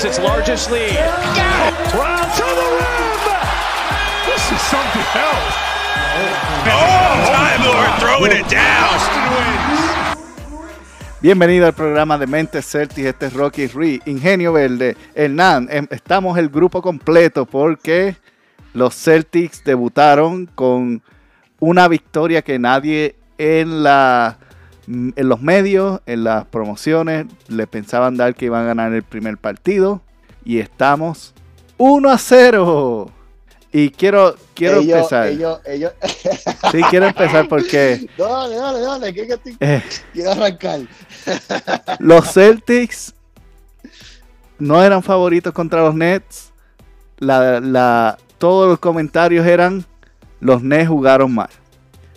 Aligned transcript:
has 0.00 0.04
its 0.04 0.18
largest 0.18 0.70
lead. 0.70 0.94
Well, 1.92 2.24
to 2.36 2.46
the 2.56 2.68
rim! 2.78 3.20
This 4.26 4.44
is 4.52 4.60
something 4.68 5.06
else. 5.18 5.54
Oh, 6.66 7.26
Time 7.32 7.62
Lord 7.66 7.90
throwing 8.00 8.32
it 8.32 8.48
down. 8.48 8.92
Boston 8.92 9.24
wins. 9.34 10.19
Bienvenido 11.22 11.66
al 11.66 11.74
programa 11.74 12.16
de 12.16 12.26
Mentes 12.26 12.66
Celtics. 12.66 13.06
Este 13.08 13.26
es 13.26 13.34
Rocky 13.34 13.66
Ree, 13.66 14.00
Ingenio 14.06 14.52
Verde, 14.54 14.96
Hernán. 15.14 15.68
em- 15.70 15.86
Estamos 15.90 16.38
el 16.38 16.48
grupo 16.48 16.80
completo 16.80 17.44
porque 17.44 18.16
los 18.72 18.94
Celtics 18.94 19.62
debutaron 19.64 20.46
con 20.46 21.02
una 21.58 21.88
victoria 21.88 22.40
que 22.42 22.58
nadie 22.58 23.16
en, 23.36 23.82
la, 23.82 24.38
en 24.86 25.12
los 25.28 25.42
medios, 25.42 26.00
en 26.06 26.24
las 26.24 26.46
promociones, 26.46 27.26
le 27.48 27.66
pensaban 27.66 28.16
dar 28.16 28.34
que 28.34 28.46
iban 28.46 28.62
a 28.62 28.66
ganar 28.68 28.94
el 28.94 29.02
primer 29.02 29.36
partido. 29.36 30.00
Y 30.42 30.58
estamos 30.58 31.34
1 31.76 32.08
a 32.10 32.16
0. 32.16 33.10
Y 33.72 33.90
quiero, 33.90 34.34
quiero 34.54 34.80
ellos, 34.80 34.96
empezar. 34.96 35.28
Ellos, 35.28 35.60
ellos... 35.64 35.92
Sí, 36.72 36.80
quiero 36.90 37.06
empezar 37.06 37.48
porque 37.48 38.08
dale, 38.18 38.56
dale, 38.56 38.80
dale, 38.80 39.14
que, 39.14 39.36
te- 39.36 39.56
eh, 39.60 39.82
quiero 40.12 40.32
arrancar. 40.32 40.80
Los 42.00 42.32
Celtics 42.32 43.14
no 44.58 44.82
eran 44.82 45.02
favoritos 45.02 45.52
contra 45.52 45.82
los 45.82 45.94
Nets. 45.94 46.52
La, 47.18 47.60
la- 47.60 48.18
todos 48.38 48.68
los 48.68 48.78
comentarios 48.78 49.46
eran 49.46 49.84
los 50.40 50.62
Nets 50.62 50.88
jugaron 50.88 51.32
mal. 51.34 51.50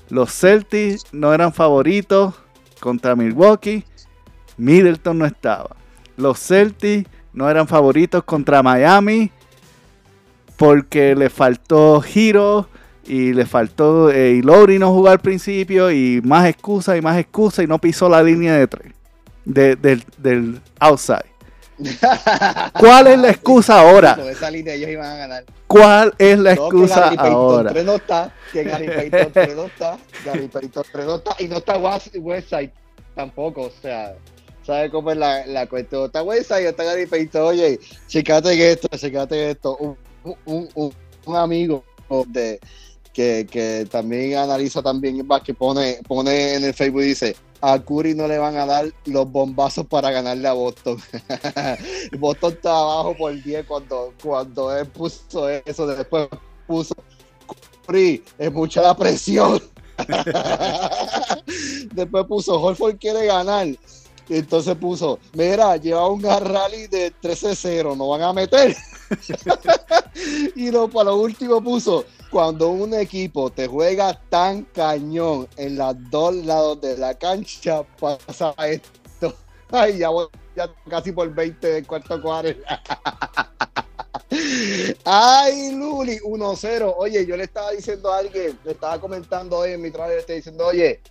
Los 0.09 0.31
Celtics 0.33 1.03
no 1.11 1.33
eran 1.33 1.53
favoritos 1.53 2.33
contra 2.79 3.15
Milwaukee. 3.15 3.83
Middleton 4.57 5.19
no 5.19 5.25
estaba. 5.25 5.75
Los 6.17 6.39
Celtics 6.39 7.09
no 7.33 7.49
eran 7.49 7.67
favoritos 7.67 8.23
contra 8.23 8.61
Miami 8.63 9.31
porque 10.57 11.15
le 11.15 11.29
faltó 11.29 12.03
Hero 12.03 12.67
y 13.05 13.33
le 13.33 13.45
faltó 13.45 14.09
eh, 14.11 14.31
y 14.35 14.41
Lowry 14.41 14.79
no 14.79 14.91
jugó 14.93 15.09
al 15.09 15.19
principio 15.19 15.91
y 15.91 16.21
más 16.23 16.47
excusas 16.47 16.97
y 16.97 17.01
más 17.01 17.17
excusas 17.17 17.65
y 17.65 17.67
no 17.67 17.79
pisó 17.79 18.07
la 18.07 18.23
línea 18.23 18.55
de 18.57 18.67
tres 18.67 18.93
de- 19.45 19.75
del, 19.75 20.03
del 20.17 20.61
outside. 20.79 21.25
¿Cuál 22.79 23.07
es 23.07 23.19
la 23.19 23.29
excusa 23.31 23.79
ahora? 23.79 24.15
Con 24.15 24.29
esa 24.29 24.49
línea 24.51 24.73
ellos 24.75 24.89
iban 24.89 25.11
a 25.11 25.15
ganar. 25.17 25.43
¿Cuál 25.67 26.13
es 26.17 26.37
la 26.39 26.55
No, 26.55 26.69
que 26.69 26.77
excusa 26.77 26.99
Gary 27.01 27.17
Payton 27.17 27.33
ahora? 27.33 27.71
3 27.71 27.85
no 27.85 27.95
está, 27.95 28.33
que 28.51 28.63
Gary 28.63 28.87
Payton 29.09 29.31
3 29.33 29.55
no 29.55 29.63
está, 29.65 29.97
Gary 30.25 30.47
Payton 30.47 30.83
3 30.91 31.05
no 31.05 31.15
está, 31.15 31.35
y 31.39 31.47
no 31.47 31.57
está 31.57 31.77
West- 31.77 32.15
Westside 32.19 32.71
tampoco, 33.15 33.61
o 33.63 33.71
sea, 33.81 34.13
¿sabe 34.65 34.89
cómo 34.91 35.11
es 35.11 35.17
la, 35.17 35.45
la 35.47 35.65
cuestión? 35.67 36.01
No 36.01 36.05
Está 36.07 36.21
Westside, 36.23 36.69
está 36.69 36.83
Gary 36.83 37.07
Payton, 37.07 37.41
oye, 37.41 37.79
checate 38.07 38.71
esto, 38.71 38.87
checate 38.95 39.51
esto, 39.51 39.97
un, 40.45 40.93
amigo 41.27 41.83
de 42.27 42.59
que, 43.13 43.47
que 43.49 43.87
también 43.89 44.37
analiza 44.37 44.81
también 44.81 45.25
que 45.43 45.53
pone, 45.53 45.99
pone 46.07 46.55
en 46.55 46.63
el 46.63 46.73
Facebook 46.73 47.01
y 47.01 47.07
dice 47.07 47.35
a 47.65 47.79
Curry 47.79 48.13
no 48.13 48.27
le 48.27 48.37
van 48.37 48.57
a 48.57 48.65
dar 48.65 48.91
los 49.05 49.31
bombazos 49.31 49.87
para 49.87 50.11
ganarle 50.11 50.49
a 50.49 50.53
Boston. 50.53 50.97
Boston 52.19 52.51
está 52.51 52.77
abajo 52.77 53.15
por 53.17 53.41
10 53.41 53.65
cuando, 53.65 54.13
cuando 54.21 54.77
él 54.77 54.85
puso 54.87 55.47
eso, 55.47 55.87
después 55.87 56.27
puso 56.67 56.93
Curry, 57.87 58.21
es 58.37 58.51
mucha 58.51 58.81
la 58.81 58.97
presión. 58.97 59.61
después 61.93 62.25
puso 62.25 62.61
Horford 62.61 62.97
quiere 62.97 63.27
ganar. 63.27 63.67
Entonces 64.29 64.75
puso, 64.75 65.19
mira, 65.33 65.77
lleva 65.77 66.07
un 66.07 66.23
rally 66.23 66.87
de 66.87 67.13
13-0, 67.21 67.97
no 67.97 68.09
van 68.09 68.21
a 68.21 68.33
meter. 68.33 68.75
y 70.55 70.71
no, 70.71 70.87
para 70.89 71.11
lo 71.11 71.17
último 71.17 71.61
puso, 71.61 72.05
cuando 72.29 72.69
un 72.69 72.93
equipo 72.93 73.49
te 73.51 73.67
juega 73.67 74.19
tan 74.29 74.63
cañón 74.63 75.47
en 75.57 75.77
los 75.77 75.95
dos 76.09 76.33
lados 76.35 76.81
de 76.81 76.97
la 76.97 77.13
cancha, 77.13 77.83
pasa 77.99 78.53
esto. 78.65 79.35
Ay, 79.71 79.99
ya 79.99 80.09
voy 80.09 80.27
ya 80.55 80.69
casi 80.89 81.11
por 81.11 81.33
20 81.33 81.67
del 81.67 81.87
cuarto 81.87 82.21
cuadro. 82.21 82.55
Ay, 85.03 85.75
Luli, 85.75 86.19
1-0. 86.19 86.93
Oye, 86.97 87.25
yo 87.25 87.35
le 87.37 87.43
estaba 87.43 87.71
diciendo 87.71 88.11
a 88.11 88.19
alguien, 88.19 88.57
le 88.63 88.71
estaba 88.71 88.99
comentando 88.99 89.57
hoy 89.57 89.71
en 89.71 89.81
mi 89.81 89.91
trabajo, 89.91 90.13
le 90.13 90.19
estoy 90.19 90.37
diciendo, 90.37 90.67
oye, 90.67 91.01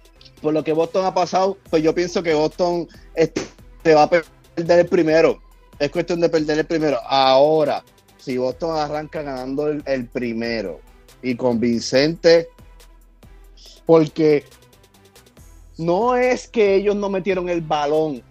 por 0.43 0.53
lo 0.53 0.63
que 0.65 0.73
Boston 0.73 1.07
ha 1.07 1.15
pasado, 1.15 1.57
pues 1.71 1.83
yo 1.83 1.95
pienso 1.95 2.23
que 2.23 2.35
Boston 2.35 2.89
este, 3.15 3.41
te 3.83 3.95
va 3.95 4.03
a 4.03 4.11
perder 4.11 4.81
el 4.81 4.87
primero. 4.87 5.41
Es 5.79 5.91
cuestión 5.91 6.21
de 6.21 6.29
perder 6.29 6.59
el 6.59 6.67
primero. 6.67 6.99
Ahora, 7.07 7.83
si 8.19 8.37
Boston 8.37 8.77
arranca 8.77 9.23
ganando 9.23 9.69
el, 9.69 9.83
el 9.87 10.07
primero 10.07 10.81
y 11.23 11.37
convincente, 11.37 12.49
porque 13.87 14.45
no 15.79 16.17
es 16.17 16.49
que 16.49 16.75
ellos 16.75 16.97
no 16.97 17.09
metieron 17.09 17.49
el 17.49 17.61
balón 17.61 18.23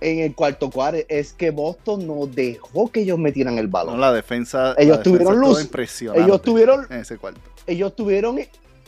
en 0.00 0.20
el 0.20 0.34
cuarto 0.34 0.70
cuadro, 0.70 1.00
es 1.08 1.32
que 1.32 1.50
Boston 1.50 2.06
no 2.06 2.26
dejó 2.26 2.90
que 2.90 3.00
ellos 3.00 3.18
metieran 3.18 3.58
el 3.58 3.66
No, 3.66 3.72
balón. 3.72 4.00
la 4.00 4.12
defensa. 4.12 4.74
Ellos 4.78 4.98
la 4.98 5.02
defensa 5.02 5.02
tuvieron 5.02 5.40
luz. 5.40 5.60
impresionante 5.62 6.22
ellos 6.22 6.42
tuvieron 6.42 6.86
en 6.90 7.00
ese 7.00 7.18
cuarto. 7.18 7.40
ellos 7.66 7.96
tuvieron, 7.96 8.38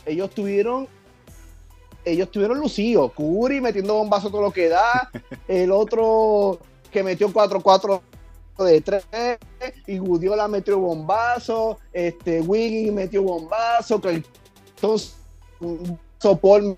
ellos 0.05 0.29
tuvieron, 0.31 0.87
ellos 2.05 2.29
tuvieron 2.31 2.59
lucido. 2.59 3.09
Curry 3.09 3.61
metiendo 3.61 3.95
bombazo 3.95 4.29
todo 4.29 4.41
lo 4.41 4.51
que 4.51 4.69
da. 4.69 5.09
El 5.47 5.71
otro 5.71 6.59
que 6.91 7.03
metió 7.03 7.29
4-4 7.29 8.01
de 8.59 8.81
3. 8.81 9.05
Y 9.87 9.97
Gudiola 9.97 10.47
metió 10.47 10.79
bombazo. 10.79 11.79
Este, 11.93 12.41
Wiggins 12.41 12.93
metió 12.93 13.23
bombazo. 13.23 13.99
Que 14.01 14.23
entonces, 14.75 15.15
Sopor 16.19 16.77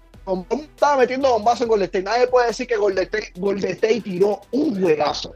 estaba 0.51 0.97
metiendo 0.97 1.29
bombazo 1.31 1.63
en 1.63 1.69
Golden 1.69 1.85
State. 1.85 2.03
Nadie 2.03 2.27
puede 2.27 2.47
decir 2.47 2.67
que 2.67 2.77
Golden 2.77 3.03
State, 3.05 3.33
Golden 3.37 3.71
State 3.71 4.01
tiró 4.01 4.41
un 4.51 4.79
juegazo. 4.81 5.33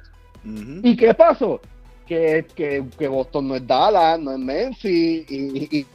¿Y 0.84 0.96
qué 0.96 1.14
pasó? 1.14 1.60
Que, 2.06 2.46
que, 2.56 2.86
que 2.98 3.08
Boston 3.10 3.50
no 3.50 3.56
es 3.58 3.68
Dallas, 3.68 4.18
no 4.18 4.32
es 4.32 4.40
Memphis 4.40 5.30
y, 5.30 5.36
y- 5.78 5.86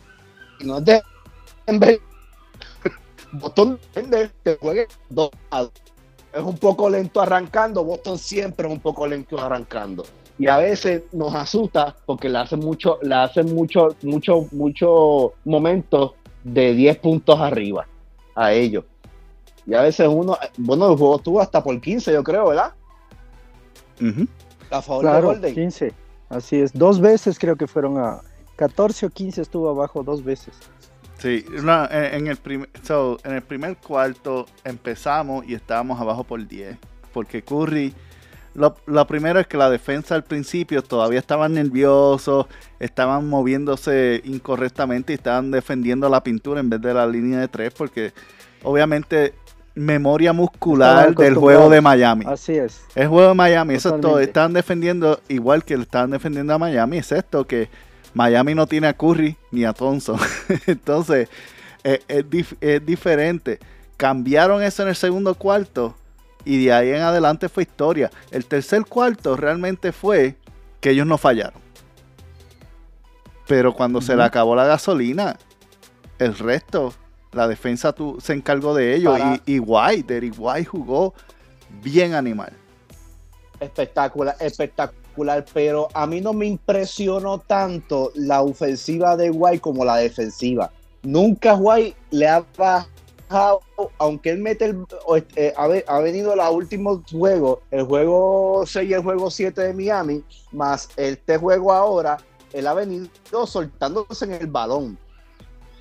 y 0.60 0.64
no 0.66 0.76
es 0.78 0.84
Denver. 1.66 1.98
Boston 3.32 3.78
depende 3.94 4.30
que 4.44 4.56
juegue 4.56 4.86
dos 5.08 5.30
lados. 5.50 5.72
Es 6.32 6.42
un 6.42 6.56
poco 6.56 6.88
lento 6.88 7.20
arrancando. 7.20 7.84
Boston 7.84 8.18
siempre 8.18 8.66
es 8.66 8.72
un 8.72 8.80
poco 8.80 9.06
lento 9.06 9.38
arrancando. 9.38 10.04
Y 10.38 10.48
a 10.48 10.58
veces 10.58 11.02
nos 11.12 11.34
asusta 11.34 11.94
porque 12.06 12.28
le 12.28 12.38
hacen 12.38 12.60
mucho, 12.60 12.98
le 13.02 13.14
hacen 13.14 13.54
mucho, 13.54 13.94
mucho, 14.02 14.46
mucho 14.50 15.34
momentos 15.44 16.12
de 16.42 16.74
10 16.74 16.98
puntos 16.98 17.38
arriba 17.38 17.86
a 18.34 18.52
ellos. 18.52 18.84
Y 19.66 19.74
a 19.74 19.82
veces 19.82 20.08
uno, 20.08 20.36
bueno, 20.56 20.90
el 20.90 20.96
juego 20.96 21.16
estuvo 21.16 21.40
hasta 21.40 21.62
por 21.62 21.80
15, 21.80 22.12
yo 22.12 22.24
creo, 22.24 22.48
¿verdad? 22.48 22.72
Ujú. 24.00 24.26
A 24.70 24.82
favor 24.82 25.04
de 25.04 25.10
Claro, 25.10 25.26
Golden. 25.28 25.54
15. 25.54 25.92
Así 26.30 26.60
es. 26.60 26.72
Dos 26.72 26.98
veces 26.98 27.38
creo 27.38 27.56
que 27.56 27.66
fueron 27.66 27.98
a 27.98 28.20
14 28.56 29.06
o 29.06 29.10
15 29.10 29.42
estuvo 29.42 29.68
abajo 29.68 30.02
dos 30.02 30.24
veces. 30.24 30.54
Sí, 31.22 31.44
no, 31.62 31.84
en, 31.84 32.14
en 32.14 32.26
el 32.26 32.36
primer, 32.36 32.68
so, 32.82 33.16
en 33.22 33.34
el 33.34 33.42
primer 33.42 33.76
cuarto 33.76 34.46
empezamos 34.64 35.46
y 35.46 35.54
estábamos 35.54 36.00
abajo 36.00 36.24
por 36.24 36.44
10. 36.44 36.76
Porque 37.12 37.42
Curry, 37.42 37.94
lo, 38.54 38.74
lo 38.86 39.06
primero 39.06 39.38
es 39.38 39.46
que 39.46 39.56
la 39.56 39.70
defensa 39.70 40.16
al 40.16 40.24
principio 40.24 40.82
todavía 40.82 41.20
estaban 41.20 41.54
nerviosos, 41.54 42.46
estaban 42.80 43.28
moviéndose 43.28 44.20
incorrectamente 44.24 45.12
y 45.12 45.14
estaban 45.14 45.52
defendiendo 45.52 46.08
la 46.08 46.24
pintura 46.24 46.58
en 46.58 46.68
vez 46.70 46.80
de 46.80 46.92
la 46.92 47.06
línea 47.06 47.38
de 47.38 47.46
tres. 47.46 47.72
Porque 47.72 48.12
obviamente 48.64 49.34
memoria 49.76 50.32
muscular 50.32 51.08
Estaban 51.08 51.14
del 51.14 51.34
juego 51.36 51.70
de. 51.70 51.80
Miami. 51.80 52.24
Así 52.26 52.56
es. 52.56 52.82
El 52.96 53.06
juego 53.06 53.28
de 53.28 53.34
Miami, 53.34 53.74
eso 53.74 53.94
es 53.94 54.00
todo. 54.00 54.18
Están 54.18 54.54
defendiendo 54.54 55.20
igual 55.28 55.64
que 55.64 55.74
estaban 55.74 56.10
defendiendo 56.10 56.52
a 56.52 56.58
Miami, 56.58 56.98
excepto 56.98 57.46
que 57.46 57.68
Miami 58.14 58.54
no 58.54 58.66
tiene 58.66 58.86
a 58.88 58.92
Curry 58.96 59.36
ni 59.50 59.64
a 59.64 59.72
Thompson. 59.72 60.18
Entonces, 60.66 61.28
eh, 61.84 62.00
es, 62.08 62.24
dif- 62.26 62.56
es 62.60 62.84
diferente. 62.84 63.58
Cambiaron 63.96 64.62
eso 64.62 64.82
en 64.82 64.88
el 64.90 64.96
segundo 64.96 65.34
cuarto 65.34 65.96
y 66.44 66.64
de 66.64 66.72
ahí 66.72 66.90
en 66.90 67.02
adelante 67.02 67.48
fue 67.48 67.62
historia. 67.62 68.10
El 68.30 68.44
tercer 68.46 68.84
cuarto 68.84 69.36
realmente 69.36 69.92
fue 69.92 70.36
que 70.80 70.90
ellos 70.90 71.06
no 71.06 71.16
fallaron. 71.18 71.60
Pero 73.46 73.74
cuando 73.74 74.00
se 74.00 74.16
le 74.16 74.22
acabó 74.22 74.54
la 74.56 74.64
gasolina, 74.64 75.36
el 76.18 76.36
resto, 76.38 76.94
la 77.32 77.48
defensa 77.48 77.92
tu- 77.92 78.18
se 78.20 78.32
encargó 78.32 78.74
de 78.74 78.94
ellos. 78.94 79.18
Para- 79.18 79.40
Y, 79.46 79.54
y 79.54 79.58
White, 79.58 80.32
White 80.36 80.66
jugó 80.66 81.14
bien 81.82 82.14
animal. 82.14 82.52
espectacular, 83.60 84.36
espectacular 84.40 85.01
pero 85.52 85.88
a 85.94 86.06
mí 86.06 86.20
no 86.20 86.32
me 86.32 86.46
impresionó 86.46 87.38
tanto 87.38 88.10
la 88.14 88.42
ofensiva 88.42 89.16
de 89.16 89.30
White 89.30 89.60
como 89.60 89.84
la 89.84 89.96
defensiva. 89.96 90.70
Nunca 91.02 91.54
White 91.54 91.96
le 92.10 92.28
ha 92.28 92.44
bajado, 92.56 93.60
aunque 93.98 94.30
él 94.30 94.38
mete 94.38 94.66
el, 94.66 94.84
eh, 95.36 95.52
ha, 95.56 95.66
ve- 95.66 95.84
ha 95.88 95.98
venido 96.00 96.34
los 96.36 96.50
últimos 96.50 97.00
juegos, 97.10 97.58
el 97.70 97.84
juego 97.84 98.64
6 98.66 98.90
y 98.90 98.92
el 98.94 99.02
juego 99.02 99.30
7 99.30 99.60
de 99.62 99.74
Miami, 99.74 100.22
más 100.52 100.88
este 100.96 101.36
juego 101.38 101.72
ahora, 101.72 102.18
él 102.52 102.66
ha 102.66 102.74
venido 102.74 103.08
soltándose 103.46 104.24
en 104.26 104.32
el 104.34 104.46
balón, 104.46 104.98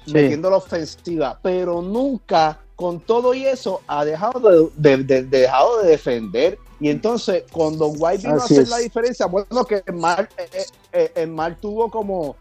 Sí. 0.05 0.13
metiendo 0.13 0.49
la 0.49 0.57
ofensiva, 0.57 1.37
pero 1.43 1.81
nunca 1.81 2.59
con 2.75 2.99
todo 2.99 3.33
y 3.35 3.45
eso 3.45 3.81
ha 3.85 4.03
dejado 4.03 4.71
de, 4.75 4.97
de- 4.97 5.03
de- 5.03 5.23
de- 5.23 5.39
dejado 5.41 5.83
de 5.83 5.89
defender. 5.89 6.57
Y 6.81 6.89
entonces, 6.89 7.43
cuando 7.51 7.87
White 7.89 8.23
vino 8.27 8.41
Así 8.41 8.55
a 8.55 8.57
hacer 8.57 8.63
es. 8.63 8.69
la 8.69 8.77
diferencia, 8.79 9.27
bueno, 9.27 9.63
que 9.65 9.83
Mar, 9.93 10.27
eh, 10.37 10.49
eh, 10.51 10.65
eh, 10.91 11.11
el 11.15 11.29
Mar 11.29 11.55
tuvo 11.61 11.89
como 11.91 12.35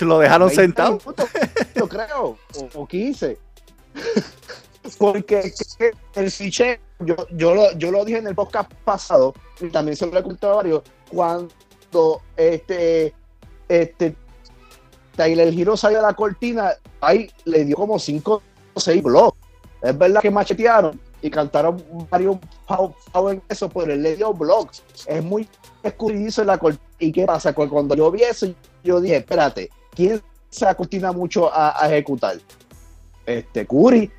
lo 0.00 0.18
dejaron 0.18 0.48
20 0.48 0.62
sentado. 0.62 0.98
minutos, 0.98 1.28
yo 1.74 1.88
creo, 1.88 2.36
o, 2.58 2.68
o 2.74 2.86
15. 2.86 3.38
Porque 4.98 5.52
que- 5.78 5.92
el 6.14 6.30
fiche, 6.30 6.80
yo, 7.00 7.16
yo, 7.32 7.54
lo, 7.54 7.72
yo 7.78 7.90
lo 7.90 8.04
dije 8.04 8.18
en 8.18 8.26
el 8.26 8.34
podcast 8.34 8.72
pasado, 8.84 9.34
y 9.60 9.68
también 9.68 9.96
se 9.96 10.06
lo 10.06 10.18
he 10.18 10.22
contado 10.22 10.54
a 10.54 10.56
varios, 10.56 10.82
cuando 11.10 12.22
este, 12.36 13.14
este 13.68 14.16
Tyler 15.16 15.52
Hero 15.56 15.76
salió 15.76 15.98
a 16.00 16.02
la 16.02 16.14
cortina, 16.14 16.72
ahí 17.00 17.30
le 17.44 17.64
dio 17.64 17.76
como 17.76 17.98
5 17.98 18.42
o 18.74 18.80
6 18.80 19.02
blogs. 19.02 19.36
Es 19.82 19.96
verdad 19.96 20.20
que 20.20 20.30
machetearon 20.30 21.00
y 21.22 21.30
cantaron 21.30 21.82
varios 22.10 22.36
pau 22.66 23.28
en 23.30 23.42
eso, 23.48 23.68
pero 23.68 23.92
él 23.92 24.02
le 24.02 24.16
dio 24.16 24.32
blogs. 24.32 24.82
Es 25.06 25.22
muy 25.24 25.48
escurridizo 25.82 26.42
en 26.42 26.46
la 26.48 26.58
cortina. 26.58 26.82
¿Y 26.98 27.12
qué 27.12 27.24
pasa? 27.26 27.52
Cu- 27.54 27.68
Cuando 27.68 27.94
yo 27.94 28.10
vi 28.10 28.22
eso, 28.22 28.46
yo 28.84 29.00
dije, 29.00 29.16
espérate, 29.16 29.70
¿quién 29.94 30.22
se 30.50 30.66
acortina 30.66 31.12
mucho 31.12 31.50
a, 31.52 31.74
ejecutar? 31.88 32.36
Este, 33.24 33.66
Curry. 33.66 34.10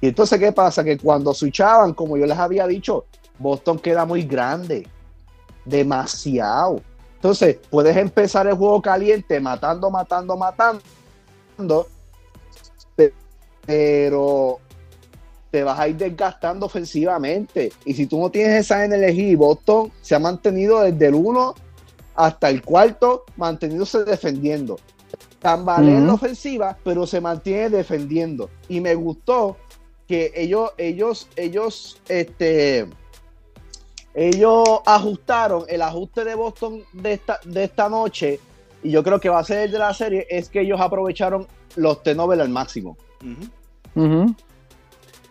Y 0.00 0.08
entonces, 0.08 0.38
¿qué 0.38 0.52
pasa? 0.52 0.84
Que 0.84 0.98
cuando 0.98 1.32
switchaban, 1.34 1.94
como 1.94 2.16
yo 2.16 2.26
les 2.26 2.38
había 2.38 2.66
dicho, 2.66 3.06
Boston 3.38 3.78
queda 3.78 4.04
muy 4.04 4.22
grande. 4.22 4.86
Demasiado. 5.64 6.80
Entonces, 7.16 7.56
puedes 7.70 7.96
empezar 7.96 8.46
el 8.46 8.54
juego 8.54 8.82
caliente, 8.82 9.40
matando, 9.40 9.90
matando, 9.90 10.36
matando. 10.36 10.82
pe- 12.96 13.14
Pero 13.66 14.60
te 15.54 15.62
vas 15.62 15.78
a 15.78 15.86
ir 15.86 15.96
desgastando 15.96 16.66
ofensivamente. 16.66 17.72
Y 17.84 17.94
si 17.94 18.08
tú 18.08 18.18
no 18.18 18.28
tienes 18.28 18.64
esa 18.64 18.84
energía, 18.84 19.28
y 19.28 19.34
Boston 19.36 19.92
se 20.02 20.16
ha 20.16 20.18
mantenido 20.18 20.80
desde 20.80 21.06
el 21.06 21.14
1 21.14 21.54
hasta 22.16 22.50
el 22.50 22.60
cuarto, 22.60 23.22
manteniéndose 23.36 24.02
defendiendo. 24.02 24.80
Tambalea 25.38 25.98
en 25.98 26.08
la 26.08 26.14
ofensiva, 26.14 26.76
pero 26.82 27.06
se 27.06 27.20
mantiene 27.20 27.70
defendiendo. 27.70 28.50
Y 28.68 28.80
me 28.80 28.96
gustó 28.96 29.56
que 30.08 30.32
ellos, 30.34 30.72
ellos, 30.76 31.28
ellos, 31.36 32.00
este, 32.08 32.88
ellos 34.12 34.80
ajustaron 34.86 35.66
el 35.68 35.82
ajuste 35.82 36.24
de 36.24 36.34
Boston 36.34 36.82
de 36.94 37.12
esta, 37.12 37.38
de 37.44 37.62
esta 37.62 37.88
noche. 37.88 38.40
Y 38.82 38.90
yo 38.90 39.04
creo 39.04 39.20
que 39.20 39.28
va 39.28 39.38
a 39.38 39.44
ser 39.44 39.58
el 39.58 39.70
de 39.70 39.78
la 39.78 39.94
serie, 39.94 40.26
es 40.28 40.48
que 40.48 40.62
ellos 40.62 40.80
aprovecharon 40.80 41.46
los 41.76 42.02
T-Nobel 42.02 42.40
al 42.40 42.48
máximo. 42.48 42.96
Ujú. 43.94 44.34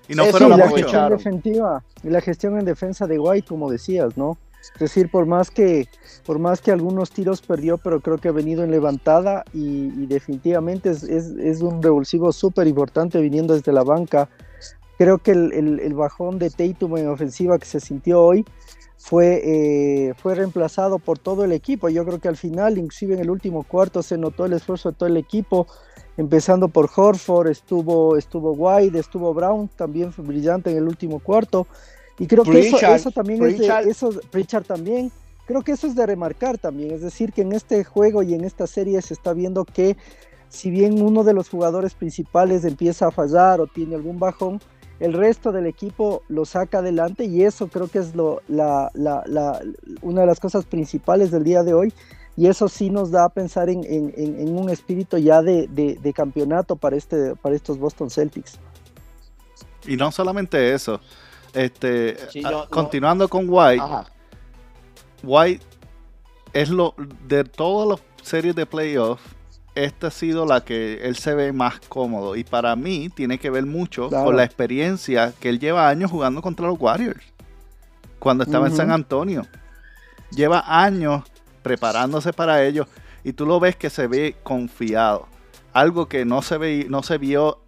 Y 0.08 0.16
no 0.16 0.24
Eso 0.24 0.32
fueron 0.32 0.50
lo 0.52 0.58
la 0.58 0.64
gestión 0.70 1.10
defensiva 1.18 1.84
y 2.04 2.10
la 2.10 2.22
gestión 2.22 2.60
en 2.60 2.66
defensa 2.66 3.08
de 3.08 3.20
White, 3.20 3.48
como 3.48 3.72
decías, 3.72 4.18
¿no? 4.18 4.38
Es 4.76 4.80
decir, 4.80 5.10
por 5.12 5.26
más 5.26 5.52
que, 5.52 5.88
por 6.26 6.40
más 6.40 6.62
que 6.62 6.72
algunos 6.72 7.12
tiros 7.12 7.42
perdió, 7.42 7.78
pero 7.78 8.00
creo 8.00 8.18
que 8.18 8.30
ha 8.30 8.32
venido 8.32 8.64
en 8.64 8.72
levantada 8.72 9.44
y, 9.54 9.88
y 10.02 10.06
definitivamente 10.08 10.90
es, 10.90 11.04
es- 11.04 11.34
es 11.38 11.62
un 11.62 11.82
revulsivo 11.84 12.32
súper 12.32 12.68
importante 12.68 13.20
viniendo 13.20 13.54
desde 13.54 13.74
la 13.74 13.84
banca. 13.84 14.30
Creo 14.98 15.18
que 15.18 15.32
el, 15.32 15.52
el- 15.54 15.80
el 15.82 15.94
bajón 15.94 16.40
de 16.40 16.50
Tatum 16.50 16.98
en 16.98 17.10
ofensiva 17.10 17.58
que 17.60 17.66
se 17.66 17.80
sintió 17.82 18.22
hoy 18.22 18.46
fue, 18.98 19.42
eh, 19.44 20.14
fue 20.16 20.34
reemplazado 20.36 20.98
por 20.98 21.20
todo 21.20 21.44
el 21.44 21.52
equipo. 21.52 21.90
Yo 21.90 22.06
creo 22.06 22.20
que 22.20 22.30
al 22.30 22.38
final, 22.38 22.78
inclusive 22.78 23.16
en 23.16 23.20
el 23.20 23.30
último 23.30 23.64
cuarto, 23.64 24.02
se 24.02 24.18
notó 24.18 24.46
el 24.46 24.54
esfuerzo 24.54 24.92
de 24.92 24.98
todo 24.98 25.08
el 25.10 25.18
equipo 25.18 25.68
empezando 26.18 26.68
por 26.68 26.90
Horford, 26.96 27.48
estuvo, 27.48 28.18
estuvo 28.18 28.52
White, 28.54 28.98
estuvo 29.00 29.34
Brown, 29.34 29.68
también 29.76 30.12
fue 30.14 30.24
brillante 30.26 30.72
en 30.72 30.78
el 30.78 30.84
último 30.88 31.20
cuarto. 31.20 31.68
Y 32.20 32.28
creo 32.28 32.44
que 32.44 32.52
eso, 32.68 32.78
eso 32.96 33.12
también 33.12 33.40
es 33.44 33.58
de, 33.84 33.90
eso, 33.90 34.12
Pritchard 34.32 34.66
también, 34.66 35.12
creo 35.48 35.62
que 35.64 35.72
eso 35.72 35.88
es 35.88 35.96
de 35.96 36.06
remarcar 36.06 36.58
también, 36.60 36.92
es 36.92 37.02
decir, 37.02 37.34
que 37.34 37.42
en 37.42 37.52
este 37.54 37.84
juego 37.84 38.22
y 38.22 38.34
en 38.36 38.44
esta 38.44 38.68
serie 38.68 39.02
se 39.02 39.14
está 39.16 39.34
viendo 39.34 39.66
que 39.66 39.98
si 40.50 40.70
bien 40.70 41.02
uno 41.02 41.24
de 41.24 41.34
los 41.34 41.50
jugadores 41.50 41.96
principales 41.96 42.64
empieza 42.64 43.08
a 43.08 43.12
fallar 43.12 43.60
o 43.60 43.66
tiene 43.68 43.96
algún 43.96 44.20
bajón, 44.20 44.62
el 45.00 45.14
resto 45.14 45.52
del 45.52 45.66
equipo 45.66 46.22
lo 46.30 46.46
saca 46.46 46.78
adelante 46.78 47.26
y 47.26 47.44
eso 47.44 47.68
creo 47.68 47.88
que 47.88 47.98
es 47.98 48.14
lo, 48.16 48.42
la, 48.48 48.92
la- 48.94 49.24
la- 49.26 49.60
una 50.04 50.22
de 50.22 50.28
las 50.28 50.40
cosas 50.40 50.66
principales 50.66 51.32
del 51.32 51.44
día 51.44 51.64
de 51.64 51.74
hoy 51.74 51.92
y 52.36 52.48
eso 52.48 52.68
sí 52.68 52.90
nos 52.90 53.12
da 53.12 53.26
a 53.26 53.30
pensar 53.30 53.70
en, 53.70 53.84
en- 53.84 54.14
en- 54.18 54.40
en 54.48 54.58
un 54.58 54.70
espíritu 54.70 55.18
ya 55.18 55.42
de, 55.42 55.68
de- 55.68 55.96
de 56.02 56.14
campeonato 56.14 56.76
para, 56.76 56.96
este, 56.96 57.36
para 57.36 57.56
estos 57.56 57.78
Boston 57.78 58.10
Celtics. 58.10 58.60
Y 59.86 59.96
no 59.98 60.12
solamente 60.12 60.74
eso. 60.74 61.00
Este, 61.54 62.18
Sí, 62.32 62.40
a- 62.40 62.50
yo- 62.50 62.52
no- 62.64 62.70
continuando 62.70 63.28
con 63.28 63.46
White, 63.48 63.82
Ajá. 63.84 64.06
White 65.24 65.64
es 66.54 66.70
lo 66.70 66.96
de 67.28 67.44
todas 67.44 67.88
las 67.90 68.28
series 68.28 68.56
de 68.56 68.66
playoff, 68.66 69.22
esta 69.76 70.08
ha 70.08 70.12
sido 70.12 70.46
la 70.46 70.64
que 70.64 71.00
él 71.04 71.16
se 71.16 71.34
ve 71.34 71.52
más 71.52 71.80
cómodo 71.90 72.36
y 72.36 72.44
para 72.44 72.76
mí 72.76 73.10
tiene 73.10 73.38
que 73.40 73.50
ver 73.50 73.66
mucho 73.66 74.10
Claro. 74.10 74.26
con 74.26 74.38
la 74.38 74.44
experiencia 74.44 75.34
que 75.40 75.50
él 75.50 75.60
lleva 75.60 75.88
años 75.90 76.12
jugando 76.12 76.42
contra 76.42 76.68
los 76.68 76.80
Warriors 76.80 77.24
cuando 78.20 78.44
estaba 78.44 78.68
en. 78.68 78.76
San 78.76 78.92
Antonio. 78.92 79.46
Lleva 80.32 80.64
años 80.68 81.24
preparándose 81.64 82.34
para 82.34 82.64
ello 82.64 82.88
y 83.24 83.34
tú 83.34 83.46
lo 83.46 83.60
ves 83.60 83.76
que 83.76 83.90
se 83.90 84.08
ve 84.08 84.36
confiado. 84.44 85.28
Algo 85.72 86.08
que 86.08 86.26
no 86.26 86.42
se 86.42 86.58
ve, 86.58 86.86
no 86.90 87.02
se 87.02 87.18
vio 87.18 87.60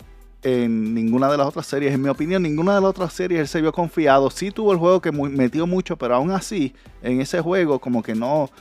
en 0.44 0.94
ninguna 0.94 1.32
de 1.32 1.38
las 1.38 1.48
otras 1.48 1.66
series. 1.66 1.94
En 1.94 2.02
mi 2.04 2.10
opinión, 2.10 2.44
ninguna 2.44 2.76
de 2.76 2.82
las 2.82 2.92
otras 2.92 3.14
series 3.14 3.42
él 3.42 3.48
se 3.48 3.62
vio 3.62 3.72
confiado. 3.74 4.30
Sí 4.30 4.52
tuvo 4.52 4.72
el 4.74 4.78
juego 4.78 5.02
que 5.02 5.12
metió 5.12 5.66
mucho, 5.66 5.98
pero 5.98 6.16
aún 6.16 6.30
así, 6.30 6.76
en 7.02 7.20
ese 7.20 7.42
juego, 7.42 7.80
como 7.80 8.04
que 8.04 8.14
no. 8.14 8.52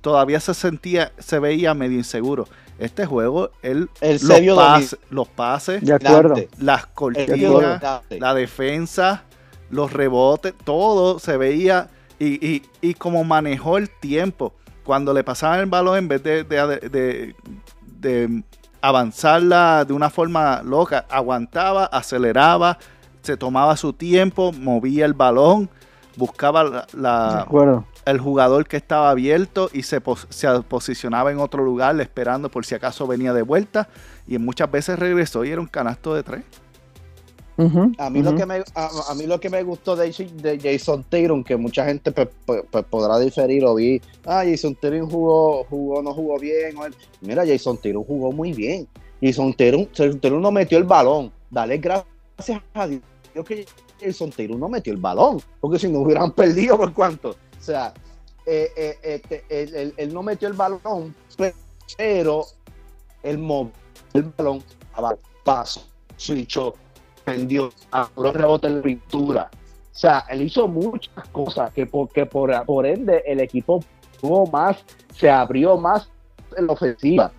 Todavía 0.00 0.40
se 0.40 0.54
sentía, 0.54 1.12
se 1.18 1.38
veía 1.38 1.74
medio 1.74 1.98
inseguro. 1.98 2.48
Este 2.78 3.04
juego, 3.04 3.50
él, 3.62 3.90
Él 4.00 4.18
los, 4.22 4.36
se 4.36 4.40
vio 4.40 4.56
pases, 4.56 4.98
los 5.10 5.28
pases, 5.28 5.84
De 5.84 5.92
acuerdo. 5.92 6.30
dominante. 6.30 6.48
las 6.58 6.86
cortinas, 6.86 7.82
la 8.10 8.34
defensa, 8.34 9.24
los 9.70 9.92
rebotes, 9.92 10.54
todo 10.64 11.18
se 11.18 11.36
veía 11.36 11.90
y, 12.24 12.46
y- 12.46 12.62
y 12.80 12.94
como 12.94 13.24
manejó 13.24 13.78
el 13.78 13.90
tiempo. 13.90 14.52
Cuando 14.84 15.12
le 15.14 15.22
pasaban 15.24 15.60
el 15.60 15.66
balón, 15.66 15.96
en 15.98 16.08
vez 16.08 16.22
de, 16.22 16.44
de- 16.44 16.66
de- 16.90 17.34
de 18.00 18.42
avanzarla 18.80 19.84
de 19.84 19.92
una 19.92 20.10
forma 20.10 20.62
loca, 20.62 21.06
aguantaba, 21.08 21.84
aceleraba, 21.86 22.78
se 23.22 23.36
tomaba 23.36 23.76
su 23.76 23.92
tiempo, 23.92 24.52
movía 24.52 25.04
el 25.04 25.14
balón, 25.14 25.70
buscaba 26.16 26.86
la- 26.92 27.46
el 28.04 28.18
jugador 28.18 28.66
que 28.66 28.76
estaba 28.76 29.10
abierto 29.10 29.70
y 29.72 29.82
se, 29.84 30.00
pos- 30.00 30.26
se 30.30 30.48
posicionaba 30.62 31.30
en 31.30 31.38
otro 31.38 31.62
lugar 31.64 31.98
esperando 32.00 32.50
por 32.50 32.66
si 32.66 32.74
acaso 32.74 33.06
venía 33.06 33.32
de 33.32 33.42
vuelta 33.42 33.88
y 34.26 34.38
muchas 34.38 34.70
veces 34.70 34.98
regresó 34.98 35.44
y 35.44 35.50
era 35.50 35.60
un 35.60 35.68
canasto 35.68 36.14
de 36.14 36.22
tres. 36.24 36.42
A 37.98 38.08
mí, 38.10 38.22
lo 38.22 38.34
que 38.34 38.46
me, 38.46 38.62
a, 38.74 38.90
a 39.10 39.14
mí 39.14 39.26
lo 39.26 39.38
que 39.38 39.50
me 39.50 39.62
gustó 39.62 39.94
de, 39.94 40.08
Jason- 40.12 40.36
de 40.38 40.58
Jason 40.58 41.04
Tatum, 41.04 41.44
que 41.44 41.56
mucha 41.56 41.84
gente 41.84 42.10
pues, 42.12 42.28
pues, 42.46 42.62
pues, 42.70 42.84
podrá 42.86 43.18
diferir 43.18 43.64
o 43.64 43.74
vi, 43.74 44.00
ah, 44.24 44.42
Jason 44.48 44.74
Tatum 44.74 45.08
jugó, 45.10 45.64
jugó, 45.64 46.02
no 46.02 46.14
jugó 46.14 46.38
bien. 46.38 46.76
o 46.78 46.82
Mira, 47.20 47.46
Jason 47.46 47.76
Tatum 47.76 48.04
jugó 48.04 48.32
muy 48.32 48.52
bien. 48.52 48.88
Jason 49.22 49.52
Tatum, 49.54 49.86
Jason 49.94 50.18
Tatum 50.20 50.40
no 50.40 50.50
metió 50.50 50.78
el 50.78 50.84
balón. 50.84 51.30
Dale 51.50 51.76
gracias 51.78 52.60
a 52.74 52.86
Dios 52.86 53.02
que 53.46 53.66
Jason 54.00 54.30
Tatum 54.30 54.58
no 54.58 54.68
metió 54.68 54.92
el 54.92 54.98
balón, 54.98 55.40
porque 55.60 55.78
si 55.78 55.88
no 55.88 56.00
hubieran 56.00 56.32
perdido 56.34 56.76
por 56.78 56.92
cuánto. 56.92 57.30
O 57.30 57.62
sea, 57.62 57.92
eh, 58.46 58.70
eh, 58.76 58.98
este, 59.02 59.44
él, 59.48 59.74
él- 59.74 59.94
él 59.96 60.12
no 60.14 60.22
metió 60.22 60.48
el 60.48 60.54
balón, 60.54 61.14
pero 61.96 62.46
él 63.22 63.38
movió 63.38 63.70
el 64.14 64.22
balón 64.36 64.62
a 64.94 65.14
paso, 65.44 65.84
switchó, 66.16 66.74
prendió, 67.24 67.72
a 67.90 68.08
los 68.16 68.34
rebotes 68.34 68.70
en 68.70 68.76
la 68.76 68.82
pintura. 68.82 69.50
O 69.52 69.94
sea, 69.94 70.24
él 70.30 70.42
hizo 70.42 70.68
muchas 70.68 71.28
cosas 71.28 71.72
que 71.72 71.86
por, 71.86 72.08
que 72.08 72.26
por, 72.26 72.64
por 72.64 72.86
ende 72.86 73.22
el 73.26 73.40
equipo 73.40 73.84
tuvo 74.20 74.46
más, 74.46 74.84
se 75.14 75.30
abrió 75.30 75.76
más 75.76 76.08
en 76.56 76.66
la 76.66 76.72
ofensiva. 76.72 77.32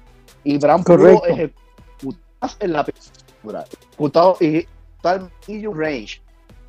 Y 0.43 0.57
Brown 0.57 0.83
pudo 0.83 1.25
ejecutar 1.25 2.51
en 2.59 2.73
la 2.73 2.85
pintura. 2.85 3.63
Ejecutado 3.63 4.37
y 4.39 4.67
tal 5.01 5.31
range. 5.73 6.21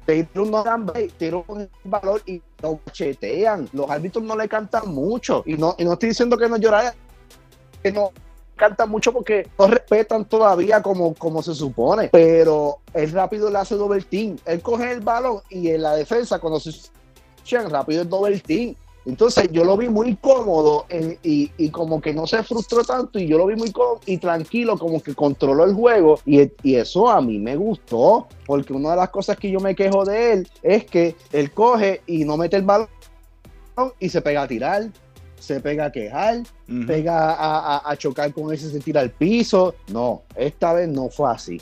Dan 0.07 0.87
break, 0.87 1.13
tiró 1.15 1.45
el 1.57 1.71
valor 1.85 2.23
y 2.27 2.41
lo 2.63 2.79
chetean. 2.93 3.69
Los 3.73 3.89
árbitros 3.89 4.23
no 4.23 4.37
le 4.37 4.49
cantan 4.49 4.89
mucho. 4.89 5.43
Y 5.47 5.55
no, 5.55 5.75
y 5.79 5.85
no 5.85 5.95
estoy 5.95 6.11
diciendo 6.11 6.37
que 6.37 6.49
no 6.49 6.59
llorar, 6.59 6.95
que 7.83 7.91
no 7.91 8.13
cantan 8.57 8.91
mucho 8.91 9.13
porque 9.13 9.49
no 9.59 9.67
respetan 9.67 10.25
todavía 10.25 10.83
como, 10.83 11.15
como 11.15 11.43
se 11.43 11.55
supone. 11.55 12.09
Pero 12.13 12.79
el 12.93 13.11
rápido 13.13 13.51
le 13.51 13.59
hace 13.59 13.75
doble 13.75 14.03
team. 14.03 14.37
Él 14.47 14.61
coge 14.63 14.93
el 14.93 15.01
balón 15.01 15.41
y 15.51 15.71
en 15.71 15.83
la 15.83 15.95
defensa, 15.97 16.39
cuando 16.39 16.61
se 16.61 16.71
rápido 17.69 18.03
es 18.03 18.09
doble 18.09 18.41
team. 18.41 18.75
Entonces 19.07 19.51
yo 19.53 19.65
lo 19.65 19.77
vi 19.77 19.91
muy 19.91 20.17
cómodo 20.17 20.87
y, 21.23 21.51
y 21.59 21.69
como 21.69 22.01
que 22.01 22.15
no 22.15 22.27
se 22.27 22.43
frustró 22.43 22.83
tanto 22.85 23.19
y 23.19 23.27
yo 23.27 23.37
lo 23.37 23.47
vi 23.47 23.55
muy 23.55 23.71
cómodo 23.71 24.01
y 24.07 24.17
tranquilo, 24.17 24.79
como 24.79 25.03
que 25.03 25.15
controló 25.15 25.65
el 25.65 25.75
juego 25.75 26.19
y, 26.25 26.51
y 26.63 26.77
eso 26.77 27.11
a 27.11 27.21
mí 27.21 27.39
me 27.39 27.55
gustó, 27.55 28.27
porque 28.47 28.73
una 28.73 28.93
de 28.93 28.97
las 28.97 29.11
cosas 29.11 29.37
que 29.37 29.51
yo 29.51 29.61
me 29.61 29.75
quejo 29.75 30.07
de 30.07 30.33
él 30.33 30.49
es 30.63 30.87
que 30.87 31.17
él 31.33 31.53
coge 31.53 32.01
y 32.07 32.25
no 32.25 32.39
mete 32.39 32.57
el 32.57 32.63
balón 32.63 32.89
y 33.99 34.09
se 34.09 34.23
pega 34.23 34.43
a 34.43 34.49
tirar, 34.49 34.89
se 35.45 35.61
pega 35.61 35.87
a 35.87 35.93
quejar, 35.93 36.43
pega 36.87 37.33
a, 37.35 37.77
a- 37.77 37.91
a 37.91 37.97
chocar 37.97 38.33
con 38.33 38.53
ese, 38.53 38.71
se 38.71 38.81
tira 38.81 39.01
al 39.01 39.11
piso. 39.11 39.75
No, 39.93 40.23
esta 40.35 40.73
vez 40.73 40.89
no 40.89 41.09
fue 41.11 41.31
así. 41.31 41.61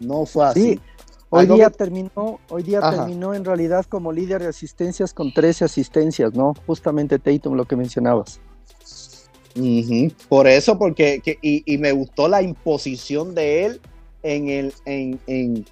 No 0.00 0.26
fue 0.26 0.46
así. 0.46 0.62
Sí, 0.74 0.80
hoy 1.30 1.46
día 1.46 1.70
que- 1.70 1.76
terminó, 1.76 2.40
hoy 2.48 2.62
día 2.62 2.78
Ajá. 2.80 2.90
terminó 3.04 3.34
en 3.34 3.44
realidad 3.44 3.84
como 3.88 4.10
líder 4.12 4.42
de 4.42 4.48
asistencias 4.48 5.14
con 5.14 5.32
13 5.32 5.64
asistencias, 5.66 6.34
¿no? 6.34 6.54
Justamente 6.66 7.18
Tatum, 7.18 7.54
lo 7.54 7.64
que 7.66 7.76
mencionabas. 7.76 8.40
Por 10.28 10.46
eso, 10.46 10.78
porque 10.78 11.20
que- 11.22 11.38
y, 11.42 11.62
y 11.72 11.78
me 11.78 11.92
gustó 11.92 12.26
la 12.28 12.40
imposición 12.42 13.34
de 13.34 13.66
él 13.66 13.80
en 14.22 14.48
el 14.48 14.72
en, 14.86 15.20
en, 15.26 15.66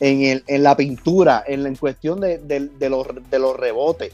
en 0.00 0.22
el, 0.22 0.44
en 0.48 0.62
la 0.64 0.76
pintura, 0.76 1.44
en 1.46 1.62
la 1.62 1.68
en 1.68 1.76
cuestión 1.76 2.18
de, 2.20 2.38
de- 2.38 2.68
de 2.68 2.90
los, 2.90 3.06
de 3.30 3.38
los 3.38 3.56
rebotes. 3.56 4.12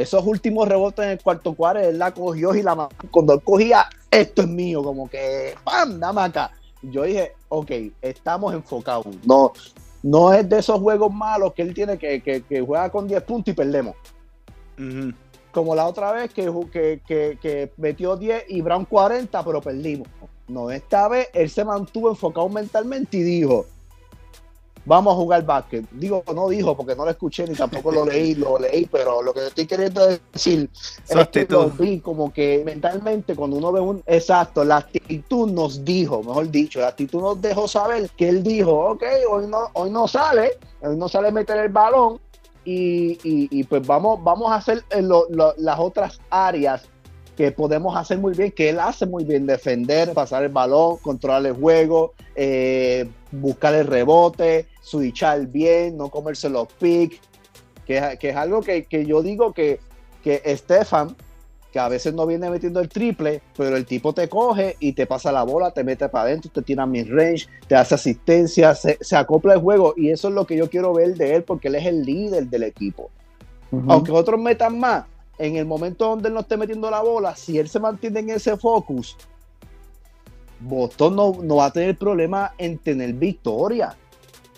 Esos 0.00 0.24
últimos 0.26 0.68
rebotes 0.68 1.04
en 1.04 1.10
el 1.12 1.22
cuarto 1.22 1.54
cuadro, 1.54 1.80
él 1.80 1.98
la 1.98 2.12
cogió 2.12 2.54
y 2.54 2.62
la 2.62 2.88
cuando 3.10 3.34
él 3.34 3.40
cogía, 3.42 3.86
esto 4.10 4.42
es 4.42 4.48
mío, 4.48 4.82
como 4.82 5.08
que 5.08 5.54
¡pam! 5.64 5.98
dame 6.00 6.22
acá. 6.22 6.50
Yo 6.82 7.02
dije, 7.02 7.32
ok, 7.48 7.70
estamos 8.00 8.54
enfocados. 8.54 9.06
No, 9.24 9.52
no 10.02 10.32
es 10.32 10.48
de 10.48 10.58
esos 10.58 10.80
juegos 10.80 11.12
malos 11.12 11.52
que 11.52 11.62
él 11.62 11.74
tiene 11.74 11.98
que, 11.98 12.22
que, 12.22 12.42
que 12.42 12.60
juega 12.62 12.90
con 12.90 13.06
10 13.06 13.22
puntos 13.24 13.52
y 13.52 13.54
perdemos 13.56 13.94
como 15.52 15.74
la 15.74 15.86
otra 15.86 16.12
vez 16.12 16.32
que, 16.32 16.50
que- 17.06 17.38
que 17.40 17.72
metió 17.76 18.16
10 18.16 18.44
y 18.48 18.62
Brown 18.62 18.84
40, 18.86 19.44
pero 19.44 19.60
perdimos. 19.60 20.08
No, 20.48 20.70
esta 20.70 21.06
vez 21.08 21.28
él 21.34 21.50
se 21.50 21.64
mantuvo 21.64 22.08
enfocado 22.08 22.48
mentalmente 22.48 23.18
y 23.18 23.22
dijo, 23.22 23.66
vamos 24.90 25.12
a 25.12 25.16
jugar 25.16 25.44
básquet. 25.46 25.84
Digo, 25.92 26.24
no 26.34 26.48
dijo 26.48 26.76
porque 26.76 26.96
no 26.96 27.04
lo 27.04 27.12
escuché 27.12 27.46
ni 27.46 27.54
tampoco 27.54 27.92
lo 27.92 28.04
leí, 28.04 28.34
lo 28.34 28.58
leí, 28.58 28.86
pero 28.90 29.22
lo 29.22 29.32
que 29.32 29.46
estoy 29.46 29.64
queriendo 29.64 30.04
decir 30.32 30.68
es 31.08 31.28
que 31.28 31.46
lo 31.48 31.70
vi 31.78 32.00
como 32.00 32.32
que 32.32 32.62
mentalmente 32.66 33.36
cuando 33.36 33.56
uno 33.56 33.70
ve 33.70 33.80
un... 33.80 34.02
Exacto, 34.04 34.64
la 34.64 34.78
actitud 34.78 35.48
nos 35.52 35.84
dijo, 35.84 36.24
mejor 36.24 36.50
dicho, 36.50 36.80
la 36.80 36.88
actitud 36.88 37.20
nos 37.20 37.40
dejó 37.40 37.68
saber 37.68 38.10
que 38.16 38.28
él 38.28 38.42
dijo, 38.42 38.72
ok, 38.90 39.04
hoy 39.30 39.46
no, 39.46 39.58
hoy 39.74 39.90
no 39.90 40.08
sale, 40.08 40.58
hoy 40.82 40.96
no 40.96 41.08
sale 41.08 41.30
meter 41.30 41.58
el 41.58 41.68
balón 41.68 42.18
y, 42.64 43.12
y- 43.22 43.48
y 43.52 43.62
pues 43.62 43.86
vamos, 43.86 44.22
vamos 44.24 44.50
a 44.50 44.56
hacer 44.56 44.82
eh, 44.90 45.02
lo- 45.02 45.26
lo- 45.30 45.54
las 45.56 45.78
otras 45.78 46.20
áreas 46.30 46.82
que 47.36 47.52
podemos 47.52 47.96
hacer 47.96 48.18
muy 48.18 48.34
bien, 48.34 48.50
que 48.50 48.68
él 48.70 48.80
hace 48.80 49.06
muy 49.06 49.22
bien, 49.24 49.46
defender, 49.46 50.12
pasar 50.14 50.42
el 50.42 50.50
balón, 50.50 50.96
controlar 50.98 51.46
el 51.46 51.54
juego, 51.54 52.12
eh, 52.34 53.08
buscar 53.30 53.72
el 53.74 53.86
rebote, 53.86 54.66
switchar 54.82 55.46
bien, 55.46 55.96
no 55.96 56.08
comerse 56.08 56.48
los 56.48 56.68
picks, 56.74 57.18
que, 57.86 57.98
es- 57.98 58.18
que 58.18 58.28
es 58.30 58.36
algo 58.36 58.60
que, 58.62 58.84
que 58.86 59.04
yo 59.06 59.22
digo 59.22 59.52
que, 59.52 59.80
que 60.22 60.42
Stefan, 60.56 61.14
que 61.72 61.78
a 61.78 61.88
veces 61.88 62.12
no 62.14 62.26
viene 62.26 62.50
metiendo 62.50 62.80
el 62.80 62.88
triple, 62.88 63.42
pero 63.56 63.76
el 63.76 63.86
tipo 63.86 64.12
te 64.12 64.28
coge 64.28 64.76
y 64.80 64.92
te 64.92 65.06
pasa 65.06 65.30
la 65.30 65.44
bola, 65.44 65.70
te 65.70 65.84
mete 65.84 66.08
para 66.08 66.24
adentro, 66.24 66.50
te 66.52 66.62
tira 66.62 66.84
mid 66.84 67.06
range, 67.08 67.46
te 67.68 67.76
hace 67.76 67.94
asistencia, 67.94 68.74
se, 68.74 68.98
se 69.00 69.14
acopla 69.16 69.54
el 69.54 69.60
juego 69.60 69.94
y 69.96 70.10
eso 70.10 70.28
es 70.28 70.34
lo 70.34 70.46
que 70.46 70.56
yo 70.56 70.68
quiero 70.68 70.92
ver 70.92 71.14
de 71.16 71.36
él 71.36 71.44
porque 71.44 71.68
él 71.68 71.76
es 71.76 71.86
el 71.86 72.02
líder 72.02 72.46
del 72.48 72.64
equipo. 72.64 73.10
Aunque 73.88 74.10
otros 74.10 74.40
metan 74.40 74.80
más, 74.80 75.04
en 75.38 75.54
el 75.54 75.64
momento 75.64 76.06
donde 76.08 76.26
él 76.28 76.34
no 76.34 76.40
esté 76.40 76.56
metiendo 76.56 76.90
la 76.90 77.02
bola, 77.02 77.36
si 77.36 77.56
él 77.56 77.68
se 77.68 77.78
mantiene 77.78 78.18
en 78.18 78.30
ese 78.30 78.56
focus, 78.56 79.16
Boston 80.58 81.16
no, 81.16 81.36
no 81.42 81.56
va 81.56 81.66
a 81.66 81.72
tener 81.72 81.96
problema 81.96 82.52
en 82.58 82.78
tener 82.78 83.12
victoria 83.14 83.94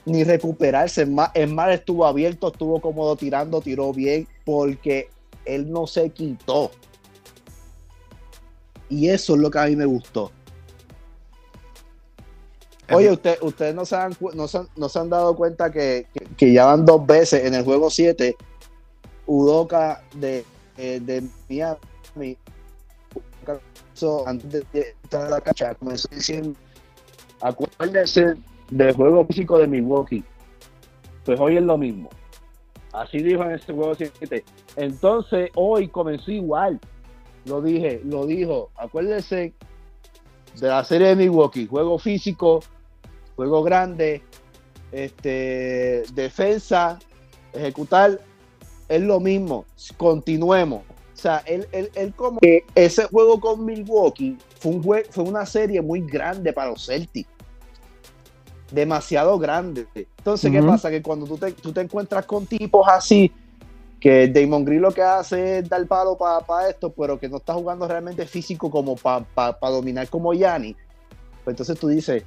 ni 0.05 0.25
recuperarse. 0.25 1.03
Es 1.03 1.09
más, 1.09 1.31
es 1.35 1.51
más, 1.51 1.71
estuvo 1.71 2.05
abierto, 2.07 2.49
estuvo 2.49 2.81
cómodo 2.81 3.17
tirando, 3.17 3.61
tiró 3.61 3.93
bien, 3.93 4.27
porque 4.45 5.09
él 5.45 5.71
no 5.71 5.87
se 5.87 6.11
quitó. 6.11 6.71
Y 8.89 9.09
eso 9.09 9.35
es 9.35 9.41
lo 9.41 9.51
que 9.51 9.59
a 9.59 9.67
mí 9.67 9.77
me 9.77 9.87
gustó. 9.87 10.31
Oye, 12.91 13.11
usted, 13.11 13.39
ustedes 13.41 13.75
no 13.75 13.87
se, 13.87 13.97
han, 13.97 14.15
no, 14.35 14.47
se 14.49 14.59
han, 14.59 14.69
no 14.77 14.89
se 14.89 14.99
han 14.99 15.09
dado 15.09 15.35
cuenta 15.35 15.71
que, 15.73 16.07
que- 16.13 16.27
que 16.37 16.53
ya 16.53 16.67
van 16.67 16.85
dos 16.85 17.07
veces 17.07 17.45
en 17.45 17.55
el 17.55 17.65
juego 17.65 17.89
7, 17.89 18.37
Udoka 19.27 20.03
de, 20.15 20.45
eh, 20.77 21.01
de 21.01 21.23
Miami, 21.49 22.37
antes 24.27 24.51
de- 24.53 24.67
de 24.73 24.97
entrar 25.05 25.27
a 25.27 25.31
la 25.31 25.41
cancha, 25.41 25.75
comenzó 25.77 26.09
diciendo, 26.11 26.55
acuérdense 27.41 28.35
del 28.77 28.95
juego 28.95 29.25
físico 29.27 29.59
de 29.59 29.67
Milwaukee. 29.67 30.25
Pues 31.25 31.39
hoy 31.39 31.57
es 31.57 31.63
lo 31.63 31.77
mismo. 31.79 32.09
Así 32.93 33.19
dijo 33.23 33.43
en 33.45 33.53
ese 33.53 33.73
juego 33.73 33.95
7. 33.95 34.45
Entonces, 34.77 35.51
hoy 35.55 35.89
comenzó 35.89 36.31
igual. 36.31 36.81
Lo 37.45 37.61
dije, 37.63 38.01
lo 38.05 38.27
dijo. 38.27 38.71
Acuérdense 38.77 39.53
de 40.61 40.69
la 40.69 40.85
serie 40.85 41.09
de 41.09 41.17
Milwaukee. 41.17 41.67
Juego 41.67 41.99
físico, 41.99 42.61
juego 43.37 43.63
grande, 43.63 44.23
este, 44.91 46.03
defensa, 46.15 46.99
ejecutar. 47.53 48.21
Es 48.89 49.01
lo 49.01 49.21
mismo. 49.21 49.65
Continuemos. 49.97 50.83
O 51.15 51.17
sea, 51.23 51.39
él, 51.47 51.67
él, 51.73 51.91
él 51.95 52.13
como 52.15 52.41
que 52.41 52.65
ese 52.75 53.05
juego 53.05 53.39
con 53.41 53.65
Milwaukee 53.65 54.37
fue, 54.59 54.73
un 54.73 54.83
jue- 54.83 55.07
fue 55.11 55.25
una 55.25 55.47
serie 55.47 55.81
muy 55.81 56.01
grande 56.01 56.53
para 56.53 56.71
los 56.71 56.87
Celtics. 56.87 57.29
Demasiado 58.73 59.39
grande. 59.39 59.87
Entonces, 59.95 60.51
¿qué 60.51 60.63
pasa? 60.63 60.91
Que 60.91 61.03
cuando 61.03 61.27
tú 61.27 61.37
te, 61.37 61.53
tú 61.53 61.73
te 61.73 61.83
encuentras 61.83 62.25
con 62.25 62.47
tipos 62.47 62.87
así, 62.89 63.31
que 64.03 64.27
Damon 64.27 64.65
Green 64.65 64.83
lo 64.83 64.91
que 64.91 65.01
hace 65.01 65.59
es 65.59 65.69
dar 65.69 65.87
palo 65.87 66.19
para 66.19 66.69
esto, 66.69 66.93
pero 66.93 67.21
que 67.21 67.29
no 67.29 67.37
está 67.37 67.55
jugando 67.55 67.87
realmente 67.87 68.27
físico 68.27 68.69
como 68.69 68.97
para 68.97 69.57
dominar 69.61 70.09
como 70.09 70.35
Yanni, 70.35 70.75
pues 71.45 71.55
entonces 71.55 71.79
tú 71.79 71.87
dices, 71.87 72.25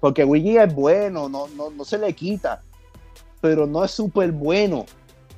porque 0.00 0.24
Wiggy 0.24 0.58
es 0.58 0.74
bueno, 0.74 1.30
no, 1.30 1.48
no, 1.48 1.70
no 1.70 1.84
se 1.84 1.96
le 1.96 2.12
quita, 2.12 2.62
pero 3.40 3.66
no 3.66 3.82
es 3.82 3.90
súper 3.90 4.32
bueno 4.32 4.84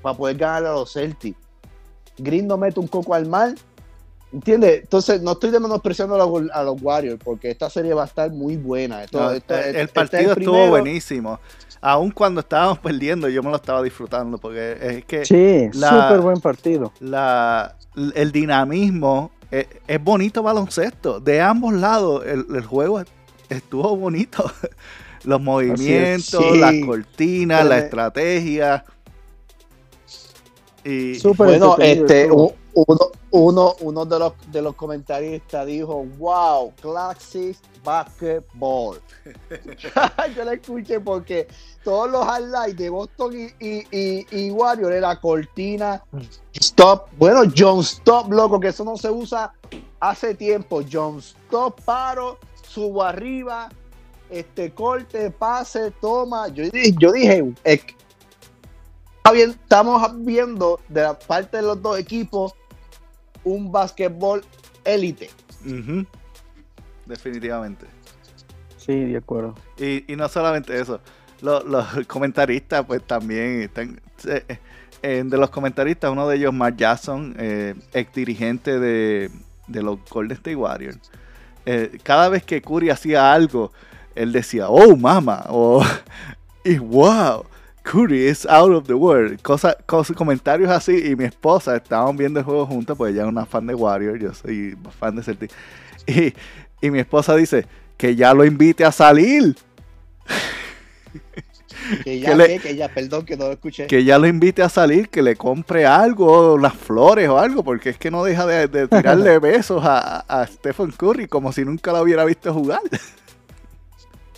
para 0.02 0.17
poder 0.17 0.37
ganar 0.37 0.67
a 0.67 0.73
los 0.73 0.93
Celtics. 0.93 1.38
Green 2.19 2.49
no 2.49 2.57
mete 2.57 2.81
un 2.81 2.88
coco 2.88 3.14
al 3.14 3.26
mar, 3.26 3.55
¿entiendes? 4.33 4.81
Entonces 4.83 5.21
no 5.23 5.33
estoy 5.33 5.51
menospreciando 5.51 6.15
a 6.15 6.19
los, 6.19 6.51
a 6.53 6.63
los 6.63 6.81
Warriors, 6.83 7.21
porque 7.23 7.51
esta 7.51 7.69
serie 7.71 7.95
va 7.95 8.03
a 8.03 8.07
estar 8.07 8.31
muy 8.31 8.57
buena. 8.57 9.05
Esto- 9.05 9.21
No, 9.21 9.31
esto- 9.33 9.55
el 9.55 9.61
este 9.67 9.81
es 9.83 9.89
partido 9.91 10.33
estuvo 10.33 10.69
buenísimo. 10.69 11.41
Aun 11.83 12.11
cuando 12.11 12.41
estábamos 12.41 12.79
perdiendo, 12.79 13.29
yo 13.29 13.43
me 13.43 13.51
lo 13.51 13.57
estaba 13.57 13.83
disfrutando 13.83 14.37
porque 14.39 14.77
es 14.81 15.05
que 15.07 15.25
Sí, 15.25 15.71
súper 15.73 16.21
buen 16.21 16.39
partido. 16.41 16.93
la, 17.01 17.75
el 18.15 18.31
dinamismo 18.33 19.31
es, 19.51 19.67
es 19.89 20.03
bonito 20.05 20.43
baloncesto. 20.43 21.21
De 21.21 21.41
ambos 21.41 21.73
lados, 21.75 22.23
el, 22.27 22.45
el 22.55 22.65
juego 22.65 23.03
estuvo 23.49 23.97
bonito. 23.97 24.45
Los 25.25 25.39
movimientos, 25.39 26.43
sí. 26.51 26.59
las 26.59 26.75
cortinas, 26.87 27.67
la 27.67 27.79
estrategia. 27.79 28.85
Y 30.83 31.17
Súper 31.17 31.47
Bueno, 31.49 31.77
este, 31.79 32.27
uno, 32.31 32.53
uno, 33.33 33.75
uno 33.81 34.05
de 34.05 34.19
los 34.19 34.33
de 34.51 34.63
los 34.63 34.75
comentaristas 34.75 35.67
dijo, 35.67 36.05
wow, 36.19 36.73
classic 36.81 37.57
basketball. 37.85 39.01
Yo 40.37 40.45
le 40.45 40.55
escuché 40.55 41.01
porque 41.01 41.49
todos 41.85 42.11
los 42.11 42.25
highlights 42.27 42.77
de 42.77 42.91
Boston 42.91 43.33
y, 43.35 43.67
y, 43.67 43.87
y, 43.91 44.27
y 44.31 44.51
Warrior 44.51 44.93
era 44.93 45.19
cortina, 45.21 46.03
stop, 46.53 47.09
bueno, 47.19 47.43
John 47.57 47.81
Stop, 47.81 48.33
loco, 48.33 48.59
que 48.61 48.69
eso 48.69 48.85
no 48.85 48.97
se 48.97 49.11
usa 49.11 49.53
hace 50.01 50.35
tiempo. 50.35 50.83
John 50.91 51.19
Stop, 51.19 51.81
paro, 51.83 52.39
subo 52.63 53.03
arriba, 53.03 53.71
este 54.29 54.73
corte, 54.73 55.31
pase, 55.31 55.91
toma. 56.01 56.49
Yo 56.49 56.65
dije, 56.65 56.95
yo 56.99 57.13
dije, 57.13 57.55
estamos 59.35 60.25
viendo 60.25 60.81
de 60.89 61.03
la 61.03 61.19
parte 61.19 61.59
de 61.59 61.63
los 61.63 61.81
dos 61.81 61.99
equipos 61.99 62.55
un 63.45 63.71
básquetbol 63.73 64.45
élite. 64.85 65.31
Definitivamente. 67.07 67.87
Sí, 68.77 69.05
de 69.05 69.17
acuerdo. 69.19 69.55
Y, 69.79 70.11
y 70.13 70.17
no 70.17 70.29
solamente 70.29 70.79
eso. 70.81 71.01
los, 71.41 71.65
los 71.65 71.87
comentaristas, 72.07 72.85
pues 72.87 73.03
también 73.07 73.63
están. 73.63 74.01
eh, 74.27 74.59
eh, 75.03 75.23
de 75.25 75.39
los 75.39 75.51
comentaristas, 75.51 76.11
uno 76.11 76.29
de 76.29 76.37
ellos, 76.37 76.53
Mark 76.53 76.77
Jackson, 76.77 77.35
eh, 77.39 77.75
ex 77.95 78.13
dirigente 78.13 78.79
de, 78.79 79.31
de 79.67 79.83
los 79.83 79.99
Golden 80.11 80.37
State 80.37 80.57
Warriors. 80.57 80.99
eh, 81.67 81.99
cada 82.03 82.29
vez 82.29 82.45
que 82.45 82.61
Curry 82.63 82.91
hacía 82.91 83.33
algo, 83.33 83.73
él 84.15 84.33
decía, 84.33 84.69
oh, 84.69 84.97
mama, 84.97 85.45
o 85.49 85.83
y 86.65 86.79
wow, 86.79 87.47
Curry 87.83 88.27
is 88.27 88.47
out 88.47 88.73
of 88.73 88.87
the 88.87 88.95
world. 88.95 89.41
Cosa, 89.43 89.77
cosas, 89.87 90.17
comentarios 90.17 90.71
así. 90.71 91.11
Y 91.11 91.17
mi 91.17 91.25
esposa, 91.25 91.77
estaban 91.77 92.17
viendo 92.17 92.41
el 92.41 92.45
juego 92.45 92.67
juntos, 92.67 92.97
pues 92.97 93.13
ella 93.13 93.23
es 93.23 93.29
una 93.29 93.47
fan 93.47 93.67
de 93.67 93.75
Warriors, 93.75 94.21
yo 94.21 94.35
soy 94.35 94.77
fan 94.99 95.17
de 95.17 95.23
Celtic. 95.23 95.51
Y, 96.07 96.35
y 96.81 96.91
mi 96.91 96.99
esposa 97.01 97.35
dice, 97.37 97.67
que 97.97 98.17
ya 98.17 98.35
lo 98.35 98.45
invite 98.45 98.85
a 98.85 98.93
salir. 98.93 99.57
Que 102.05 102.21
ya, 102.21 102.35
le- 102.37 102.47
que, 102.47 102.59
que 102.61 102.77
ya, 102.77 102.89
perdón 102.89 103.25
que 103.25 103.37
no 103.37 103.47
lo 103.47 103.53
escuché. 103.53 103.87
que 103.87 104.05
ya 104.05 104.19
lo 104.19 104.27
invite 104.27 104.63
a 104.63 104.69
salir, 104.69 105.09
que 105.09 105.23
le 105.23 105.35
compre 105.37 105.87
algo, 105.87 106.55
unas 106.55 106.75
flores 106.75 107.29
o 107.29 107.39
algo, 107.39 107.65
porque 107.65 107.91
es 107.91 107.99
que 107.99 108.11
no 108.11 108.23
deja 108.23 108.47
de, 108.47 108.69
de 108.69 108.87
tirarle 108.87 109.39
besos 109.43 109.83
a, 109.85 110.21
a 110.21 110.47
Stephen 110.47 110.93
Curry 110.93 111.27
como 111.27 111.53
si 111.53 111.65
nunca 111.65 111.93
lo 111.93 112.03
hubiera 112.03 112.25
visto 112.25 112.53
jugar. 112.53 112.81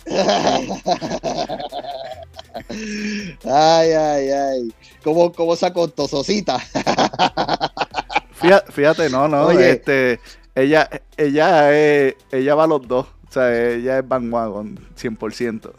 Ay, 3.45 3.91
ay, 3.91 4.29
ay. 4.29 4.73
¿Cómo, 5.03 5.31
cómo 5.33 5.55
sacó 5.55 5.87
tososita? 5.87 6.59
Fíjate, 8.33 8.71
fíjate, 8.71 9.09
no, 9.09 9.27
no, 9.27 9.47
Oye. 9.47 9.71
este, 9.71 10.19
ella, 10.55 10.89
ella, 11.17 11.73
es- 11.73 12.15
ella 12.31 12.55
va 12.55 12.65
a 12.65 12.67
los 12.67 12.87
dos, 12.87 13.07
o 13.29 13.31
sea, 13.31 13.53
ella 13.73 13.99
es 13.99 14.07
bandwagon 14.07 14.77
100%. 14.95 15.71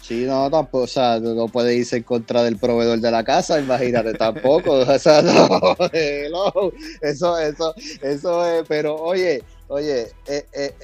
Sí, 0.00 0.24
no, 0.24 0.48
tampoco, 0.50 0.84
o 0.84 0.86
sea, 0.86 1.20
no 1.20 1.34
no 1.34 1.48
puede 1.48 1.74
irse 1.74 1.98
en 1.98 2.02
contra 2.02 2.42
del 2.42 2.56
proveedor 2.56 2.98
de 2.98 3.10
la 3.10 3.22
casa, 3.24 3.60
imagínate, 3.60 4.14
tampoco, 4.14 4.72
o 4.72 4.98
sea, 4.98 5.20
no, 5.20 5.76
hello, 5.92 6.72
eso, 7.02 7.38
eso, 7.38 7.74
eso 8.00 8.46
es, 8.46 8.64
pero 8.66 8.94
oye, 8.96 9.42
oye, 9.68 10.08
eh, 10.26 10.46
eh, 10.54 10.74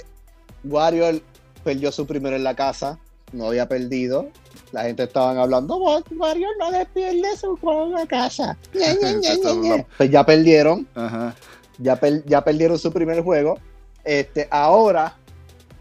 Warrior 0.64 1.22
perdió 1.62 1.90
su 1.90 2.06
primero 2.06 2.36
en 2.36 2.44
la 2.44 2.54
casa, 2.54 2.98
no 3.32 3.46
había 3.46 3.66
perdido, 3.66 4.28
la 4.74 4.82
gente 4.84 5.04
estaban 5.04 5.38
hablando, 5.38 5.76
"Wa- 5.76 6.02
Warrior 6.10 6.50
no 6.58 6.70
le 6.70 6.84
pierde 6.86 7.36
su 7.36 7.56
juego 7.56 7.86
en 7.86 7.92
la 7.92 8.06
casa, 8.06 8.56
Ñe". 8.74 9.86
pues 9.96 10.10
ya 10.10 10.26
perdieron, 10.26 10.86
Ajá. 10.94 11.34
ya, 11.78 11.96
per- 11.96 12.24
ya 12.26 12.42
perdieron 12.44 12.78
su 12.78 12.92
primer 12.92 13.22
juego. 13.22 13.58
Este, 14.04 14.46
ahora, 14.50 15.16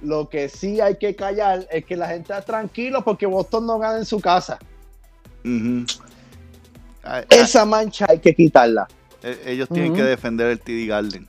lo 0.01 0.29
que 0.29 0.47
sí 0.47 0.79
hay 0.79 0.97
que 0.97 1.15
callar 1.15 1.67
es 1.71 1.83
que 1.85 1.97
la 1.97 2.07
gente 2.07 2.21
está 2.33 2.41
tranquilo 2.41 3.03
porque 3.03 3.25
Boston 3.25 3.65
no 3.65 3.79
gana 3.79 3.97
en 3.97 4.05
su 4.05 4.19
casa. 4.21 4.59
ujú. 5.43 5.85
Ay, 7.05 7.25
ay, 7.29 7.39
Esa 7.41 7.65
mancha 7.65 8.05
hay 8.07 8.19
que 8.19 8.33
quitarla. 8.33 8.88
eh, 9.23 9.41
ellos 9.47 9.67
tienen 9.69 9.93
que 9.93 10.03
defender 10.03 10.47
el 10.51 10.59
TD 10.59 10.85
Garden, 10.88 11.27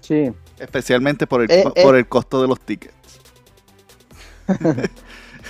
Sí. 0.00 0.32
especialmente 0.58 1.26
por 1.28 1.42
el, 1.42 1.50
Eh, 1.50 1.64
eh. 1.76 1.82
por 1.82 1.94
el 1.94 2.08
costo 2.08 2.40
de 2.42 2.48
los 2.48 2.58
tickets. 2.60 2.94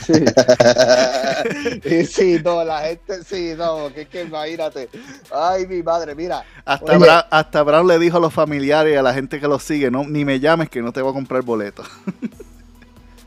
Sí. 0.04 0.12
Y 1.84 2.04
sí, 2.04 2.38
no, 2.44 2.62
la 2.64 2.80
gente 2.82 3.24
sí, 3.24 3.52
no, 3.56 3.92
que 3.92 4.02
es 4.02 4.08
que 4.08 4.22
imagínate. 4.22 4.88
Ay, 5.32 5.66
mi 5.66 5.82
madre, 5.82 6.14
mira. 6.14 6.44
Hasta, 6.64 7.20
hasta 7.30 7.62
Brown 7.62 7.86
le 7.86 7.98
dijo 7.98 8.18
a 8.18 8.20
los 8.20 8.32
familiares 8.32 8.92
y 8.94 8.96
a 8.96 9.02
la 9.02 9.14
gente 9.14 9.40
que 9.40 9.48
lo 9.48 9.58
sigue, 9.58 9.90
no, 9.90 10.04
ni 10.04 10.24
me 10.24 10.38
llames 10.40 10.68
que 10.68 10.82
no 10.82 10.92
te 10.92 11.00
voy 11.02 11.10
a 11.10 11.14
comprar 11.14 11.42
boleto. 11.42 11.82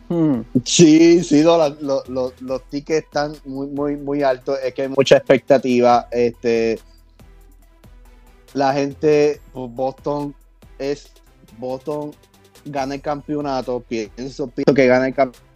Mm. 0.09 0.41
Sí, 0.63 1.23
sí, 1.23 1.41
no, 1.41 1.57
la- 1.57 1.69
lo- 1.69 2.03
lo- 2.07 2.33
los 2.41 2.63
tickets 2.69 3.05
están 3.05 3.33
muy, 3.45 3.67
muy, 3.67 3.95
muy 3.95 4.21
altos. 4.21 4.57
Es 4.63 4.73
que 4.73 4.83
hay 4.83 4.89
mucha 4.89 5.17
expectativa. 5.17 6.07
Este, 6.11 6.79
la 8.53 8.73
gente, 8.73 9.41
pues, 9.53 9.71
Boston 9.71 10.35
es, 10.77 11.11
Boston 11.57 12.11
gana 12.65 12.95
el 12.95 13.01
campeonato. 13.01 13.79
Pienso, 13.87 14.47
pienso 14.47 14.73
que 14.73 14.87
gana 14.87 15.07
el 15.07 15.15
campeonato. 15.15 15.52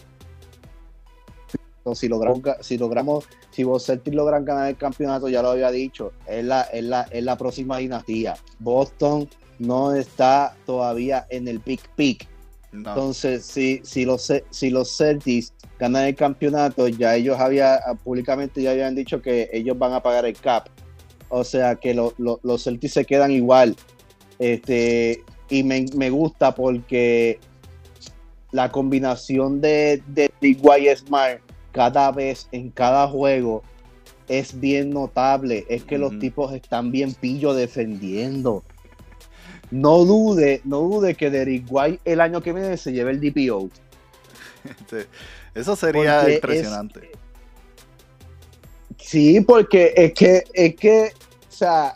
Si 1.96 2.08
logramos, 2.08 2.42
si 2.62 2.78
logramos, 2.78 3.26
si 3.52 3.64
vos 3.64 3.86
Celtics 3.86 4.16
logran 4.16 4.46
ganar 4.46 4.70
el 4.70 4.78
campeonato, 4.78 5.30
ya 5.30 5.42
lo 5.42 5.50
había 5.52 5.72
dicho, 5.72 6.14
es 6.28 6.44
la, 6.44 6.62
es 6.64 6.84
la, 6.84 7.04
es 7.12 7.24
la 7.24 7.38
próxima 7.38 7.78
dinastía. 7.78 8.36
Boston 8.60 9.30
no 9.60 9.94
está 9.94 10.56
todavía 10.66 11.26
en 11.30 11.48
el 11.48 11.60
big 11.60 11.82
peak. 11.96 12.28
No. 12.72 12.90
Entonces, 12.90 13.46
si, 13.46 13.82
si, 13.84 14.06
los, 14.06 14.32
si 14.50 14.70
los 14.70 14.96
Celtics 14.96 15.54
ganan 15.80 16.06
el 16.06 16.16
campeonato, 16.16 16.88
ya 16.88 17.16
ellos 17.16 17.40
había, 17.40 17.80
públicamente 18.04 18.62
ya 18.62 18.72
habían 18.72 18.94
dicho 18.96 19.22
que 19.22 19.50
ellos 19.54 19.78
van 19.80 19.94
a 19.94 20.04
pagar 20.04 20.26
el 20.26 20.38
cap. 20.38 20.68
O 21.30 21.44
sea 21.44 21.76
que 21.76 21.94
lo- 21.94 22.14
lo- 22.18 22.40
los 22.44 22.64
Celtics 22.64 22.94
se 22.94 23.06
quedan 23.06 23.32
igual. 23.32 23.76
Este, 24.40 25.24
y 25.50 25.64
me, 25.64 25.86
me 25.96 26.10
gusta 26.10 26.54
porque 26.54 27.40
la 28.52 28.72
combinación 28.72 29.60
de, 29.60 30.02
de 30.08 30.30
White 30.42 30.98
Smart 30.98 31.42
cada 31.78 32.12
vez 32.12 32.48
en 32.52 32.72
cada 32.72 33.08
juego 33.08 33.62
es 34.28 34.60
bien 34.60 34.90
notable. 34.90 35.64
Es 35.70 35.84
que 35.84 36.00
los 36.00 36.18
tipos 36.20 36.52
están 36.54 36.92
bien 36.92 37.14
pillo 37.14 37.54
defendiendo. 37.54 38.64
No 39.70 40.04
dude, 40.06 40.62
no 40.64 40.80
dude 40.82 41.14
que 41.14 41.30
Derrick 41.30 41.68
White 41.70 42.00
el 42.04 42.20
año 42.20 42.42
que 42.42 42.52
viene 42.52 42.76
se 42.78 42.94
lleve 42.94 43.12
el 43.12 43.22
DPO. 43.22 43.70
Eso 45.54 45.76
sería 45.76 46.22
Porque 46.22 46.36
impresionante. 46.36 47.12
Sí, 48.98 49.40
porque 49.42 49.94
es 49.96 50.14
que, 50.14 50.44
es 50.54 50.76
que, 50.76 51.12
o 51.48 51.52
sea, 51.52 51.94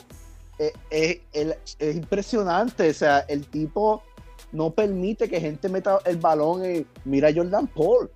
es, 0.92 1.20
es- 1.34 1.56
es 1.80 1.96
impresionante. 1.96 2.88
O 2.90 2.94
sea, 2.94 3.20
el 3.28 3.48
tipo 3.48 4.04
no 4.52 4.70
permite 4.70 5.28
que 5.28 5.42
gente 5.42 5.68
meta 5.70 5.98
el 6.06 6.18
balón 6.18 6.64
y 6.76 6.86
mira 7.04 7.30
a 7.30 7.34
Jordan 7.34 7.66
Paul. 7.68 8.12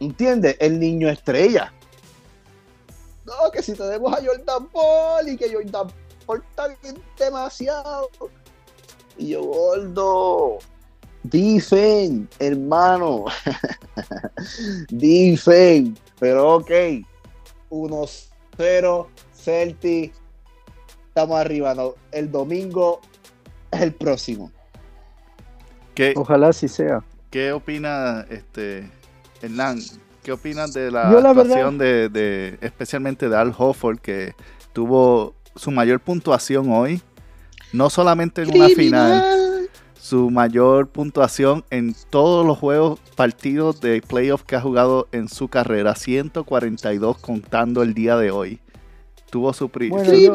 ¿Entiendes? 0.00 0.56
El 0.60 0.78
niño 0.78 1.08
estrella. 1.08 1.72
No, 3.26 3.50
que 3.52 3.62
si 3.62 3.74
tenemos 3.74 4.12
a 4.12 4.24
Jordan 4.24 4.68
Paul 4.68 5.28
y 5.28 5.36
que 5.36 5.52
Jordan 5.52 5.88
Paul 6.26 6.42
está 6.48 6.68
bien 6.82 7.02
demasiado. 7.18 8.08
Y 9.18 9.30
yo, 9.30 9.42
gordo. 9.44 10.58
Difen, 11.24 12.28
hermano. 12.38 13.26
Difen. 14.88 15.98
Pero 16.20 16.56
ok. 16.56 16.70
1-0 17.70 19.06
Celtic. 19.34 20.12
Estamos 21.08 21.38
arriba. 21.38 21.74
No, 21.74 21.94
el 22.12 22.30
domingo 22.30 23.00
es 23.72 23.80
el 23.82 23.92
próximo. 23.92 24.50
¿Qué, 25.94 26.14
Ojalá 26.16 26.48
así 26.48 26.68
sea. 26.68 27.04
qué 27.30 27.52
opina 27.52 28.24
este 28.30 28.88
Hernán? 29.42 29.78
¿Qué 30.22 30.32
opinas 30.32 30.72
de 30.72 30.90
la 30.90 31.10
Yo 31.10 31.20
la 31.20 31.30
actuación 31.30 31.78
de, 31.78 32.08
de- 32.08 32.58
especialmente 32.60 33.28
de 33.28 33.36
Al 33.36 33.54
Hofford 33.56 33.98
que 33.98 34.34
tuvo 34.72 35.34
su 35.56 35.70
mayor 35.70 36.00
puntuación 36.00 36.70
hoy? 36.72 37.00
No 37.72 37.90
solamente 37.90 38.42
en 38.42 38.54
una 38.54 38.68
final, 38.68 39.68
su 40.00 40.30
mayor 40.30 40.88
puntuación 40.88 41.64
en 41.70 41.94
todos 42.10 42.46
los 42.46 42.58
juegos, 42.58 42.98
partidos 43.14 43.80
de 43.80 44.00
playoff 44.02 44.42
que 44.42 44.56
ha 44.56 44.60
jugado 44.60 45.06
en 45.12 45.28
su 45.28 45.48
carrera, 45.48 45.94
142 45.94 47.18
contando 47.18 47.82
el 47.82 47.94
día 47.94 48.16
de 48.16 48.30
hoy. 48.30 48.60
Tuvo 49.30 49.52
su 49.52 49.68
Bueno, 49.68 50.14
yo, 50.14 50.32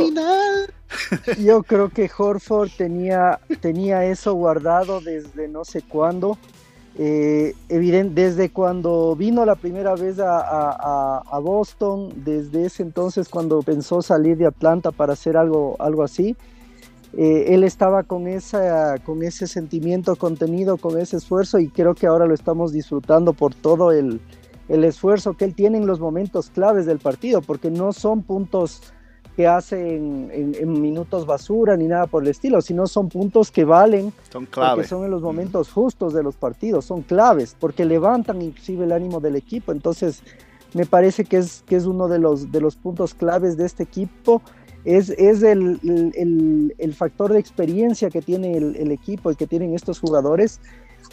yo 1.39 1.63
creo 1.63 1.89
que 1.89 2.09
Horford 2.15 2.69
tenía, 2.77 3.39
tenía 3.61 4.05
eso 4.05 4.33
guardado 4.33 5.01
desde 5.01 5.47
no 5.47 5.65
sé 5.65 5.81
cuándo. 5.81 6.37
Eh, 6.95 7.55
evidente, 7.69 8.21
desde 8.21 8.49
cuando 8.51 9.15
vino 9.15 9.45
la 9.45 9.55
primera 9.55 9.95
vez 9.95 10.19
a, 10.19 10.37
a- 10.39 11.23
a- 11.27 11.39
Boston, 11.39 12.13
desde 12.23 12.65
ese 12.65 12.83
entonces 12.83 13.29
cuando 13.29 13.63
pensó 13.63 14.03
salir 14.03 14.37
de 14.37 14.45
Atlanta 14.45 14.91
para 14.91 15.13
hacer 15.13 15.35
algo, 15.35 15.75
algo 15.79 16.03
así, 16.03 16.35
eh, 17.17 17.45
él 17.49 17.63
estaba 17.63 18.03
con, 18.03 18.27
esa, 18.27 18.99
con 18.99 19.23
ese 19.23 19.47
sentimiento 19.47 20.15
contenido, 20.17 20.77
con 20.77 20.99
ese 20.99 21.17
esfuerzo 21.17 21.57
y 21.57 21.67
creo 21.69 21.95
que 21.95 22.05
ahora 22.05 22.27
lo 22.27 22.35
estamos 22.35 22.71
disfrutando 22.71 23.33
por 23.33 23.55
todo 23.55 23.91
el, 23.91 24.21
el 24.69 24.83
esfuerzo 24.83 25.33
que 25.33 25.45
él 25.45 25.55
tiene 25.55 25.79
en 25.79 25.87
los 25.87 25.99
momentos 25.99 26.51
claves 26.51 26.85
del 26.85 26.99
partido, 26.99 27.41
porque 27.41 27.71
no 27.71 27.91
son 27.93 28.21
puntos 28.21 28.81
que 29.35 29.47
hace 29.47 29.95
en, 29.97 30.29
en- 30.33 30.81
minutos 30.81 31.25
basura 31.25 31.75
ni 31.77 31.87
nada 31.87 32.07
por 32.07 32.23
el 32.23 32.29
estilo, 32.29 32.61
sino 32.61 32.87
son 32.87 33.09
puntos 33.09 33.51
que 33.51 33.65
valen 33.65 34.13
son 34.31 34.45
porque 34.45 34.51
clave. 34.51 34.87
son 34.87 35.05
en 35.05 35.11
los 35.11 35.21
momentos 35.21 35.71
justos 35.71 36.13
de 36.13 36.23
los 36.23 36.35
partidos, 36.35 36.85
son 36.85 37.01
claves, 37.01 37.55
porque 37.59 37.85
levantan 37.85 38.41
inclusive 38.41 38.85
el 38.85 38.91
ánimo 38.91 39.19
del 39.19 39.35
equipo. 39.35 39.71
Entonces, 39.71 40.21
me 40.73 40.85
parece 40.85 41.25
que 41.25 41.37
es, 41.37 41.63
que 41.67 41.75
es 41.75 41.85
uno 41.85 42.07
de 42.07 42.19
los, 42.19 42.51
de 42.51 42.61
los 42.61 42.75
puntos 42.75 43.13
claves 43.13 43.57
de 43.57 43.65
este 43.65 43.83
equipo. 43.83 44.41
Es, 44.85 45.09
es 45.11 45.41
el, 45.43 45.79
el- 45.83 46.11
el- 46.15 46.75
el 46.77 46.93
factor 46.93 47.31
de 47.31 47.39
experiencia 47.39 48.09
que 48.09 48.21
tiene 48.21 48.57
el, 48.57 48.75
el 48.75 48.91
equipo 48.91 49.31
y 49.31 49.35
que 49.35 49.47
tienen 49.47 49.73
estos 49.73 49.99
jugadores. 49.99 50.59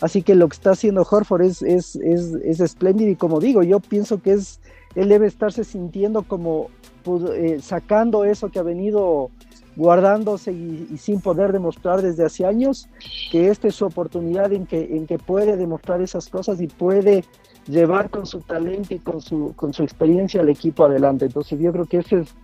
Así 0.00 0.22
que 0.22 0.34
lo 0.34 0.48
que 0.48 0.54
está 0.54 0.70
haciendo 0.70 1.06
Horford 1.08 1.42
es, 1.42 1.62
es, 1.62 1.94
es, 1.96 2.32
es 2.44 2.60
espléndido 2.60 3.10
y 3.10 3.16
como 3.16 3.38
digo, 3.38 3.62
yo 3.62 3.80
pienso 3.80 4.20
que 4.22 4.32
es, 4.32 4.60
él 4.94 5.08
debe 5.08 5.26
estarse 5.26 5.62
sintiendo 5.64 6.22
como 6.22 6.68
pues, 7.02 7.22
eh, 7.34 7.60
sacando 7.60 8.24
eso 8.24 8.50
que 8.50 8.58
ha 8.58 8.62
venido 8.62 9.30
guardándose 9.76 10.52
y, 10.52 10.96
sin 10.98 11.20
poder 11.20 11.52
demostrar 11.52 12.02
desde 12.02 12.24
hace 12.24 12.44
años, 12.44 12.88
que 13.30 13.48
esta 13.48 13.68
es 13.68 13.74
su 13.74 13.86
oportunidad 13.86 14.52
en 14.52 14.66
que, 14.66 14.96
en 14.96 15.06
que 15.06 15.18
puede 15.18 15.56
demostrar 15.56 16.02
esas 16.02 16.28
cosas 16.28 16.60
y 16.60 16.66
puede 16.66 17.24
llevar 17.66 18.10
con 18.10 18.26
su 18.26 18.40
talento 18.40 18.94
y 18.94 18.98
con 18.98 19.20
su, 19.20 19.54
con 19.56 19.72
su 19.72 19.82
experiencia 19.82 20.40
al 20.40 20.48
equipo 20.48 20.84
adelante. 20.84 21.26
Entonces 21.26 21.58
yo 21.58 21.72
creo 21.72 21.86
que 21.86 21.98
ese 21.98 22.20
es 22.20 22.34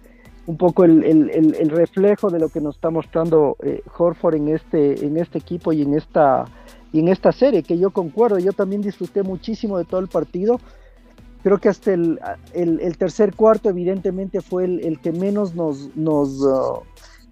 un 0.47 0.57
poco 0.57 0.85
el, 0.85 1.03
el, 1.05 1.55
el, 1.55 1.71
reflejo 1.71 2.31
de 2.31 2.39
lo 2.39 2.49
que 2.49 2.61
nos 2.61 2.77
está 2.77 2.91
mostrando 2.91 3.57
eh, 3.63 3.83
Horford 3.99 4.37
en 4.37 4.49
este, 4.49 5.05
en 5.05 5.17
este 5.17 5.39
equipo 5.39 5.73
y 5.73 5.83
en 5.83 5.95
esta, 5.95 6.45
y 6.93 7.01
en 7.01 7.09
esta 7.09 7.33
serie, 7.33 7.65
que 7.65 7.79
yo 7.79 7.91
concuerdo, 7.91 8.39
yo 8.39 8.53
también 8.53 8.81
disfruté 8.81 9.25
muchísimo 9.25 9.77
de 9.77 9.85
todo 9.85 10.01
el 10.01 10.09
partido. 10.09 10.61
Creo 11.47 11.59
que 11.59 11.69
hasta 11.69 11.93
el, 11.93 12.97
tercer 12.99 13.33
cuarto 13.37 13.69
evidentemente 13.69 14.41
fue 14.41 14.65
el, 14.65 14.99
que 14.99 15.13
menos 15.13 15.55
nos, 15.55 15.93
uh, 15.95 16.81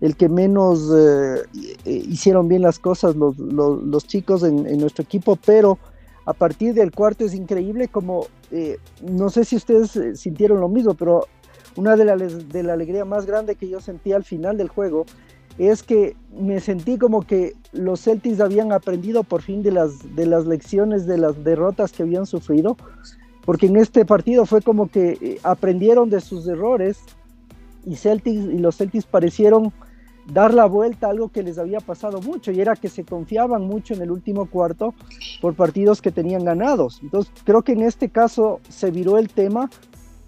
el 0.01 0.15
que 0.15 0.29
menos 0.29 0.89
eh, 0.97 1.43
hicieron 1.85 2.47
bien 2.47 2.63
las 2.63 2.79
cosas 2.79 3.17
los, 3.17 4.07
chicos 4.07 4.45
en, 4.45 4.69
en, 4.69 4.79
nuestro 4.79 5.03
equipo, 5.03 5.35
pero 5.45 5.81
a 6.27 6.33
partir 6.33 6.75
del 6.75 6.93
cuarto 6.93 7.25
es 7.25 7.35
increíble 7.35 7.89
como, 7.89 8.29
eh, 8.53 8.79
no 9.03 9.31
sé 9.31 9.45
si 9.45 9.57
ustedes 9.57 9.97
eh, 9.97 10.15
sintieron 10.15 10.61
lo 10.61 10.69
mismo, 10.69 10.95
pero 10.95 11.27
una 11.75 11.97
de 11.97 12.05
la, 12.05 12.17
de 12.17 12.63
la 12.63 12.75
alegría 12.75 13.05
más 13.05 13.27
grande 13.27 13.57
que 13.57 13.69
yo 13.69 13.81
sentí 13.81 14.13
al 14.13 14.23
final 14.23 14.57
del 14.57 14.69
juego 14.69 15.07
es 15.59 15.83
que 15.83 16.15
me 16.39 16.61
sentí 16.61 16.99
como 16.99 17.23
que 17.23 17.55
los 17.73 18.03
Celtics 18.03 18.41
habían 18.41 18.71
aprendido 18.71 19.25
por 19.25 19.43
fin 19.43 19.65
de 19.65 19.73
las, 19.73 20.15
de 20.15 20.27
las 20.27 20.47
lecciones, 20.47 21.05
de 21.05 21.19
las 21.19 21.43
derrotas 21.43 21.91
que 21.91 22.05
habían 22.05 22.27
sufrido, 22.27 22.77
porque 23.45 23.67
en 23.67 23.77
este 23.77 24.05
partido 24.05 24.47
fue 24.47 24.63
como 24.63 24.91
que 24.91 25.19
eh, 25.21 25.41
aprendieron 25.43 26.11
de 26.11 26.21
sus 26.21 26.47
errores 26.49 26.99
y, 27.85 27.97
Celtics, 27.97 28.45
y 28.53 28.59
los 28.59 28.77
Celtics 28.77 29.07
parecieron 29.07 29.73
dar 30.27 30.55
la 30.55 30.65
vuelta 30.65 31.07
a 31.07 31.11
algo 31.11 31.29
que 31.29 31.43
les 31.43 31.59
había 31.59 31.81
pasado 31.81 32.21
mucho 32.23 32.51
y 32.51 32.61
era 32.61 32.77
que 32.77 32.89
se 32.89 33.05
confiaban 33.05 33.63
mucho 33.63 33.93
en 33.93 34.01
el 34.01 34.11
último 34.11 34.47
cuarto 34.47 34.95
por 35.43 35.55
partidos 35.55 36.01
que 36.01 36.11
tenían 36.11 36.45
ganados. 36.45 37.01
Entonces 37.03 37.33
creo 37.45 37.63
que 37.63 37.73
en 37.73 37.83
este 37.83 38.09
caso 38.09 38.61
se 38.69 38.91
viró 38.91 39.19
el 39.19 39.29
tema. 39.29 39.69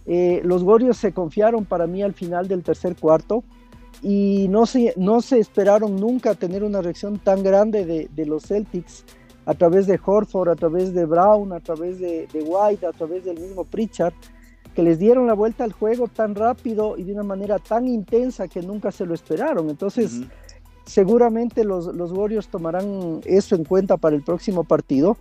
Eh, 0.04 0.40
los 0.44 0.62
Warriors 0.62 0.98
se 0.98 1.12
confiaron 1.12 1.64
para 1.64 1.86
mí 1.86 2.02
al 2.02 2.12
final 2.12 2.46
del 2.46 2.62
tercer 2.62 2.94
cuarto 2.94 3.42
y 4.02 4.46
no 4.50 4.66
se, 4.66 4.92
no 4.96 5.22
se 5.22 5.38
esperaron 5.38 5.96
nunca 5.96 6.34
tener 6.34 6.62
una 6.62 6.82
reacción 6.82 7.18
tan 7.18 7.42
grande 7.42 7.86
de, 7.86 8.08
de 8.14 8.26
los 8.26 8.44
Celtics 8.44 9.04
a 9.46 9.54
través 9.54 9.86
de 9.86 9.98
Horford, 10.04 10.50
a 10.50 10.56
través 10.56 10.92
de 10.92 11.06
Brown, 11.06 11.52
a 11.52 11.60
través 11.60 11.98
de, 11.98 12.28
de 12.32 12.42
White, 12.42 12.86
a 12.86 12.92
través 12.92 13.24
del 13.24 13.40
mismo 13.40 13.64
Pritchard 13.64 14.12
que 14.76 14.82
les 14.82 14.98
dieron 14.98 15.26
la 15.26 15.32
vuelta 15.32 15.64
al 15.64 15.72
juego 15.72 16.06
tan 16.06 16.34
rápido 16.34 16.98
y 16.98 17.04
de 17.04 17.14
una 17.14 17.22
manera 17.22 17.58
tan 17.58 17.88
intensa 17.88 18.46
que 18.46 18.60
nunca 18.60 18.92
se 18.92 19.06
lo 19.06 19.14
esperaron. 19.14 19.70
Entonces, 19.70 20.20
seguramente 20.84 21.64
los, 21.64 21.86
los, 21.86 22.12
Warriors 22.12 22.48
tomarán 22.48 23.22
eso 23.24 23.54
en 23.54 23.64
cuenta 23.64 23.96
para 23.96 24.14
el 24.14 24.22
próximo 24.22 24.64
partido, 24.64 25.16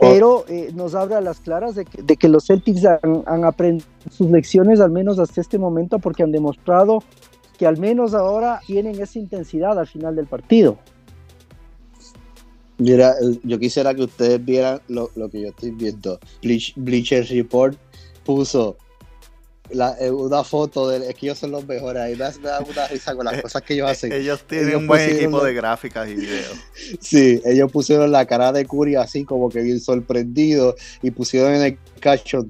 pero 0.00 0.44
eh, 0.48 0.72
nos 0.74 0.96
abre 0.96 1.14
a 1.14 1.20
las 1.20 1.38
claras 1.38 1.76
de 1.76 1.84
que, 1.84 2.02
de 2.02 2.16
que 2.16 2.28
los 2.28 2.46
Celtics 2.46 2.84
han, 2.84 3.22
han, 3.26 3.44
aprendido 3.44 3.86
sus 4.10 4.28
lecciones, 4.28 4.80
al 4.80 4.90
menos 4.90 5.20
hasta 5.20 5.40
este 5.40 5.58
momento, 5.58 6.00
porque 6.00 6.24
han 6.24 6.32
demostrado 6.32 7.04
que 7.58 7.68
al 7.68 7.78
menos 7.78 8.12
ahora 8.12 8.60
tienen 8.66 9.00
esa 9.00 9.20
intensidad 9.20 9.78
al 9.78 9.86
final 9.86 10.16
del 10.16 10.26
partido. 10.26 10.78
Mira, 12.80 13.14
yo 13.44 13.58
quisiera 13.58 13.94
que 13.94 14.02
ustedes 14.02 14.42
vieran 14.42 14.80
lo, 14.88 15.10
lo 15.14 15.28
que 15.28 15.42
yo 15.42 15.48
estoy 15.48 15.70
viendo. 15.70 16.18
Bleacher 16.76 17.26
Report 17.28 17.76
puso 18.24 18.78
la, 19.72 19.96
eh, 20.00 20.10
una 20.10 20.42
foto 20.42 20.88
de 20.88 21.08
es 21.08 21.14
que 21.14 21.26
ellos 21.26 21.38
son 21.38 21.52
los 21.52 21.66
mejores 21.66 22.02
ahí 22.02 22.16
me, 22.16 22.48
da 22.48 22.60
una 22.60 22.88
risa 22.88 23.14
con 23.14 23.24
las 23.24 23.34
eh, 23.34 23.42
cosas 23.42 23.62
que 23.62 23.74
ellos 23.74 23.88
hacen 23.88 24.12
ellos 24.12 24.42
tienen 24.46 24.76
un 24.76 24.86
buen 24.88 25.08
equipo 25.08 25.44
de 25.44 25.54
gráficas 25.54 26.08
y 26.08 26.14
videos 26.14 26.56
sí 27.00 27.40
ellos 27.44 27.70
pusieron 27.70 28.10
la 28.10 28.26
cara 28.26 28.50
de 28.50 28.66
Curry 28.66 28.96
así 28.96 29.24
como 29.24 29.48
que 29.48 29.60
bien 29.60 29.80
sorprendido 29.80 30.74
y 31.02 31.12
pusieron 31.12 31.54
en 31.54 31.62
el 31.62 31.78
cacho 32.00 32.46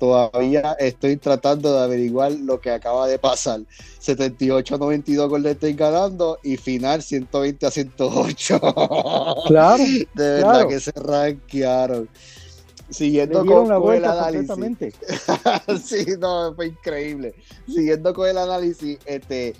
todavía 0.00 0.72
estoy 0.80 1.16
tratando 1.16 1.72
de 1.72 1.84
averiguar 1.84 2.32
lo 2.32 2.60
que 2.60 2.72
acaba 2.72 3.06
de 3.06 3.18
pasar 3.18 3.60
78-92 4.00 5.28
con 5.28 5.46
State 5.46 5.74
ganando 5.74 6.38
y 6.42 6.56
final 6.56 7.02
120 7.02 7.66
a 7.66 7.70
108 7.70 8.60
claro 9.46 9.84
de 10.14 10.28
verdad 10.32 10.66
que 10.66 10.80
se 10.80 10.92
rankearon 10.92 12.08
siguiendo 12.88 13.46
con, 13.46 13.94
el 13.94 14.04
análisis. 14.04 14.94
sí, 15.84 16.04
no, 16.18 16.52
fue 16.56 16.66
increíble. 16.66 17.34
Siguiendo 17.66 18.12
con 18.12 18.28
el 18.28 18.36
análisis, 18.36 18.98
este 19.06 19.54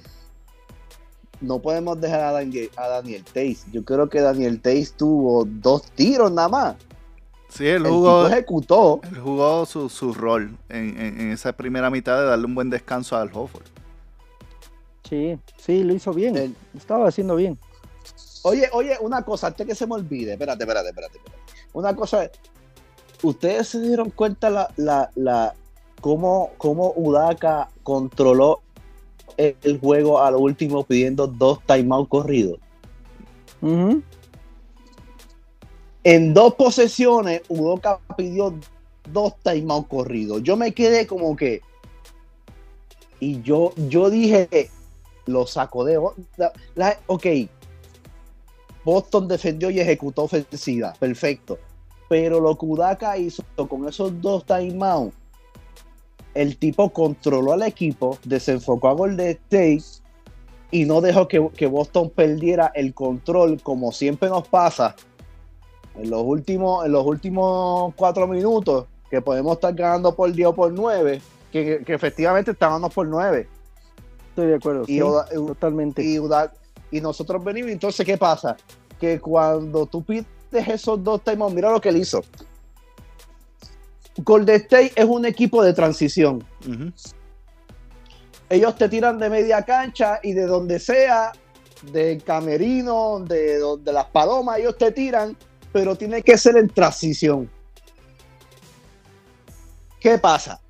no 1.40 1.58
podemos 1.60 2.00
dejar 2.00 2.20
a 2.20 2.32
Daniel, 2.32 2.70
a 2.76 2.88
Daniel 2.88 3.24
Tays. 3.32 3.64
Yo 3.72 3.84
creo 3.84 4.08
que 4.08 4.20
Daniel 4.20 4.60
Tays 4.60 4.92
tuvo 4.92 5.44
dos 5.46 5.82
tiros 5.92 6.30
nada 6.30 6.48
más. 6.48 6.76
Sí, 7.50 7.66
él 7.66 7.86
jugó, 7.86 8.26
ejecutó. 8.28 9.00
Él 9.10 9.18
jugó 9.18 9.66
su, 9.66 9.88
su 9.88 10.14
rol 10.14 10.56
en, 10.68 10.98
en, 10.98 11.32
esa 11.32 11.52
primera 11.52 11.90
mitad 11.90 12.18
de 12.18 12.26
darle 12.26 12.46
un 12.46 12.54
buen 12.54 12.70
descanso 12.70 13.16
al 13.16 13.30
Hofford. 13.34 13.66
Sí, 15.08 15.36
sí, 15.58 15.82
lo 15.82 15.92
hizo 15.92 16.14
bien. 16.14 16.56
Estaba 16.76 17.08
haciendo 17.08 17.34
bien. 17.34 17.58
Oye, 18.42 18.68
oye, 18.72 18.96
una 19.00 19.22
cosa, 19.22 19.48
antes 19.48 19.66
que 19.66 19.74
se 19.74 19.86
me 19.86 19.94
olvide, 19.94 20.32
espérate, 20.32 20.62
espérate, 20.62 20.88
espérate. 20.88 21.18
espérate. 21.18 21.42
Una 21.72 21.94
cosa, 21.94 22.30
¿ustedes 23.22 23.68
se 23.68 23.80
dieron 23.80 24.10
cuenta 24.10 24.48
la, 24.48 24.72
la, 24.76 25.10
la 25.14 25.54
cómo, 26.00 26.52
cómo 26.56 26.92
Udaka 26.96 27.68
controló 27.82 28.60
el, 29.36 29.78
juego 29.80 30.22
a 30.22 30.30
lo 30.30 30.38
último 30.38 30.84
pidiendo 30.84 31.26
dos 31.26 31.60
timeouts 31.66 32.08
corridos? 32.08 32.58
En 36.04 36.32
dos 36.32 36.54
posesiones, 36.54 37.42
Udaka 37.48 38.00
pidió 38.16 38.54
dos 39.12 39.34
timeouts 39.42 39.88
corridos. 39.88 40.42
Yo 40.42 40.56
me 40.56 40.72
quedé 40.72 41.06
como 41.06 41.36
que. 41.36 41.60
Y 43.18 43.42
yo, 43.42 43.72
yo 43.88 44.08
dije, 44.08 44.70
lo 45.26 45.46
saco 45.46 45.84
de. 45.84 46.00
La, 46.74 46.98
ok. 47.06 47.26
Boston 48.82 49.28
defendió 49.28 49.68
y 49.70 49.78
ejecutó 49.80 50.22
ofensiva. 50.22 50.94
Perfecto 50.98 51.58
pero 52.10 52.40
lo 52.40 52.58
que 52.58 52.66
Udaka 52.66 53.16
hizo 53.18 53.44
con 53.68 53.86
esos 53.88 54.20
dos 54.20 54.44
timeouts, 54.44 55.14
el 56.34 56.56
tipo 56.56 56.90
controló 56.90 57.52
al 57.52 57.62
equipo, 57.62 58.18
desenfocó 58.24 58.88
a 58.88 58.94
Golden 58.94 59.28
State 59.28 59.84
y 60.72 60.86
no 60.86 61.00
dejó 61.00 61.28
que, 61.28 61.66
Boston 61.68 62.10
perdiera 62.10 62.72
el 62.74 62.94
control, 62.94 63.62
como 63.62 63.92
siempre 63.92 64.28
nos 64.28 64.48
pasa 64.48 64.96
en 65.96 66.10
los 66.10 66.22
últimos, 66.22 66.86
en 66.86 66.92
los 66.92 67.06
últimos 67.06 67.94
cuatro 67.96 68.26
minutos, 68.26 68.86
que 69.10 69.20
podemos 69.20 69.54
estar 69.54 69.74
ganando 69.74 70.14
por 70.14 70.32
10 70.32 70.48
o 70.48 70.54
por 70.54 70.72
9, 70.72 71.20
que, 71.50 71.82
efectivamente 71.86 72.52
estábamos 72.52 72.92
por 72.94 73.06
9. 73.06 73.48
Estoy 74.28 74.46
de 74.46 74.54
acuerdo, 74.54 74.84
y 74.86 75.00
totalmente. 75.00 76.02
Y, 76.02 76.18
y 76.92 77.00
nosotros 77.00 77.42
venimos, 77.42 77.70
entonces, 77.72 78.06
¿qué 78.06 78.16
pasa? 78.16 78.56
Que 79.00 79.20
cuando 79.20 79.86
tú 79.86 80.02
pides 80.04 80.26
esos 80.52 81.02
dos 81.02 81.22
timeouts, 81.22 81.54
mira 81.54 81.70
lo 81.70 81.80
que 81.80 81.88
él 81.88 81.96
hizo. 81.96 82.22
Golden 84.18 84.56
State 84.56 84.92
es 84.94 85.04
un 85.04 85.24
equipo 85.24 85.62
de 85.62 85.72
transición. 85.72 86.44
Ellos 88.48 88.76
te 88.76 88.88
tiran 88.88 89.18
de 89.18 89.30
media 89.30 89.62
cancha 89.62 90.20
y 90.22 90.32
de 90.32 90.46
donde 90.46 90.78
sea, 90.78 91.32
de 91.92 92.18
camerino, 92.18 93.20
de, 93.20 93.60
de 93.80 93.92
las 93.92 94.06
palomas, 94.06 94.58
ellos 94.58 94.76
te 94.76 94.92
tiran, 94.92 95.36
pero 95.72 95.96
tiene 95.96 96.22
que 96.22 96.36
ser 96.36 96.56
en 96.56 96.68
transición. 96.68 97.50
¿Qué 100.00 100.18
pasa? 100.18 100.60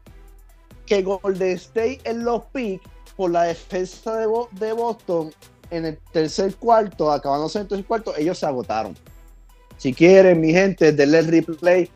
Que 0.86 1.02
Golden 1.02 1.56
State 1.56 2.00
en 2.04 2.24
los 2.24 2.44
picks, 2.46 2.84
por 3.16 3.30
la 3.30 3.44
defensa 3.44 4.16
de, 4.16 4.26
de 4.52 4.72
Boston, 4.72 5.32
en 5.70 5.86
el 5.86 5.98
tercer 6.12 6.54
cuarto, 6.56 7.12
acabándose 7.12 7.58
en 7.58 7.62
el 7.62 7.68
tercer 7.68 7.86
cuarto, 7.86 8.16
ellos 8.16 8.38
se 8.38 8.46
agotaron. 8.46 8.96
Si 9.76 9.94
quieren, 9.94 10.40
mi 10.40 10.52
gente, 10.52 10.92
denle 10.92 11.20
el 11.20 11.26
replay. 11.28 11.90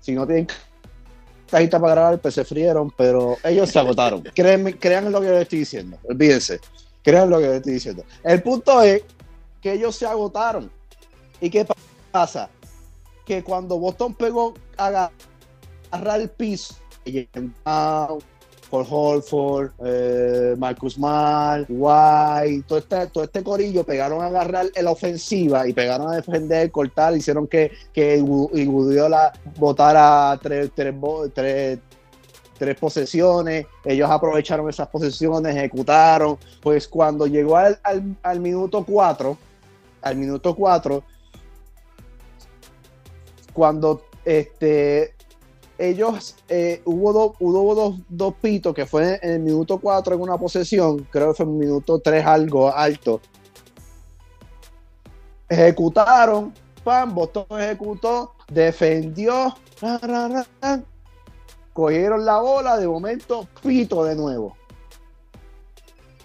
Si 0.00 0.12
no 0.12 0.26
tienen 0.26 0.46
cajita 1.50 1.80
para 1.80 1.92
grabar, 1.92 2.20
pues 2.20 2.34
se 2.34 2.44
frieron, 2.44 2.90
pero 2.96 3.36
ellos 3.44 3.70
se 3.70 3.78
agotaron. 3.78 4.22
crean, 4.34 4.72
crean 4.72 5.12
lo 5.12 5.20
que 5.20 5.30
les 5.30 5.42
estoy 5.42 5.60
diciendo. 5.60 5.98
Olvídense. 6.04 6.60
Crean 7.02 7.28
lo 7.28 7.38
que 7.38 7.46
les 7.46 7.56
estoy 7.56 7.72
diciendo. 7.74 8.04
El 8.22 8.42
punto 8.42 8.82
es 8.82 9.02
que 9.60 9.72
ellos 9.72 9.96
se 9.96 10.06
agotaron. 10.06 10.70
¿Y 11.42 11.50
qué 11.50 11.66
pasa? 12.12 12.48
Que 13.26 13.42
cuando 13.42 13.76
Boston 13.76 14.14
pegó 14.14 14.54
a 14.78 15.10
agarrar 15.90 16.20
el 16.20 16.30
piso, 16.30 16.76
Paul 17.64 18.86
Holford, 18.88 19.72
eh, 19.84 20.54
Marcus 20.56 20.96
Mal, 20.96 21.66
White, 21.68 22.64
todo 22.68 22.78
este, 22.78 23.06
todo 23.08 23.24
este 23.24 23.42
corillo 23.42 23.82
pegaron 23.84 24.22
a 24.22 24.26
agarrar 24.26 24.66
la 24.80 24.90
ofensiva 24.92 25.66
y 25.66 25.72
pegaron 25.72 26.12
a 26.12 26.16
defender, 26.16 26.70
cortar, 26.70 27.16
hicieron 27.16 27.48
que, 27.48 27.72
que 27.92 28.22
la 29.10 29.32
votara 29.58 30.38
tres, 30.40 30.70
tres, 30.72 30.94
tres, 31.34 31.80
tres 32.56 32.78
posesiones, 32.78 33.66
ellos 33.84 34.08
aprovecharon 34.08 34.70
esas 34.70 34.86
posesiones, 34.86 35.56
ejecutaron, 35.56 36.38
pues 36.62 36.86
cuando 36.86 37.26
llegó 37.26 37.56
al, 37.56 37.80
al, 37.82 38.16
al 38.22 38.38
minuto 38.38 38.84
4, 38.84 39.36
al 40.02 40.16
minuto 40.16 40.54
4, 40.54 41.02
cuando 43.52 44.02
este, 44.24 45.14
ellos, 45.78 46.36
eh, 46.48 46.80
hubo, 46.84 47.12
dos 47.12 47.32
hubo 47.40 47.74
dos, 47.74 47.96
dos, 48.08 48.34
pitos 48.40 48.74
que 48.74 48.86
fue 48.86 49.18
en 49.22 49.30
el 49.30 49.40
minuto 49.40 49.78
4 49.78 50.14
en 50.14 50.20
una 50.20 50.38
posesión, 50.38 51.06
creo 51.10 51.28
que 51.28 51.38
fue 51.38 51.46
en 51.46 51.52
el 51.52 51.58
minuto 51.58 51.98
3 51.98 52.24
algo 52.24 52.72
alto. 52.72 53.20
Ejecutaron, 55.48 56.54
pan, 56.84 57.14
Boston 57.14 57.46
ejecutó, 57.50 58.32
defendió, 58.48 59.54
cogieron 61.72 62.24
la 62.24 62.38
bola, 62.38 62.76
de 62.78 62.86
momento 62.86 63.48
pito 63.62 64.04
de 64.04 64.14
nuevo. 64.14 64.56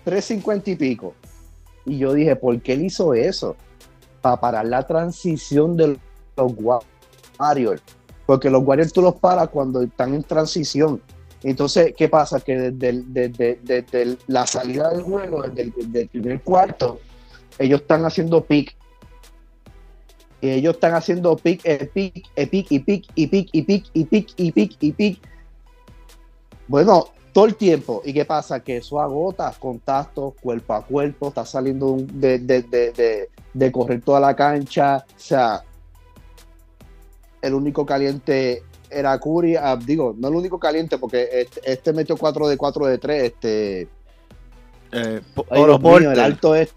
3.50 0.05 0.67
y 0.67 0.75
pico. 0.75 1.13
Y 1.85 1.97
yo 1.97 2.13
dije, 2.13 2.35
¿por 2.35 2.61
qué 2.61 2.73
él 2.73 2.85
hizo 2.85 3.13
eso? 3.13 3.55
Para 4.21 4.39
parar 4.39 4.65
la 4.65 4.85
transición 4.85 5.75
de 5.75 5.97
los 6.37 6.55
Warriors 7.39 7.81
porque 8.27 8.49
los 8.49 8.63
Warriors 8.63 8.93
tú 8.93 9.01
los 9.01 9.15
paras 9.15 9.47
cuando 9.47 9.81
están 9.81 10.13
en 10.13 10.21
transición. 10.21 11.01
Entonces, 11.43 11.93
¿qué 11.97 12.09
pasa? 12.09 12.41
Que 12.41 12.71
desde, 12.71 14.17
la 14.27 14.45
salida 14.45 14.89
del 14.89 15.01
juego, 15.01 15.43
desde, 15.43 16.01
el 16.01 16.09
primer 16.09 16.41
cuarto, 16.41 16.99
ellos 17.57 17.81
están 17.81 18.05
haciendo 18.05 18.43
pick. 18.43 18.75
Y 20.41 20.49
ellos 20.49 20.75
están 20.75 20.93
haciendo 20.93 21.37
pick, 21.37 21.63
pick, 21.93 22.13
pick, 22.49 22.71
y 22.71 22.79
pick, 22.79 23.05
y 23.15 23.27
pick, 23.27 23.49
y 23.53 23.63
pick, 23.63 23.85
y 23.93 24.03
pick, 24.03 24.29
y 24.35 24.51
pick, 24.51 24.77
y 24.81 24.91
pick. 24.91 25.21
Bueno, 26.67 27.05
todo 27.31 27.45
el 27.45 27.55
tiempo. 27.55 28.01
¿Y 28.03 28.11
qué 28.11 28.25
pasa? 28.25 28.59
Que 28.59 28.77
eso 28.77 28.99
agota 28.99 29.53
contacto 29.57 30.35
cuerpo 30.41 30.73
a 30.73 30.85
cuerpo, 30.85 31.29
está 31.29 31.45
saliendo 31.45 31.95
de, 31.97 32.39
de 33.53 33.71
correr 33.71 34.01
toda 34.01 34.19
la 34.19 34.35
cancha. 34.35 34.97
O 34.97 35.19
sea, 35.19 35.63
el 37.41 37.53
único 37.53 37.85
caliente 37.85 38.63
era 38.89 39.19
Curry, 39.19 39.55
ah, 39.55 39.77
digo, 39.77 40.15
no 40.17 40.29
el 40.29 40.35
único 40.35 40.59
caliente 40.59 40.97
porque 40.97 41.27
este, 41.31 41.61
este 41.71 41.93
metió 41.93 42.17
4 42.17 42.47
de 42.47 42.57
4 42.57 42.85
de 42.85 42.97
3, 42.97 43.23
este 43.23 43.87
eh, 44.91 45.21
Oro 45.49 45.79
mío, 45.79 46.11
el 46.11 46.19
alto 46.19 46.55
es 46.55 46.73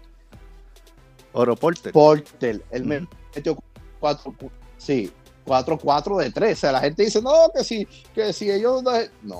Oro 1.33 1.55
Porter. 1.55 1.93
Porter, 1.93 2.61
él 2.71 2.85
metió 2.85 3.57
4 3.99 4.33
sí, 4.77 5.11
4 5.45 5.77
4 5.77 6.17
de 6.17 6.31
3, 6.31 6.57
o 6.57 6.59
sea, 6.59 6.71
la 6.73 6.81
gente 6.81 7.03
dice, 7.03 7.21
"No, 7.21 7.33
que 7.55 7.63
si 7.63 7.87
que 8.13 8.33
si 8.33 8.51
ellos 8.51 8.83
no, 9.23 9.37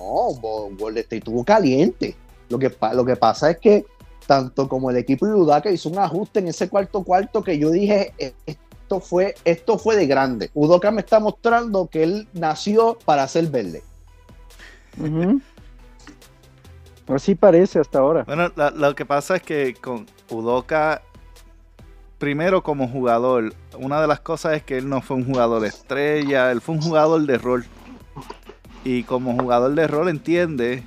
Golden 0.78 0.98
State 1.00 1.18
estuvo 1.18 1.44
caliente." 1.44 2.16
Lo 2.50 2.60
que 2.60 2.74
lo 2.94 3.06
que 3.06 3.16
pasa 3.16 3.52
es 3.52 3.60
que 3.60 3.86
tanto 4.28 4.70
como 4.70 4.90
el 4.90 4.98
equipo 4.98 5.26
de 5.26 5.34
Udaka 5.34 5.72
hizo 5.72 5.90
un 5.90 6.00
ajuste 6.00 6.40
en 6.40 6.48
ese 6.48 6.70
cuarto 6.70 7.04
cuarto 7.04 7.44
que 7.44 7.58
yo 7.58 7.70
dije, 7.70 8.14
esto 8.92 9.00
fue, 9.00 9.36
esto 9.46 9.78
fue 9.78 9.96
de 9.96 10.06
grande. 10.06 10.52
Udoka 10.54 10.92
me 10.92 11.00
está 11.00 11.22
mostrando 11.22 11.88
que 11.88 12.04
él 12.04 12.28
nació 12.34 12.98
para 13.06 13.26
ser 13.26 13.48
verde. 13.48 13.84
Así 17.08 17.36
parece 17.36 17.80
hasta 17.80 18.00
ahora. 18.00 18.26
Bueno, 18.26 18.52
lo 18.76 18.94
que 18.94 19.06
pasa 19.06 19.38
es 19.38 19.44
que 19.44 19.76
con 19.76 20.08
Udoka, 20.30 21.02
primero 22.18 22.64
como 22.64 22.90
jugador, 22.90 23.54
una 23.78 24.02
de 24.02 24.08
las 24.08 24.20
cosas 24.20 24.58
es 24.58 24.64
que 24.64 24.78
él 24.78 24.90
no 24.90 25.02
fue 25.02 25.16
un 25.16 25.26
jugador 25.26 25.66
estrella, 25.66 26.52
él 26.52 26.60
fue 26.60 26.76
un 26.76 26.82
jugador 26.82 27.22
de 27.26 27.38
rol. 27.38 27.66
Y 28.84 29.04
como 29.04 29.38
jugador 29.38 29.74
de 29.74 29.88
rol 29.88 30.10
entiende 30.10 30.84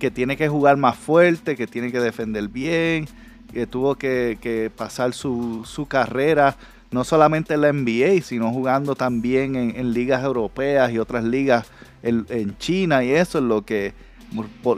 que 0.00 0.10
tiene 0.10 0.36
que 0.36 0.48
jugar 0.48 0.76
más 0.76 0.96
fuerte, 0.96 1.54
que 1.54 1.68
tiene 1.68 1.92
que 1.92 2.00
defender 2.00 2.48
bien, 2.48 3.06
que 3.52 3.68
tuvo 3.68 3.94
que, 3.94 4.72
pasar 4.76 5.12
su, 5.12 5.64
su 5.64 5.86
carrera 5.86 6.56
no 6.90 7.04
solamente 7.04 7.54
en 7.54 7.60
la 7.60 7.72
NBA, 7.72 8.22
sino 8.22 8.50
jugando 8.50 8.94
también 8.94 9.54
en, 9.54 9.92
ligas 9.92 10.24
europeas 10.24 10.90
y 10.92 10.98
otras 10.98 11.24
ligas 11.24 11.66
en, 12.02 12.56
China 12.58 13.04
y 13.04 13.12
eso 13.12 13.38
es 13.38 13.44
lo 13.44 13.64
que 13.64 13.94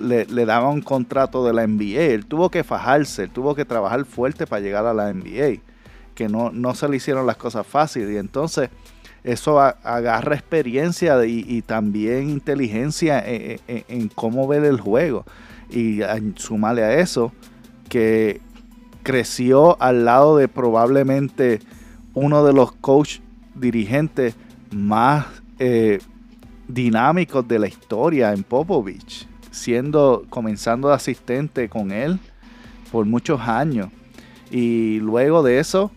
le, 0.01 0.27
le, 0.27 0.47
daba 0.47 0.69
un 0.69 0.83
contrato 0.83 1.45
de 1.45 1.55
la 1.55 1.67
NBA. 1.67 2.01
Él 2.01 2.27
tuvo 2.27 2.51
que 2.51 2.65
fajarse, 2.65 3.25
él 3.25 3.31
tuvo 3.31 3.55
que 3.55 3.65
trabajar 3.65 4.05
fuerte 4.05 4.47
para 4.47 4.61
llegar 4.61 4.85
a 4.87 4.93
la 4.93 5.13
NBA, 5.13 5.61
que 6.15 6.29
no, 6.29 6.51
no 6.51 6.75
se 6.75 6.89
le 6.89 6.97
hicieron 6.97 7.27
las 7.27 7.37
cosas 7.37 7.67
fáciles 7.67 8.11
y 8.11 8.19
entonces 8.19 8.69
eso 9.25 9.61
agarra 9.61 10.35
experiencia 10.35 11.25
y, 11.25 11.63
también 11.63 12.29
inteligencia 12.29 13.23
en, 13.25 13.61
en, 13.69 14.09
cómo 14.09 14.49
ver 14.49 14.65
el 14.65 14.81
juego. 14.81 15.25
Y 15.71 16.01
sumarle 16.37 16.83
a 16.83 16.99
eso 16.99 17.33
que 17.89 18.41
creció 19.03 19.81
al 19.81 20.05
lado 20.05 20.37
de 20.37 20.49
probablemente 20.49 21.61
uno 22.15 22.45
de 22.45 22.53
los 22.53 22.73
coach 22.73 23.19
dirigentes 23.55 24.35
más 24.71 25.27
eh, 25.59 26.01
dinámicos 26.69 27.47
de 27.47 27.59
la 27.59 27.69
historia 27.69 28.33
en 28.33 28.43
Popovich, 28.43 29.27
siendo 29.51 30.25
comenzando 30.31 30.89
de 30.89 30.95
asistente 30.95 31.69
con 31.69 31.93
él 31.93 32.19
por 32.91 33.07
muchos 33.07 33.41
años. 33.41 33.91
Y 34.51 34.99
luego 35.01 35.43
de 35.43 35.59
eso, 35.59 35.91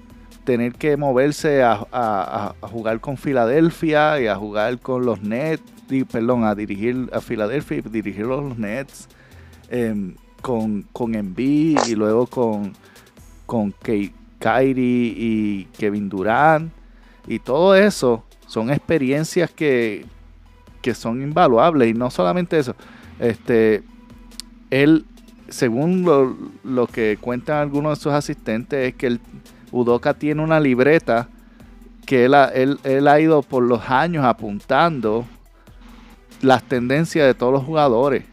tener 0.43 0.73
que 0.73 0.95
moverse 0.97 1.63
a, 1.63 2.55
jugar 2.61 2.99
con 2.99 3.17
Filadelfia 3.17 4.21
y 4.21 4.27
a 4.27 4.35
jugar 4.35 4.79
con 4.79 5.05
los 5.05 5.21
Nets, 5.21 5.63
perdón, 6.11 6.43
a 6.43 6.55
dirigir 6.55 7.09
a 7.11 7.19
Filadelfia 7.19 7.77
y 7.77 7.81
dirigir 7.81 8.25
los 8.25 8.57
Nets 8.57 9.07
em, 9.69 10.15
con, 10.41 10.83
con 10.93 11.13
y 11.37 11.95
luego 11.95 12.27
con, 12.27 12.73
con 13.45 13.71
Kate 13.71 14.13
Kyrie 14.39 15.13
y 15.17 15.67
Kevin 15.77 16.09
Durant 16.09 16.71
y 17.27 17.39
todo 17.39 17.75
eso 17.75 18.23
son 18.47 18.69
experiencias 18.69 19.51
que, 19.51 20.05
son 20.93 21.21
invaluables. 21.21 21.89
Y 21.89 21.93
no 21.93 22.11
solamente 22.11 22.59
eso, 22.59 22.75
este, 23.19 23.83
él, 24.69 25.05
según 25.49 26.05
lo, 26.63 26.87
que 26.87 27.17
cuentan 27.19 27.57
algunos 27.57 27.97
de 27.97 28.03
sus 28.03 28.13
asistentes, 28.13 28.89
es 28.89 28.95
que 28.95 29.07
el 29.07 29.19
Udoka 29.71 30.13
tiene 30.13 30.43
una 30.43 30.59
libreta 30.59 31.27
que 32.05 32.25
él 32.25 32.35
ha, 32.35 32.45
él 32.49 33.07
ha 33.07 33.19
ido 33.19 33.41
por 33.41 33.63
los 33.63 33.89
años 33.89 34.23
apuntando 34.25 35.25
las 36.41 36.61
tendencias 36.63 37.25
de 37.25 37.33
todos 37.33 37.51
los 37.51 37.63
jugadores 37.63 38.25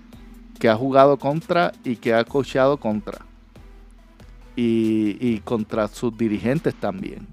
que 0.58 0.68
ha 0.68 0.76
jugado 0.76 1.16
contra 1.16 1.72
y 1.84 1.96
que 1.96 2.12
ha 2.12 2.22
coachado 2.24 2.76
contra 2.76 3.31
y, 4.56 5.38
contra 5.40 5.88
sus 5.88 6.16
dirigentes 6.16 6.74
también. 6.74 7.26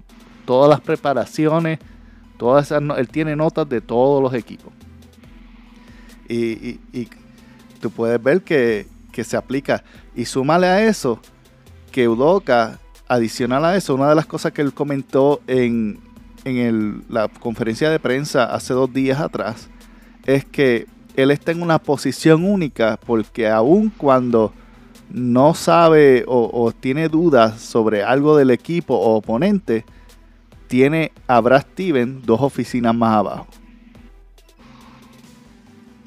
Todas 0.44 0.68
las 0.70 0.80
preparaciones, 0.80 1.78
todas 2.36 2.66
esas, 2.66 2.82
él 2.98 3.08
tiene 3.08 3.36
notas 3.36 3.68
de 3.68 3.80
todos 3.80 4.22
los 4.22 4.34
equipos. 4.34 4.72
Y, 6.28 6.78
tú 7.80 7.90
puedes 7.90 8.22
ver 8.22 8.42
que, 8.42 8.86
se 9.22 9.36
aplica. 9.36 9.84
Y 10.16 10.24
súmale 10.24 10.66
a 10.66 10.82
eso 10.86 11.20
que 11.92 12.08
Udoka, 12.08 12.78
adicional 13.06 13.64
a 13.66 13.76
eso, 13.76 13.94
una 13.94 14.08
de 14.08 14.14
las 14.14 14.24
cosas 14.24 14.52
que 14.52 14.62
él 14.62 14.72
comentó 14.72 15.42
en, 15.46 16.00
en 16.44 17.04
la 17.10 17.28
conferencia 17.28 17.90
de 17.90 17.98
prensa 17.98 18.44
hace 18.44 18.72
dos 18.72 18.90
días 18.92 19.20
atrás, 19.20 19.68
es 20.24 20.44
que 20.46 20.86
él 21.16 21.30
está 21.30 21.52
en 21.52 21.62
una 21.62 21.78
posición 21.78 22.44
única 22.44 22.98
porque 23.04 23.48
aun 23.48 23.90
cuando 23.90 24.54
no 25.12 25.54
sabe 25.54 26.24
o, 26.26 26.72
tiene 26.78 27.08
dudas 27.08 27.60
sobre 27.60 28.02
algo 28.02 28.36
del 28.36 28.50
equipo 28.50 28.94
o 28.94 29.16
oponente, 29.16 29.84
tiene 30.68 31.12
a 31.26 31.40
Brad 31.40 31.62
Steven 31.72 32.22
dos 32.24 32.40
oficinas 32.40 32.94
más 32.94 33.16
abajo. 33.16 33.46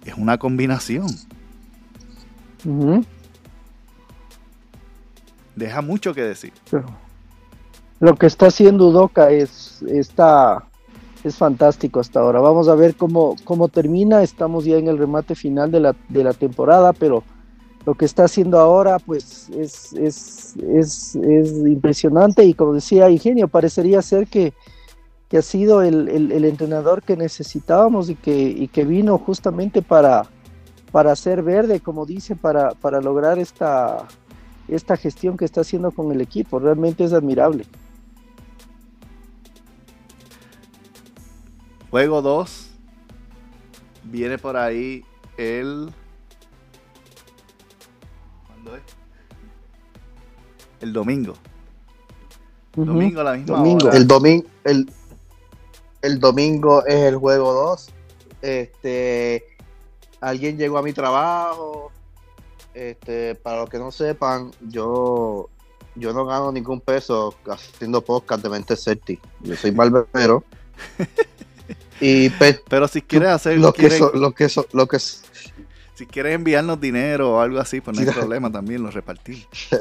Es 0.05 0.15
una 0.15 0.37
combinación. 0.37 1.07
Deja 5.55 5.81
mucho 5.81 6.13
que 6.13 6.21
decir. 6.21 6.53
lo 7.99 8.15
que 8.15 8.25
está 8.25 8.47
haciendo 8.47 8.87
Udoka 8.87 9.31
es, 9.31 9.81
está, 9.83 10.63
es 11.23 11.35
fantástico 11.35 11.99
hasta 11.99 12.21
ahora. 12.21 12.39
Vamos 12.39 12.67
a 12.67 12.75
ver 12.75 12.95
cómo, 12.95 13.35
cómo 13.43 13.67
termina. 13.67 14.23
Estamos 14.23 14.65
ya 14.65 14.77
en 14.77 14.87
el 14.87 14.97
remate 14.97 15.35
final 15.35 15.71
de 15.71 15.79
la, 15.81 15.95
de 16.09 16.23
la 16.23 16.33
temporada, 16.33 16.93
pero 16.93 17.23
lo 17.85 17.95
que 17.95 18.05
está 18.05 18.25
haciendo 18.25 18.59
ahora 18.59 18.99
pues 18.99 19.49
es, 19.49 19.93
es, 19.93 20.55
es, 20.57 21.15
es 21.15 21.51
impresionante 21.65 22.45
y 22.45 22.53
como 22.53 22.73
decía 22.73 23.09
Ingenio, 23.09 23.47
parecería 23.47 24.01
ser 24.01 24.27
que, 24.27 24.53
que 25.27 25.37
ha 25.37 25.41
sido 25.41 25.81
el, 25.81 26.07
el, 26.07 26.45
entrenador 26.45 27.03
que 27.03 27.17
necesitábamos 27.17 28.09
y 28.09 28.15
que, 28.15 28.69
que 28.71 28.85
vino 28.85 29.17
justamente 29.17 29.81
para, 29.81 30.27
para 30.91 31.11
hacer 31.11 31.41
verde, 31.41 31.79
como 31.79 32.05
dice, 32.05 32.35
para, 32.35 32.71
para 32.71 33.01
lograr 33.01 33.39
esta, 33.39 34.07
esta 34.67 34.95
gestión 34.95 35.35
que 35.37 35.45
está 35.45 35.61
haciendo 35.61 35.91
con 35.91 36.11
el 36.11 36.21
equipo. 36.21 36.59
Realmente 36.59 37.03
es 37.03 37.13
admirable. 37.13 37.65
Juego 41.89 42.21
2. 42.21 42.69
Viene 44.03 44.37
por 44.37 44.57
ahí 44.57 45.03
el. 45.37 45.91
El 50.83 50.91
domingo. 50.91 51.33
Domingo 52.75 53.21
a 53.21 53.23
la 53.23 53.33
misma 53.33 53.55
Domingo. 53.57 53.87
hora. 53.87 53.97
El 53.97 54.05
domingo, 54.07 54.45
el, 54.65 54.91
el 56.01 56.19
domingo 56.19 56.85
es 56.85 56.95
el 56.95 57.15
juego 57.15 57.53
2. 57.53 57.89
Este, 58.41 59.45
alguien 60.19 60.57
llegó 60.57 60.77
a 60.77 60.83
mi 60.83 60.91
trabajo. 60.91 61.89
Este, 62.73 63.35
para 63.35 63.61
los 63.61 63.69
que 63.69 63.77
no 63.79 63.91
sepan, 63.91 64.51
yo, 64.67 65.47
yo 65.95 66.11
no 66.11 66.25
gano 66.25 66.51
ningún 66.51 66.81
peso 66.81 67.33
haciendo 67.47 68.01
podcast 68.01 68.43
de 68.43 68.49
mente 68.49 68.75
Celtic. 68.75 69.21
Yo 69.39 69.55
soy 69.55 69.71
barbero. 69.71 70.43
y 72.01 72.29
pues, 72.31 72.59
Pero 72.67 72.89
si 72.89 73.01
quieres 73.01 73.29
hacer. 73.29 73.57
lo 73.57 73.71
que 73.71 73.83
quieres- 73.87 73.99
so- 73.99 74.11
lo 74.13 74.31
que 74.33 74.49
so- 74.49 74.67
lo 74.73 74.87
que 74.87 74.97
s- 74.97 75.23
Si 75.95 76.07
quieres 76.07 76.33
enviarnos 76.33 76.81
dinero 76.81 77.35
o 77.35 77.39
algo 77.39 77.59
así, 77.59 77.79
pues 77.79 77.95
no 77.95 78.03
hay 78.03 78.11
problema 78.15 78.51
también, 78.51 78.83
lo 78.83 78.91
repartimos. 78.91 79.47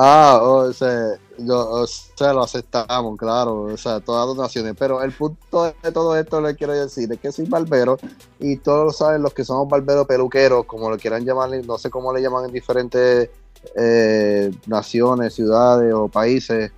Ah, 0.00 0.38
o 0.42 0.72
sea, 0.72 1.18
yo, 1.38 1.70
o 1.70 1.84
sea, 1.86 2.32
lo 2.32 2.44
aceptamos, 2.44 3.18
claro, 3.18 3.62
o 3.62 3.76
sea, 3.76 3.98
todas 3.98 4.28
las 4.28 4.36
donaciones. 4.36 4.76
Pero 4.78 5.02
el 5.02 5.10
punto 5.10 5.74
de 5.82 5.90
todo 5.90 6.16
esto 6.16 6.40
le 6.40 6.54
quiero 6.54 6.72
decir 6.72 7.10
es 7.12 7.18
que 7.18 7.32
soy 7.32 7.46
barbero 7.46 7.98
y 8.38 8.58
todos 8.58 8.84
lo 8.84 8.92
saben 8.92 9.22
los 9.22 9.34
que 9.34 9.44
somos 9.44 9.68
barberos 9.68 10.06
peluqueros, 10.06 10.66
como 10.66 10.88
lo 10.88 10.96
quieran 10.98 11.24
llamar, 11.24 11.50
no 11.66 11.78
sé 11.78 11.90
cómo 11.90 12.12
le 12.12 12.22
llaman 12.22 12.44
en 12.44 12.52
diferentes 12.52 13.30
eh, 13.74 14.52
naciones, 14.66 15.34
ciudades 15.34 15.92
o 15.92 16.06
países. 16.06 16.70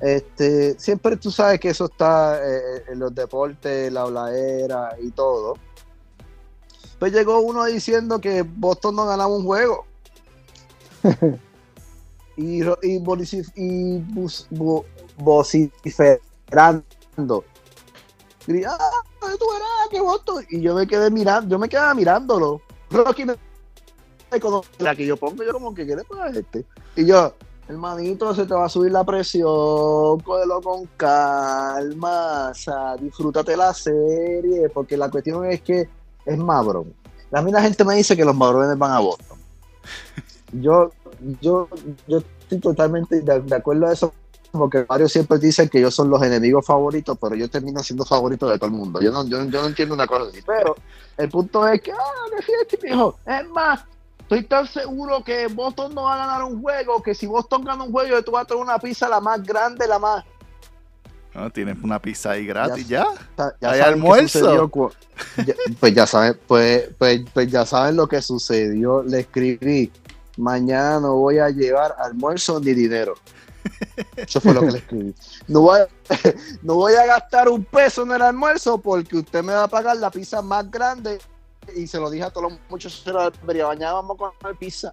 Este, 0.00 0.78
siempre 0.78 1.16
tú 1.16 1.30
sabes 1.30 1.58
que 1.58 1.70
eso 1.70 1.86
está 1.86 2.38
eh, 2.44 2.84
en 2.88 2.98
los 2.98 3.14
deportes, 3.14 3.90
la 3.90 4.02
habladera 4.02 4.96
y 5.00 5.10
todo. 5.12 5.54
Pues 6.98 7.12
llegó 7.12 7.40
uno 7.40 7.64
diciendo 7.64 8.20
que 8.20 8.42
Boston 8.42 8.96
no 8.96 9.06
ganaba 9.06 9.34
un 9.34 9.44
juego 9.44 9.84
y, 12.36 12.62
y, 12.62 13.02
y 13.54 13.98
bus- 13.98 14.46
vociferando. 15.18 16.84
Gri- 18.46 18.64
ah, 18.66 18.78
tú 19.20 19.44
verás 19.52 19.88
que 19.90 20.00
Boston. 20.00 20.44
Y 20.50 20.60
yo 20.60 20.74
me 20.74 20.86
quedé 20.86 21.10
mirando, 21.10 21.48
yo 21.50 21.58
me 21.58 21.68
quedaba 21.68 21.94
mirándolo. 21.94 22.60
Rocky 22.90 23.24
me 23.24 23.34
la 24.78 24.94
que 24.94 25.06
yo 25.06 25.16
pongo, 25.16 25.42
yo 25.42 25.52
como 25.52 25.74
que 25.74 25.84
quiere 25.86 26.04
para 26.04 26.30
este. 26.30 26.64
Y 26.96 27.04
yo, 27.06 27.34
hermanito, 27.68 28.34
se 28.34 28.46
te 28.46 28.54
va 28.54 28.66
a 28.66 28.68
subir 28.68 28.92
la 28.92 29.04
presión, 29.04 30.20
cógelo 30.20 30.60
con 30.62 30.86
calma, 30.96 32.50
o 32.50 32.54
sea, 32.54 32.96
disfrútate 32.96 33.56
la 33.56 33.72
serie, 33.74 34.68
porque 34.70 34.96
la 34.96 35.10
cuestión 35.10 35.44
es 35.46 35.60
que 35.62 35.88
es 36.26 36.38
Mabrón. 36.38 36.92
A 37.32 37.42
mí 37.42 37.50
la 37.50 37.62
gente 37.62 37.84
me 37.84 37.94
dice 37.94 38.16
que 38.16 38.24
los 38.24 38.36
Mabrones 38.36 38.76
van 38.78 38.92
a 38.92 39.00
Boston. 39.00 39.38
Yo, 40.52 40.92
yo, 41.40 41.68
yo 42.06 42.18
estoy 42.18 42.60
totalmente 42.60 43.20
de, 43.20 43.40
de 43.40 43.56
acuerdo 43.56 43.86
a 43.86 43.92
eso, 43.92 44.14
porque 44.52 44.84
varios 44.84 45.12
siempre 45.12 45.38
dicen 45.38 45.68
que 45.68 45.78
ellos 45.78 45.94
son 45.94 46.08
los 46.08 46.22
enemigos 46.22 46.64
favoritos, 46.64 47.18
pero 47.20 47.34
yo 47.34 47.50
termino 47.50 47.82
siendo 47.82 48.04
favorito 48.04 48.48
de 48.48 48.56
todo 48.56 48.66
el 48.66 48.76
mundo. 48.76 49.00
Yo 49.00 49.10
no, 49.10 49.26
yo, 49.26 49.44
yo 49.44 49.60
no 49.60 49.66
entiendo 49.66 49.94
una 49.94 50.06
cosa 50.06 50.30
así, 50.30 50.40
pero 50.46 50.76
el 51.16 51.28
punto 51.28 51.66
es 51.68 51.82
que, 51.82 51.92
ah, 51.92 51.96
que 52.34 52.42
fíjate, 52.42 52.78
mijo, 52.82 53.18
es 53.26 53.48
más, 53.48 53.84
estoy 54.20 54.44
tan 54.44 54.66
seguro 54.66 55.22
que 55.24 55.46
Boston 55.48 55.94
no 55.94 56.04
va 56.04 56.14
a 56.14 56.26
ganar 56.26 56.44
un 56.44 56.62
juego, 56.62 57.02
que 57.02 57.14
si 57.14 57.26
Boston 57.26 57.64
gana 57.64 57.84
un 57.84 57.92
juego, 57.92 58.22
tú 58.22 58.32
vas 58.32 58.44
a 58.44 58.46
traer 58.46 58.62
una 58.62 58.78
pizza 58.78 59.08
la 59.08 59.20
más 59.20 59.42
grande, 59.42 59.86
la 59.86 59.98
más... 59.98 60.24
No, 61.36 61.50
tienes 61.50 61.76
una 61.82 62.00
pizza 62.00 62.30
ahí 62.30 62.46
gratis 62.46 62.88
ya. 62.88 63.06
Ya 63.36 63.44
¿Hay 63.44 63.52
saben 63.60 63.78
qué 63.78 63.82
almuerzo? 63.82 64.70
ya- 65.46 65.54
pues 65.78 65.94
ya 65.94 66.06
saben, 66.06 66.40
pues, 66.46 66.88
pues, 66.96 67.20
pues 67.34 67.50
ya 67.50 67.66
saben 67.66 67.94
lo 67.96 68.08
que 68.08 68.22
sucedió. 68.22 69.02
Le 69.02 69.20
escribí, 69.20 69.92
mañana 70.38 70.98
no 71.00 71.16
voy 71.16 71.38
a 71.38 71.50
llevar 71.50 71.94
almuerzo 71.98 72.58
ni 72.58 72.72
dinero. 72.72 73.14
Eso 74.16 74.40
fue 74.40 74.54
lo 74.54 74.60
que 74.62 74.70
le 74.72 74.78
escribí. 74.78 75.14
No 75.46 75.60
voy, 75.60 75.80
a, 75.80 75.86
no 76.62 76.74
voy 76.76 76.94
a 76.94 77.04
gastar 77.04 77.50
un 77.50 77.64
peso 77.64 78.04
en 78.04 78.12
el 78.12 78.22
almuerzo 78.22 78.78
porque 78.78 79.18
usted 79.18 79.42
me 79.44 79.52
va 79.52 79.64
a 79.64 79.68
pagar 79.68 79.98
la 79.98 80.10
pizza 80.10 80.40
más 80.40 80.70
grande. 80.70 81.18
Y 81.74 81.86
se 81.86 81.98
lo 81.98 82.08
dije 82.08 82.24
a 82.24 82.30
todos 82.30 82.50
los 82.52 82.60
muchachos 82.70 83.04
de 83.04 83.12
la 83.12 83.66
mañana 83.66 83.92
vamos 83.92 84.16
a 84.16 84.18
comer 84.40 84.56
pizza. 84.56 84.90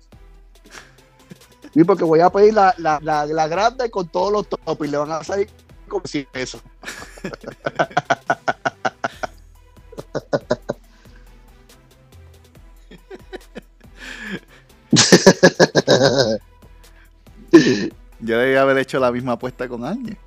Y 1.74 1.86
porque 1.86 2.04
voy 2.04 2.20
a 2.20 2.30
pedir 2.30 2.54
la, 2.54 2.76
la, 2.78 3.00
la, 3.02 3.26
la 3.26 3.48
grande 3.48 3.90
con 3.90 4.10
todos 4.10 4.32
los 4.32 4.48
topos 4.50 4.78
y 4.86 4.92
le 4.92 4.98
van 4.98 5.12
a 5.12 5.24
salir 5.24 5.50
como 5.94 6.06
100 6.08 6.26
pesos. 6.32 6.62
Yo 18.20 18.38
debía 18.38 18.62
haber 18.62 18.78
hecho 18.78 19.00
la 19.00 19.12
misma 19.12 19.34
apuesta 19.34 19.68
con 19.68 19.84
Ángel. 19.86 20.18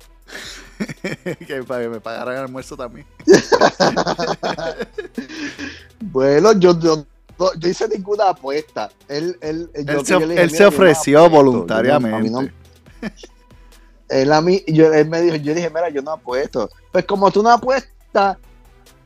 que 1.47 1.63
para 1.63 1.81
que 1.83 1.89
me 1.89 1.99
pagaran 1.99 2.35
el 2.35 2.41
almuerzo 2.41 2.77
también. 2.77 3.07
Bueno, 5.99 6.53
yo, 6.53 6.79
yo, 6.79 7.05
yo 7.57 7.69
hice 7.69 7.87
ninguna 7.87 8.29
apuesta. 8.29 8.89
Él, 9.07 9.37
él, 9.41 9.69
yo- 9.85 9.99
Él 9.99 10.05
se, 10.05 10.13
yo 10.13 10.19
le 10.19 10.27
dije, 10.27 10.41
él 10.43 10.47
"Mira, 10.51 10.57
se 10.57 10.63
yo 10.63 10.69
no 10.69 10.75
ofreció 10.75 11.19
apuesto". 11.19 11.35
Yo 11.37 11.43
no- 11.43 11.51
voluntariamente. 11.51 12.15
a 12.15 12.19
mí 12.19 12.29
no- 12.29 12.49
él, 14.09 14.31
a 14.31 14.41
mí, 14.41 14.63
yo, 14.67 14.91
él 14.93 15.09
me 15.09 15.21
dijo, 15.21 15.35
yo 15.37 15.53
dije, 15.53 15.69
mira, 15.69 15.89
yo 15.89 16.01
no 16.01 16.11
apuesto. 16.11 16.69
Pues 16.91 17.05
como 17.05 17.29
tú 17.31 17.43
no 17.43 17.49
apuestas, 17.51 18.37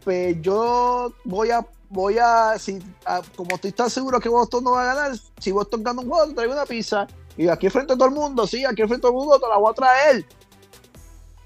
pues 0.03 0.37
yo 0.41 1.11
voy 1.23 1.51
a, 1.51 1.65
voy 1.89 2.17
a, 2.17 2.53
si, 2.57 2.79
a- 3.05 3.21
como 3.35 3.55
estoy 3.55 3.71
tan 3.71 3.89
seguro 3.89 4.19
que 4.19 4.29
Boston 4.29 4.63
no 4.63 4.71
va 4.71 4.83
a 4.91 4.95
ganar, 4.95 5.17
si 5.39 5.51
Boston 5.51 5.83
gana 5.83 6.01
un 6.01 6.09
juego, 6.09 6.27
te 6.27 6.33
traigo 6.35 6.53
una 6.53 6.65
pizza. 6.65 7.07
Y 7.37 7.47
aquí 7.47 7.69
frente 7.69 7.93
a 7.93 7.95
todo 7.97 8.07
el 8.09 8.13
mundo, 8.13 8.45
sí, 8.45 8.65
aquí 8.65 8.77
frente 8.83 8.95
a 8.97 9.01
todo 9.01 9.11
el 9.11 9.17
mundo 9.17 9.39
te 9.39 9.47
la 9.47 9.57
voy 9.57 9.71
a 9.71 9.73
traer. 9.73 10.25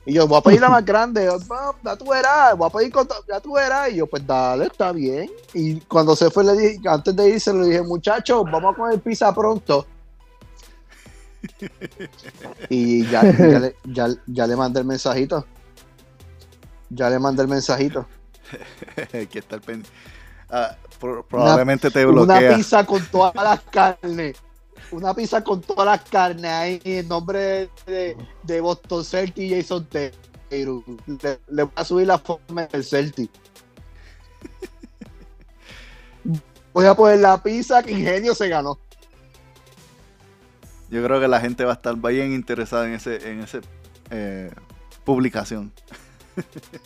Y 0.08 0.14
yo 0.14 0.28
voy 0.28 0.38
a 0.38 0.42
pedir 0.42 0.62
la 0.62 0.70
más 0.70 0.86
grande, 0.86 1.28
"Ah, 1.50 1.72
ya 1.84 1.96
tú 1.96 2.06
verás, 2.10 2.56
voy 2.58 2.68
a 2.68 2.70
pedir 2.72 2.92
con 2.92 3.08
ya 3.28 3.40
tú 3.40 3.54
verás. 3.54 3.92
Y 3.92 3.96
yo, 3.96 4.08
pues 4.08 4.26
dale, 4.26 4.66
está 4.66 4.92
bien. 4.92 5.32
Y 5.54 5.80
cuando 5.82 6.16
se 6.16 6.30
fue, 6.30 6.44
le 6.44 6.54
dije, 6.54 6.80
antes 6.88 7.16
de 7.16 7.30
irse, 7.30 7.52
le 7.54 7.66
dije, 7.66 7.82
muchachos, 7.82 8.44
vamos 8.52 8.74
a 8.74 8.78
comer 8.78 9.00
pizza 9.00 9.34
pronto. 9.34 9.86
Y 12.70 13.06
ya, 13.08 13.24
ya, 13.24 13.60
le, 13.60 13.76
ya, 13.86 14.08
ya 14.28 14.48
le 14.48 14.56
mandé 14.56 14.80
el 14.82 14.86
mensajito. 14.86 15.46
Ya 16.90 17.10
le 17.10 17.20
mandé 17.20 17.42
el 17.44 17.48
mensajito. 17.48 18.08
Que 19.12 19.40
estar 19.40 19.60
pendiente. 19.62 19.90
Ah, 20.50 20.76
pro- 21.00 21.26
probablemente 21.28 21.90
te 21.90 22.06
Una 22.06 22.24
bloquea. 22.36 22.56
pizza 22.56 22.86
con 22.86 23.04
todas 23.08 23.34
las 23.36 23.60
carnes. 23.62 24.38
Una 24.92 25.14
pizza 25.16 25.44
con 25.44 25.62
todas 25.62 25.86
las 25.86 26.02
carnes 26.10 26.46
ahí 26.46 26.80
en 26.84 27.08
nombre 27.08 27.70
de, 27.88 28.16
de 28.44 28.62
Boston 28.62 29.04
Celtic 29.04 29.38
y 29.44 29.56
Jason 29.62 29.88
Taylor. 29.88 30.84
Le, 31.08 31.40
le 31.50 31.64
voy 31.64 31.72
a 31.76 31.84
subir 31.84 32.06
la 32.08 32.20
forma 32.20 32.68
del 32.68 32.84
Celtic. 32.84 33.32
Voy 36.74 36.86
a 36.86 36.94
poner 36.94 37.20
la 37.20 37.42
pizza 37.42 37.82
que 37.82 37.92
Ingenio 37.92 38.36
se 38.36 38.48
ganó. 38.50 38.78
Yo 40.90 41.04
creo 41.04 41.20
que 41.20 41.28
la 41.28 41.40
gente 41.42 41.66
va 41.66 41.72
a 41.72 41.76
estar 41.76 41.96
bien 41.96 42.34
interesada 42.34 42.88
en 42.88 42.94
ese, 42.94 43.32
en 43.32 43.40
ese 43.42 43.62
eh, 44.12 44.52
publicación. 45.04 45.72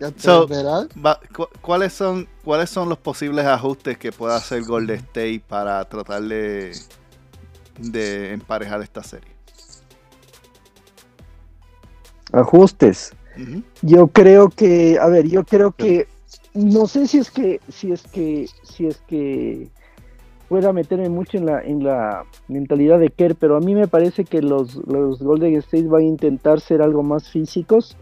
Ya 0.00 0.10
te 0.10 0.20
So- 0.20 0.46
verás. 0.48 0.88
Va- 1.04 1.20
cu- 1.34 1.48
¿cuáles, 1.60 1.92
son, 1.92 2.28
¿Cuáles 2.44 2.68
son 2.70 2.88
los 2.88 2.98
posibles 2.98 3.46
ajustes 3.46 3.96
que 3.96 4.10
pueda 4.12 4.36
hacer 4.36 4.62
Golden 4.64 4.96
State 4.96 5.42
para 5.48 5.84
tratar 5.88 6.22
de, 6.22 6.72
de 7.78 8.32
emparejar 8.32 8.82
esta 8.82 9.02
serie? 9.04 9.32
Ajustes. 12.32 13.12
Yo 13.82 14.08
creo 14.08 14.48
que, 14.50 14.98
a 14.98 15.06
ver, 15.08 15.28
yo 15.28 15.44
creo 15.44 15.72
que, 15.72 16.06
no 16.54 16.86
sé 16.86 17.06
si 17.06 17.18
es 17.18 17.30
que, 17.30 17.60
si 17.68 17.92
es 17.92 18.02
que, 18.02 18.48
si 18.62 18.86
es 18.86 18.96
que 19.08 19.68
pueda 20.48 20.72
meterme 20.72 21.08
mucho 21.08 21.38
en 21.38 21.46
la, 21.46 21.60
en 21.62 21.82
la 21.84 22.24
mentalidad 22.48 22.98
de 22.98 23.10
Kerr, 23.10 23.34
pero 23.34 23.56
a 23.56 23.60
mí 23.60 23.74
me 23.74 23.88
parece 23.88 24.24
que 24.24 24.42
los, 24.42 24.76
los 24.86 25.20
Golden 25.20 25.54
State 25.56 25.86
van 25.88 26.02
a 26.02 26.04
intentar 26.04 26.60
ser 26.60 26.82
algo 26.82 27.02
más 27.02 27.28
físicos, 27.30 27.96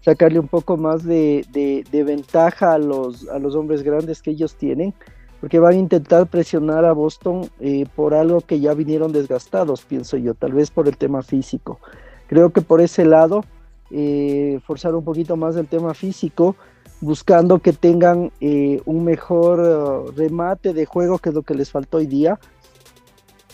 sacarle 0.00 0.38
un 0.38 0.48
poco 0.48 0.76
más 0.76 1.04
de, 1.04 1.44
de- 1.52 2.04
ventaja 2.04 2.74
a 2.74 2.78
los, 2.78 3.28
a 3.28 3.38
los 3.38 3.54
hombres 3.54 3.82
grandes 3.82 4.22
que 4.22 4.30
ellos 4.30 4.56
tienen, 4.56 4.94
porque 5.40 5.58
van 5.58 5.74
a 5.74 5.78
intentar 5.78 6.26
presionar 6.28 6.84
a 6.84 6.92
Boston 6.92 7.48
eh, 7.60 7.84
por 7.96 8.14
algo 8.14 8.40
que 8.40 8.60
ya 8.60 8.74
vinieron 8.74 9.12
desgastados, 9.12 9.82
pienso 9.82 10.16
yo, 10.16 10.34
tal 10.34 10.52
vez 10.52 10.70
por 10.70 10.86
el 10.88 10.96
tema 10.96 11.22
físico. 11.22 11.80
Creo 12.28 12.50
que 12.50 12.62
por 12.62 12.80
ese 12.80 13.04
lado, 13.04 13.44
eh, 13.90 14.60
forzar 14.64 14.94
un 14.94 15.04
poquito 15.04 15.36
más 15.36 15.56
el 15.56 15.66
tema 15.66 15.94
físico 15.94 16.56
buscando 17.02 17.58
que 17.58 17.74
tengan 17.74 18.32
eh, 18.40 18.80
un 18.86 19.04
mejor 19.04 19.60
uh, 19.60 20.10
remate 20.12 20.72
de 20.72 20.86
juego, 20.86 21.18
que 21.18 21.28
es 21.28 21.34
lo 21.34 21.42
que 21.42 21.54
les 21.54 21.70
faltó 21.70 21.98
hoy 21.98 22.06
día, 22.06 22.40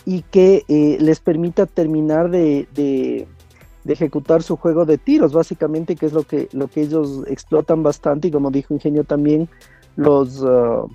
y 0.05 0.21
que 0.21 0.63
eh, 0.69 0.97
les 1.01 1.19
permita 1.19 1.65
terminar 1.65 2.29
de, 2.29 3.27
ejecutar 3.85 4.41
su 4.41 4.55
juego 4.55 4.85
de 4.85 4.97
tiros, 4.97 5.33
básicamente, 5.33 5.97
que 5.97 6.05
es 6.05 6.13
lo 6.13 6.23
que, 6.23 6.47
lo 6.53 6.69
que 6.69 6.81
ellos 6.81 7.23
explotan 7.27 7.83
bastante, 7.83 8.29
y 8.29 8.31
como 8.31 8.51
dijo 8.51 8.73
Ingenio 8.73 9.03
también, 9.03 9.49
los, 9.97 10.41
uh, 10.41 10.87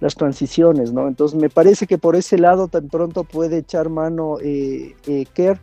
las 0.00 0.14
transiciones, 0.14 0.92
¿no? 0.92 1.08
Entonces 1.08 1.38
me 1.38 1.50
parece 1.50 1.86
que 1.86 1.98
por 1.98 2.16
ese 2.16 2.38
lado 2.38 2.68
tan 2.68 2.88
pronto 2.88 3.24
puede 3.24 3.58
echar 3.58 3.88
mano 3.88 4.38
eh, 4.42 4.94
eh, 5.06 5.26
Kerr. 5.32 5.58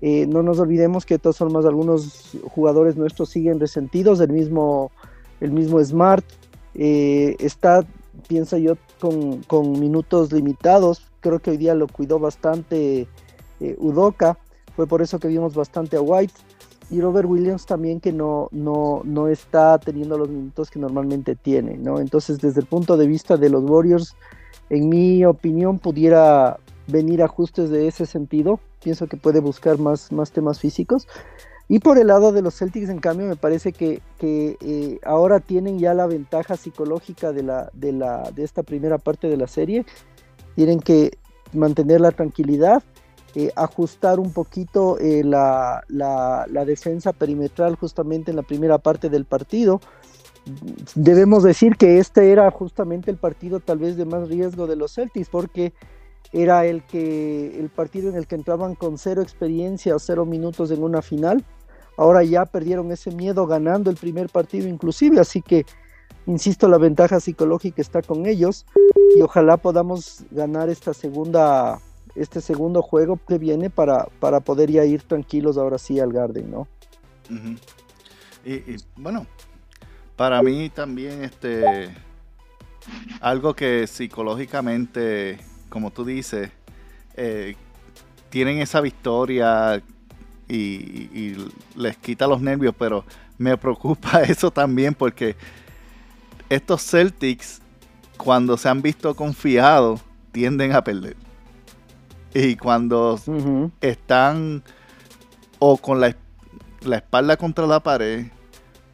Eh, 0.00 0.26
no 0.26 0.42
nos 0.42 0.58
olvidemos 0.58 1.06
que 1.06 1.14
de 1.14 1.18
todas 1.18 1.38
formas 1.38 1.64
algunos 1.64 2.36
jugadores 2.50 2.96
nuestros 2.96 3.30
siguen 3.30 3.58
resentidos, 3.58 4.20
el 4.20 4.30
mismo, 4.30 4.92
el 5.44 5.52
mismo 5.52 5.82
Smart 5.82 6.24
eh, 6.74 7.36
está, 7.38 7.84
pienso 8.26 8.56
yo, 8.56 8.76
con, 8.98 9.78
minutos 9.78 10.32
limitados, 10.32 11.06
creo 11.20 11.38
que 11.40 11.50
hoy 11.50 11.56
día 11.58 11.74
lo 11.74 11.86
cuidó 11.86 12.18
bastante 12.18 13.06
eh, 13.60 13.76
Udoka, 13.78 14.38
fue 14.74 14.86
por 14.86 15.02
eso 15.02 15.18
que 15.18 15.28
vimos 15.28 15.54
bastante 15.54 15.96
a 15.96 16.00
White, 16.00 16.34
y 16.90 17.00
Robert 17.00 17.28
Williams 17.28 17.66
también 17.66 18.00
que 18.00 18.12
no, 18.12 18.48
no, 18.50 19.02
no 19.04 19.28
está 19.28 19.78
teniendo 19.78 20.18
los 20.18 20.28
minutos 20.28 20.70
que 20.70 20.78
normalmente 20.78 21.34
tiene, 21.34 21.78
¿no? 21.78 21.98
Entonces, 21.98 22.38
desde 22.38 22.60
el 22.60 22.66
punto 22.66 22.96
de 22.96 23.06
vista 23.06 23.36
de 23.36 23.48
los 23.48 23.64
Warriors, 23.64 24.14
en 24.68 24.88
mi 24.88 25.24
opinión, 25.24 25.78
pudiera 25.78 26.58
venir 26.86 27.22
ajustes 27.22 27.70
de 27.70 27.88
ese 27.88 28.04
sentido. 28.04 28.60
Pienso 28.82 29.06
que 29.06 29.16
puede 29.16 29.40
buscar 29.40 29.78
más, 29.78 30.12
más 30.12 30.30
temas 30.30 30.60
físicos. 30.60 31.06
Y 31.68 31.78
por 31.78 31.98
el 31.98 32.08
lado 32.08 32.32
de 32.32 32.42
los 32.42 32.56
Celtics, 32.56 32.90
en 32.90 32.98
cambio, 32.98 33.26
me 33.26 33.36
parece 33.36 33.72
que, 33.72 34.02
que 34.18 34.56
eh, 34.60 35.00
ahora 35.04 35.40
tienen 35.40 35.78
ya 35.78 35.94
la 35.94 36.06
ventaja 36.06 36.56
psicológica 36.56 37.32
de, 37.32 37.42
la, 37.42 37.70
de, 37.72 37.92
la, 37.92 38.30
de 38.34 38.44
esta 38.44 38.62
primera 38.62 38.98
parte 38.98 39.28
de 39.28 39.36
la 39.38 39.46
serie. 39.46 39.86
Tienen 40.56 40.80
que 40.80 41.18
mantener 41.54 42.02
la 42.02 42.10
tranquilidad, 42.10 42.82
eh, 43.34 43.50
ajustar 43.56 44.20
un 44.20 44.32
poquito 44.32 44.98
eh, 44.98 45.24
la, 45.24 45.82
la, 45.88 46.46
la, 46.50 46.64
defensa 46.64 47.12
perimetral 47.12 47.76
justamente 47.76 48.30
en 48.30 48.36
la 48.36 48.42
primera 48.42 48.76
parte 48.78 49.08
del 49.08 49.24
partido. 49.24 49.80
Debemos 50.94 51.42
decir 51.42 51.76
que 51.76 51.98
este 51.98 52.30
era 52.30 52.50
justamente 52.50 53.10
el 53.10 53.16
partido 53.16 53.60
tal 53.60 53.78
vez 53.78 53.96
de 53.96 54.04
más 54.04 54.28
riesgo 54.28 54.66
de 54.66 54.76
los 54.76 54.92
Celtics 54.94 55.30
porque 55.30 55.72
era 56.32 56.66
el 56.66 56.82
que 56.84 57.58
el 57.58 57.70
partido 57.70 58.10
en 58.10 58.16
el 58.16 58.26
que 58.26 58.34
entraban 58.34 58.74
con 58.74 58.98
cero 58.98 59.22
experiencia 59.22 59.94
o 59.94 59.98
cero 59.98 60.26
minutos 60.26 60.70
en 60.70 60.82
una 60.82 61.00
final. 61.00 61.44
Ahora 61.96 62.24
ya 62.24 62.44
perdieron 62.46 62.90
ese 62.90 63.10
miedo 63.10 63.46
ganando 63.46 63.90
el 63.90 63.96
primer 63.96 64.28
partido 64.28 64.68
inclusive, 64.68 65.20
así 65.20 65.42
que 65.42 65.64
insisto, 66.26 66.68
la 66.68 66.78
ventaja 66.78 67.20
psicológica 67.20 67.82
está 67.82 68.02
con 68.02 68.26
ellos 68.26 68.66
y 69.16 69.22
ojalá 69.22 69.56
podamos 69.56 70.24
ganar 70.30 70.68
esta 70.68 70.94
segunda 70.94 71.80
este 72.14 72.40
segundo 72.40 72.80
juego 72.80 73.18
que 73.26 73.38
viene 73.38 73.70
para, 73.70 74.06
para 74.20 74.38
poder 74.38 74.70
ya 74.70 74.84
ir 74.84 75.02
tranquilos 75.02 75.58
ahora 75.58 75.78
sí 75.78 75.98
al 75.98 76.12
Garden, 76.12 76.48
¿no? 76.48 76.68
Y, 78.44 78.76
bueno, 78.96 79.26
para 80.14 80.40
mí 80.42 80.70
también 80.70 81.24
este 81.24 81.92
algo 83.20 83.54
que 83.54 83.86
psicológicamente, 83.86 85.38
como 85.70 85.90
tú 85.90 86.04
dices, 86.04 86.50
eh, 87.16 87.56
tienen 88.28 88.58
esa 88.58 88.80
victoria 88.80 89.82
y, 90.48 90.54
y, 90.54 91.52
les 91.76 91.96
quita 91.96 92.26
los 92.26 92.40
nervios, 92.40 92.74
pero 92.78 93.04
me 93.38 93.56
preocupa 93.58 94.22
eso 94.22 94.50
también 94.50 94.94
porque 94.94 95.36
estos 96.48 96.82
Celtics, 96.82 97.60
cuando 98.16 98.56
se 98.56 98.68
han 98.68 98.82
visto 98.82 99.14
confiados, 99.14 100.00
tienden 100.32 100.72
a 100.72 100.82
perder. 100.82 101.16
Y 102.34 102.56
cuando 102.56 103.14
uh 103.14 103.32
-huh. 103.32 103.70
están 103.80 104.62
o 105.58 105.76
con 105.76 106.00
la, 106.00 106.16
la, 106.82 106.96
espalda 106.96 107.36
contra 107.36 107.66
la 107.66 107.80
pared 107.80 108.26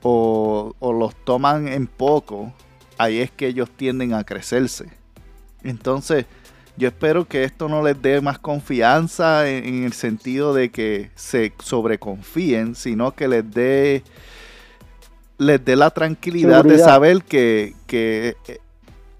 o, 0.02 0.74
o, 0.78 0.92
los 0.92 1.14
toman 1.24 1.66
en 1.68 1.86
poco, 1.86 2.52
ahí 2.98 3.18
es 3.18 3.30
que 3.30 3.46
ellos 3.46 3.70
tienden 3.70 4.12
a 4.12 4.24
crecerse. 4.24 4.90
Entonces, 5.62 6.26
yo 6.80 6.88
espero 6.88 7.26
que 7.26 7.44
esto 7.44 7.68
no 7.68 7.82
les 7.82 8.00
dé 8.00 8.22
más 8.22 8.38
confianza 8.38 9.48
en, 9.48 9.66
en 9.66 9.84
el 9.84 9.92
sentido 9.92 10.54
de 10.54 10.70
que 10.70 11.10
se 11.14 11.52
sobreconfíen, 11.62 12.74
sino 12.74 13.12
que 13.14 13.28
les 13.28 13.48
dé 13.50 14.02
les 15.36 15.62
dé 15.62 15.76
la 15.76 15.90
tranquilidad 15.90 16.58
Seguridad. 16.62 16.76
de 16.78 16.82
saber 16.84 17.22
que, 17.22 17.74
que 17.86 18.36
eh, 18.48 18.58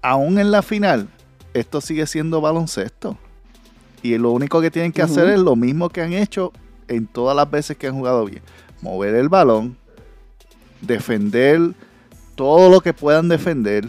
aún 0.01 0.39
en 0.39 0.49
la 0.51 0.63
final 0.63 1.07
esto 1.53 1.81
sigue 1.81 2.07
siendo 2.07 2.41
baloncesto. 2.41 3.17
Y 4.01 4.17
lo 4.17 4.31
único 4.31 4.59
que 4.59 4.71
tienen 4.71 4.91
que 4.91 5.03
uh 5.03 5.05
-huh. 5.05 5.11
hacer 5.11 5.29
es 5.29 5.39
lo 5.39 5.55
mismo 5.55 5.89
que 5.89 6.01
han 6.01 6.13
hecho 6.13 6.53
en 6.87 7.05
todas 7.05 7.35
las 7.35 7.49
veces 7.49 7.77
que 7.77 7.87
han 7.87 7.95
jugado 7.95 8.25
bien. 8.25 8.41
Mover 8.81 9.13
el 9.13 9.29
balón, 9.29 9.77
defender 10.81 11.73
todo 12.35 12.69
lo 12.71 12.81
que 12.81 12.93
puedan 12.93 13.27
defender 13.27 13.87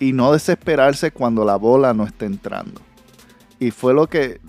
y 0.00 0.12
no 0.12 0.32
desesperarse 0.32 1.10
cuando 1.10 1.44
la 1.44 1.56
bola 1.56 1.94
no 1.94 2.04
esté 2.04 2.26
entrando. 2.26 2.80
Y 3.60 3.72
fue 3.72 3.92
lo 3.92 4.06
que 4.06 4.40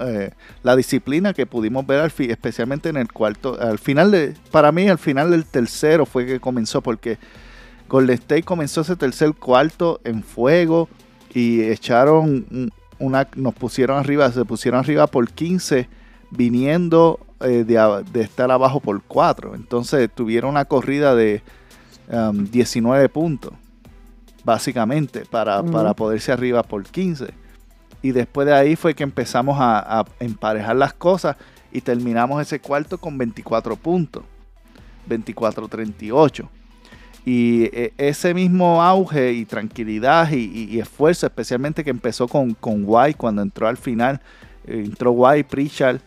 eh, 0.00 0.30
la 0.62 0.76
disciplina 0.76 1.32
que 1.32 1.46
pudimos 1.46 1.86
ver 1.86 2.00
al 2.00 2.12
especialmente 2.18 2.88
en 2.88 2.96
el 2.96 3.12
cuarto, 3.12 3.56
al 3.60 3.78
final 3.78 4.10
de, 4.10 4.34
para 4.50 4.72
mí 4.72 4.88
al 4.88 4.98
final 4.98 5.30
del 5.30 5.44
tercero 5.44 6.06
fue 6.06 6.26
que 6.26 6.40
comenzó 6.40 6.80
porque 6.80 7.18
Golden 7.88 8.14
State 8.14 8.42
comenzó 8.42 8.80
ese 8.80 8.96
tercer 8.96 9.34
cuarto 9.34 10.00
en 10.04 10.22
fuego 10.24 10.88
y 11.32 11.62
echaron 11.62 12.72
una, 12.98 13.28
nos 13.36 13.54
pusieron 13.54 13.98
arriba, 13.98 14.30
se 14.30 14.44
pusieron 14.44 14.80
arriba 14.80 15.06
por 15.06 15.30
15, 15.30 15.88
viniendo 16.30 17.20
eh, 17.40 17.64
de, 17.64 18.04
de, 18.12 18.20
estar 18.20 18.50
abajo 18.50 18.80
por 18.80 19.02
4. 19.02 19.54
Entonces 19.54 20.08
tuvieron 20.14 20.50
una 20.50 20.64
corrida 20.66 21.14
de 21.14 21.42
um, 22.12 22.44
19 22.44 23.08
puntos, 23.08 23.54
básicamente, 24.44 25.24
para, 25.30 25.60
uh 25.60 25.64
-huh. 25.64 25.72
para 25.72 25.94
poderse 25.94 26.32
arriba 26.32 26.62
por 26.62 26.84
15. 26.84 27.32
Y 28.02 28.12
después 28.12 28.46
de 28.46 28.54
ahí 28.54 28.76
fue 28.76 28.94
que 28.94 29.02
empezamos 29.02 29.58
a, 29.60 30.00
a 30.00 30.04
emparejar 30.20 30.76
las 30.76 30.94
cosas 30.94 31.36
y 31.72 31.80
terminamos 31.80 32.40
ese 32.40 32.60
cuarto 32.60 32.98
con 32.98 33.16
24 33.18 33.76
puntos, 33.76 34.24
24-38. 35.08 36.48
Y 37.24 37.64
eh, 37.64 37.92
ese 37.98 38.32
mismo 38.32 38.82
auge 38.82 39.32
y 39.32 39.44
tranquilidad 39.44 40.30
y, 40.30 40.36
y, 40.36 40.64
y, 40.70 40.80
esfuerzo, 40.80 41.26
especialmente 41.26 41.84
que 41.84 41.90
empezó 41.90 42.26
con, 42.26 42.54
con 42.54 42.82
White 42.86 43.18
cuando 43.18 43.42
entró 43.42 43.68
al 43.68 43.76
final, 43.76 44.20
entró 44.66 45.12
White, 45.12 45.48
Pritchard 45.50 46.00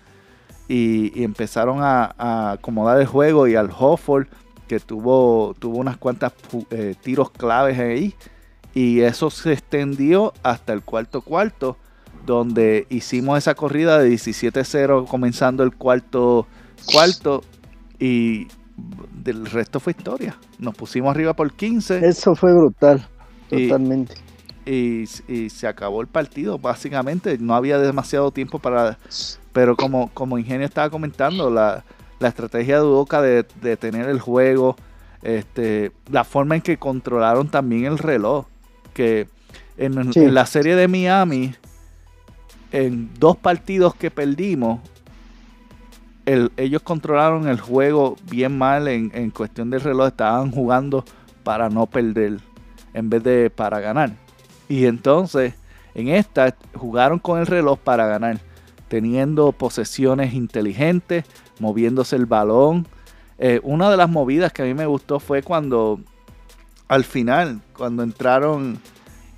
y, 0.67 1.11
y 1.19 1.23
empezaron 1.23 1.84
a, 1.84 2.15
a, 2.17 2.51
acomodar 2.53 2.99
el 2.99 3.05
juego 3.05 3.47
y 3.47 3.55
al 3.55 3.69
Hofford 3.77 4.27
que 4.68 4.80
tuvo, 4.80 5.53
tuvo 5.59 5.78
unas 5.78 5.97
cuantas 5.97 6.34
eh, 6.72 6.95
tiros 7.01 7.30
claves 7.32 7.80
ahí 7.80 8.14
y 8.74 9.01
eso 9.01 9.30
se 9.30 9.53
extendió 9.53 10.34
hasta 10.41 10.74
el 10.74 10.82
cuarto 10.82 11.22
cuarto 11.22 11.78
donde 12.26 12.88
hicimos 12.89 13.38
esa 13.38 13.53
corrida 13.55 13.99
de 13.99 14.09
17-0 14.11 15.07
comenzando 15.07 15.64
el 15.64 15.76
cuarto 15.76 16.47
cuarto 16.86 17.43
y 17.99 18.47
del 19.24 19.45
resto 19.45 19.80
fue 19.80 19.93
historia. 19.95 20.38
Nos 20.59 20.76
pusimos 20.76 21.11
arriba 21.11 21.34
por 21.34 21.51
15. 21.53 22.05
Eso 22.05 22.36
fue 22.36 22.53
brutal, 22.53 23.05
totalmente. 23.49 24.16
Y, 24.66 24.72
y, 24.72 25.09
y, 25.28 25.49
se 25.49 25.68
acabó 25.68 26.01
el 26.01 26.07
partido, 26.07 26.57
básicamente. 26.57 27.38
No 27.38 27.55
había 27.55 27.78
demasiado 27.78 28.32
tiempo 28.32 28.59
para. 28.59 28.97
Pero 29.51 29.76
como, 29.76 30.09
como 30.14 30.38
Ingenio 30.38 30.66
estaba 30.66 30.89
comentando, 30.89 31.49
la, 31.49 31.84
la 32.24 32.30
estrategia 32.30 32.78
de 32.78 32.84
Udoca 32.84 33.21
de, 33.21 33.45
de, 33.61 33.78
tener 33.78 34.09
el 34.09 34.19
juego, 34.19 34.76
este, 35.21 35.91
la 36.09 36.24
forma 36.24 36.55
en 36.55 36.61
que 36.61 36.78
controlaron 36.78 37.49
también 37.49 37.86
el 37.86 37.99
reloj. 37.99 38.47
Que 38.93 39.28
en, 39.78 40.13
sí. 40.13 40.19
en 40.19 40.34
la 40.34 40.45
serie 40.45 40.76
de 40.76 40.88
Miami, 40.88 41.53
en 42.71 43.11
dos 43.19 43.38
partidos 43.38 43.93
que 43.95 44.09
perdimos, 44.09 44.80
el, 46.26 46.51
ellos 46.57 46.82
controlaron 46.82 47.47
el 47.47 47.59
juego 47.59 48.15
bien 48.30 48.57
mal 48.57 48.88
en, 48.88 49.11
en, 49.13 49.30
cuestión 49.30 49.69
del 49.69 49.82
reloj. 49.82 50.07
Estaban 50.07 50.51
jugando 50.51 51.03
para 51.43 51.69
no 51.69 51.86
perder 51.86 52.39
en 52.93 53.09
vez 53.09 53.24
de 53.24 53.49
para 53.49 53.80
ganar. 53.80 54.11
Y 54.69 54.86
entonces 54.86 55.55
en 55.95 56.07
esta 56.07 56.55
jugaron 56.74 57.19
con 57.19 57.39
el 57.39 57.47
reloj 57.47 57.80
para 57.80 58.07
ganar. 58.07 58.39
Teniendo 58.88 59.51
posesiones 59.53 60.34
inteligentes, 60.34 61.26
moviéndose 61.60 62.16
el 62.16 62.26
balón. 62.26 62.88
Eh, 63.38 63.60
una 63.64 63.89
de 63.89 63.97
las 63.97 64.10
movidas 64.10 64.54
que 64.54 64.62
a 64.62 64.66
mí 64.66 64.74
me 64.74 64.86
gustó 64.86 65.20
fue 65.20 65.43
cuando 65.43 65.99
al 66.88 67.04
final, 67.04 67.62
cuando 67.76 68.04
entraron 68.04 68.80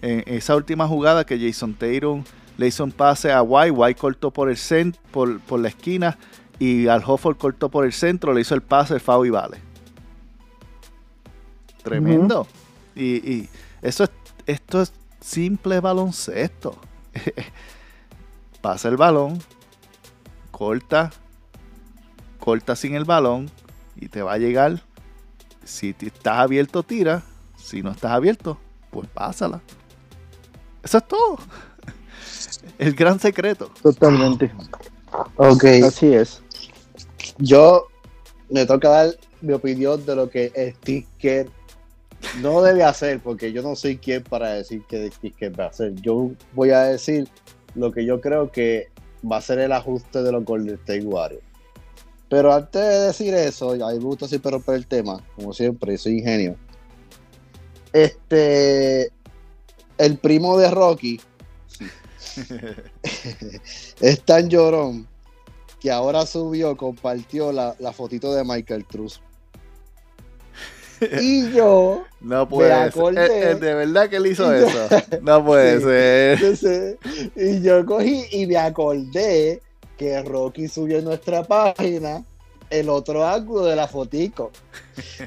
en 0.01 0.24
esa 0.28 0.55
última 0.55 0.88
jugada 0.88 1.26
que 1.26 1.39
Jason 1.39 1.74
Tatum 1.74 2.24
le 2.57 2.68
hizo 2.68 2.84
un 2.84 2.91
pase 2.91 3.32
a 3.32 3.41
White, 3.41 3.72
White 3.72 3.99
cortó 3.99 4.32
por 4.32 4.49
el 4.49 4.57
cent, 4.57 4.97
por, 5.11 5.39
por 5.41 5.59
la 5.59 5.70
esquina 5.70 6.18
y 6.59 6.88
al 6.88 7.03
Hofford 7.05 7.38
cortó 7.38 7.70
por 7.70 7.86
el 7.86 7.93
centro, 7.93 8.34
le 8.34 8.41
hizo 8.41 8.55
el 8.55 8.61
pase, 8.61 8.99
foul 8.99 9.28
y 9.28 9.30
vale. 9.30 9.57
tremendo. 11.84 12.47
y, 12.95 13.16
y 13.30 13.49
eso 13.82 14.05
es, 14.05 14.11
esto 14.45 14.82
es 14.82 14.93
simple 15.20 15.80
baloncesto. 15.80 16.78
Pasa 18.61 18.89
el 18.89 18.97
balón, 18.97 19.39
corta, 20.51 21.11
corta 22.45 22.75
sin 22.75 22.93
el 22.93 23.05
balón 23.05 23.49
y 23.95 24.07
te 24.07 24.21
va 24.21 24.33
a 24.33 24.37
llegar. 24.37 24.83
Si 25.63 25.95
estás 25.99 26.37
abierto, 26.37 26.83
tira. 26.83 27.23
Si 27.57 27.81
no 27.81 27.89
estás 27.89 28.11
abierto, 28.11 28.59
pues 28.91 29.09
pásala. 29.09 29.61
Eso 30.83 30.99
es 30.99 31.07
todo. 31.07 31.39
El 32.77 32.93
gran 32.93 33.19
secreto. 33.19 33.71
Totalmente. 33.81 34.51
Ok, 35.37 35.63
Así 35.83 36.13
es. 36.13 36.41
yo 37.39 37.87
me 38.49 38.65
toca 38.67 38.89
dar 38.89 39.15
mi 39.41 39.53
opinión 39.53 40.05
de 40.05 40.15
lo 40.15 40.29
que 40.29 40.75
Steve 40.77 41.07
Kerr 41.17 41.49
no 42.41 42.61
debe 42.61 42.83
hacer, 42.83 43.19
porque 43.21 43.51
yo 43.51 43.63
no 43.63 43.75
soy 43.75 43.97
quien 43.97 44.21
para 44.23 44.49
decir 44.49 44.83
que 44.87 45.09
Steve 45.11 45.33
Kerr 45.35 45.59
va 45.59 45.65
a 45.65 45.69
hacer. 45.69 45.95
Yo 45.95 46.31
voy 46.53 46.69
a 46.69 46.83
decir 46.83 47.27
lo 47.73 47.91
que 47.91 48.05
yo 48.05 48.21
creo 48.21 48.51
que 48.51 48.89
va 49.29 49.37
a 49.37 49.41
ser 49.41 49.57
el 49.59 49.71
ajuste 49.71 50.21
de 50.21 50.31
los 50.31 50.45
Golden 50.45 50.75
State 50.75 51.05
Warriors. 51.05 51.55
Pero 52.30 52.53
antes 52.53 52.82
de 52.82 52.99
decir 53.07 53.34
eso, 53.34 53.71
a 53.71 53.76
mí 53.91 53.97
me 53.99 54.03
gusta 54.05 54.28
siempre 54.28 54.51
romper 54.51 54.76
el 54.76 54.88
tema, 54.88 55.23
como 55.36 55.53
siempre, 55.53 55.97
soy 55.97 56.19
ingenio. 56.19 56.55
Este, 57.93 59.11
el 59.97 60.17
primo 60.17 60.57
de 60.57 60.69
Rocky 60.71 61.21
es 64.01 64.21
tan 64.23 64.49
llorón 64.49 65.07
que 65.80 65.91
ahora 65.91 66.26
subió, 66.26 66.76
compartió 66.76 67.51
la, 67.51 67.76
la 67.80 67.93
fotito 67.93 68.34
de 68.34 68.43
Michael 68.43 68.86
Truz. 68.86 69.21
Y 71.21 71.51
yo, 71.53 72.03
No 72.21 72.47
puede 72.49 72.69
ser. 72.69 72.82
acordé. 72.88 73.26
Eh, 73.26 73.51
eh, 73.51 73.55
de 73.55 73.73
verdad 73.76 74.09
que 74.09 74.15
él 74.15 74.28
hizo 74.28 74.51
eso. 74.53 74.88
No 75.21 75.45
puede 75.45 76.39
Sí. 76.39 76.55
ser. 76.55 76.97
y 77.36 77.61
yo 77.61 77.86
cogí 77.86 78.23
y 78.32 78.47
me 78.47 78.57
acordé 78.57 79.61
que 79.97 80.21
Rocky 80.23 80.67
subió 80.67 80.99
en 80.99 81.05
nuestra 81.05 81.43
página 81.43 82.23
el 82.69 82.89
otro 82.89 83.25
ángulo 83.25 83.65
de 83.65 83.75
la 83.75 83.87
fotico. 83.87 84.51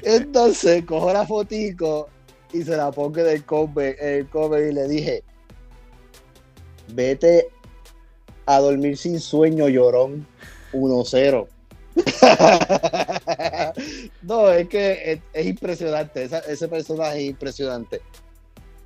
Entonces 0.03 0.85
cojo 0.87 1.11
la 1.13 1.25
fotico 1.25 2.09
y 2.53 2.63
se 2.63 2.75
la 2.75 2.91
pongo 2.91 3.19
en 3.19 3.27
el 3.27 3.45
cover, 3.45 3.95
el 4.01 4.27
cover 4.29 4.69
y 4.69 4.73
le 4.73 4.87
dije, 4.87 5.23
vete 6.93 7.49
a 8.45 8.59
dormir 8.59 8.97
sin 8.97 9.19
sueño, 9.19 9.67
llorón 9.69 10.25
1-0. 10.73 11.47
no, 14.23 14.49
es 14.49 14.67
que 14.67 15.11
es, 15.13 15.19
es 15.33 15.45
impresionante, 15.45 16.23
esa- 16.23 16.39
ese 16.39 16.67
personaje 16.67 17.19
es 17.23 17.29
impresionante. 17.29 18.01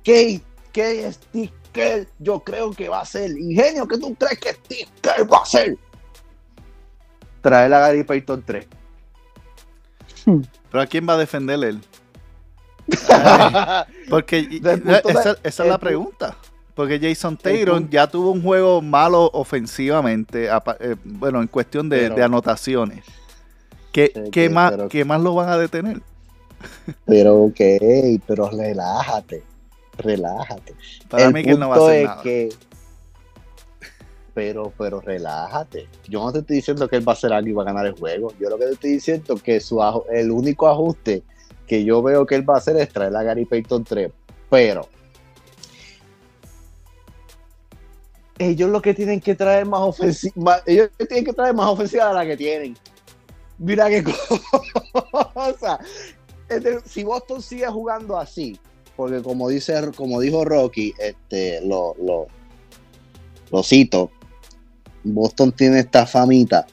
¿Qué, 0.02 0.40
qué 0.74 1.10
Steve 1.12 1.52
Kerr 1.72 2.06
yo 2.18 2.40
creo 2.40 2.72
que 2.72 2.88
va 2.90 3.00
a 3.00 3.04
ser? 3.06 3.30
Ingenio, 3.30 3.88
¿qué 3.88 3.96
tú 3.96 4.14
crees 4.16 4.38
que 4.38 4.50
Steve 4.50 4.88
Kerr 5.00 5.32
va 5.32 5.38
a 5.38 5.42
hacer? 5.42 5.78
Trae 7.40 7.68
la 7.68 7.78
Gary 7.80 8.04
Payton 8.04 8.42
3. 8.44 8.66
Pero 10.70 10.82
¿a 10.82 10.86
quién 10.86 11.08
va 11.08 11.14
a 11.14 11.18
defender 11.18 11.62
él? 11.64 11.80
Porque 14.10 14.40
y- 14.40 14.60
esa, 15.08 15.36
esa 15.42 15.62
es 15.62 15.68
la 15.68 15.78
pregunta. 15.78 16.36
Porque 16.74 16.98
Jason 17.00 17.36
Taylor 17.36 17.88
ya 17.88 18.08
tuvo 18.08 18.32
un 18.32 18.42
juego 18.42 18.82
malo 18.82 19.30
ofensivamente, 19.32 20.48
eh, 20.48 20.96
bueno, 21.04 21.40
en 21.40 21.46
cuestión 21.46 21.88
de, 21.88 21.98
Pero- 21.98 22.14
de 22.16 22.22
anotaciones. 22.24 23.04
¿Qué, 23.92 24.28
qué 24.32 24.50
más, 24.50 24.72
pero- 24.72 24.88
¿Qué 24.88 25.04
más 25.04 25.20
lo 25.20 25.34
van 25.36 25.48
a 25.50 25.56
detener? 25.56 26.02
Pero 27.04 27.42
ok, 27.44 27.60
pero 28.26 28.50
relájate, 28.50 29.44
relájate. 29.98 30.74
Para 31.08 31.24
El 31.26 31.32
mí 31.34 31.42
que 31.42 31.50
él 31.50 31.58
no 31.58 31.68
va 31.68 31.76
a 31.76 31.78
punto 31.78 31.90
hacer 31.90 32.00
es 32.02 32.08
nada. 32.08 32.22
que- 32.22 32.48
pero, 34.34 34.72
pero 34.76 35.00
relájate. 35.00 35.88
Yo 36.08 36.24
no 36.24 36.32
te 36.32 36.40
estoy 36.40 36.56
diciendo 36.56 36.88
que 36.88 36.96
él 36.96 37.06
va 37.06 37.12
a 37.12 37.14
hacer 37.14 37.32
algo 37.32 37.48
y 37.48 37.52
va 37.52 37.62
a 37.62 37.66
ganar 37.66 37.86
el 37.86 37.92
juego. 37.92 38.32
Yo 38.40 38.50
lo 38.50 38.58
que 38.58 38.64
te 38.66 38.72
estoy 38.72 38.90
diciendo 38.90 39.34
es 39.34 39.42
que 39.42 39.60
su 39.60 39.80
el 40.10 40.30
único 40.32 40.66
ajuste 40.68 41.22
que 41.68 41.84
yo 41.84 42.02
veo 42.02 42.26
que 42.26 42.34
él 42.34 42.48
va 42.48 42.54
a 42.54 42.58
hacer 42.58 42.76
es 42.76 42.88
traer 42.88 43.14
a 43.14 43.22
Gary 43.22 43.44
Payton 43.44 43.84
3. 43.84 44.10
Pero 44.50 44.88
ellos 48.38 48.68
lo 48.70 48.82
que 48.82 48.92
tienen 48.94 49.20
que 49.20 49.34
traer 49.36 49.64
más 49.66 49.80
ofensiva, 49.80 50.60
ellos 50.66 50.90
tienen 51.08 51.24
que 51.24 51.32
traer 51.32 51.54
más 51.54 51.68
ofensiva 51.68 52.08
de 52.08 52.14
la 52.14 52.26
que 52.26 52.36
tienen. 52.36 52.76
Mira 53.58 53.88
qué 53.88 54.02
cosa. 55.34 55.78
Si 56.84 57.04
Boston 57.04 57.40
sigue 57.40 57.66
jugando 57.68 58.18
así, 58.18 58.58
porque 58.96 59.22
como 59.22 59.48
dice, 59.48 59.74
como 59.96 60.20
dijo 60.20 60.44
Rocky, 60.44 60.94
este, 60.98 61.60
lo, 61.66 61.94
lo, 63.50 63.62
cito, 63.62 64.10
Boston 65.02 65.52
tiene 65.52 65.80
esta 65.80 66.06
famita 66.06 66.66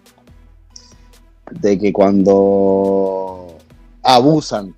de 1.52 1.78
que 1.80 1.92
cuando 1.92 3.58
abusan, 4.04 4.76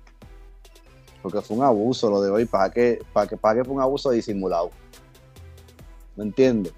porque 1.22 1.40
fue 1.40 1.58
un 1.58 1.62
abuso 1.64 2.10
lo 2.10 2.20
de 2.20 2.30
hoy, 2.30 2.44
para 2.46 2.70
que, 2.70 3.00
para 3.12 3.26
que, 3.26 3.36
para 3.36 3.58
que 3.58 3.64
fue 3.64 3.74
un 3.74 3.80
abuso 3.80 4.10
disimulado. 4.10 4.70
¿Me 6.16 6.24
entiendes? 6.24 6.72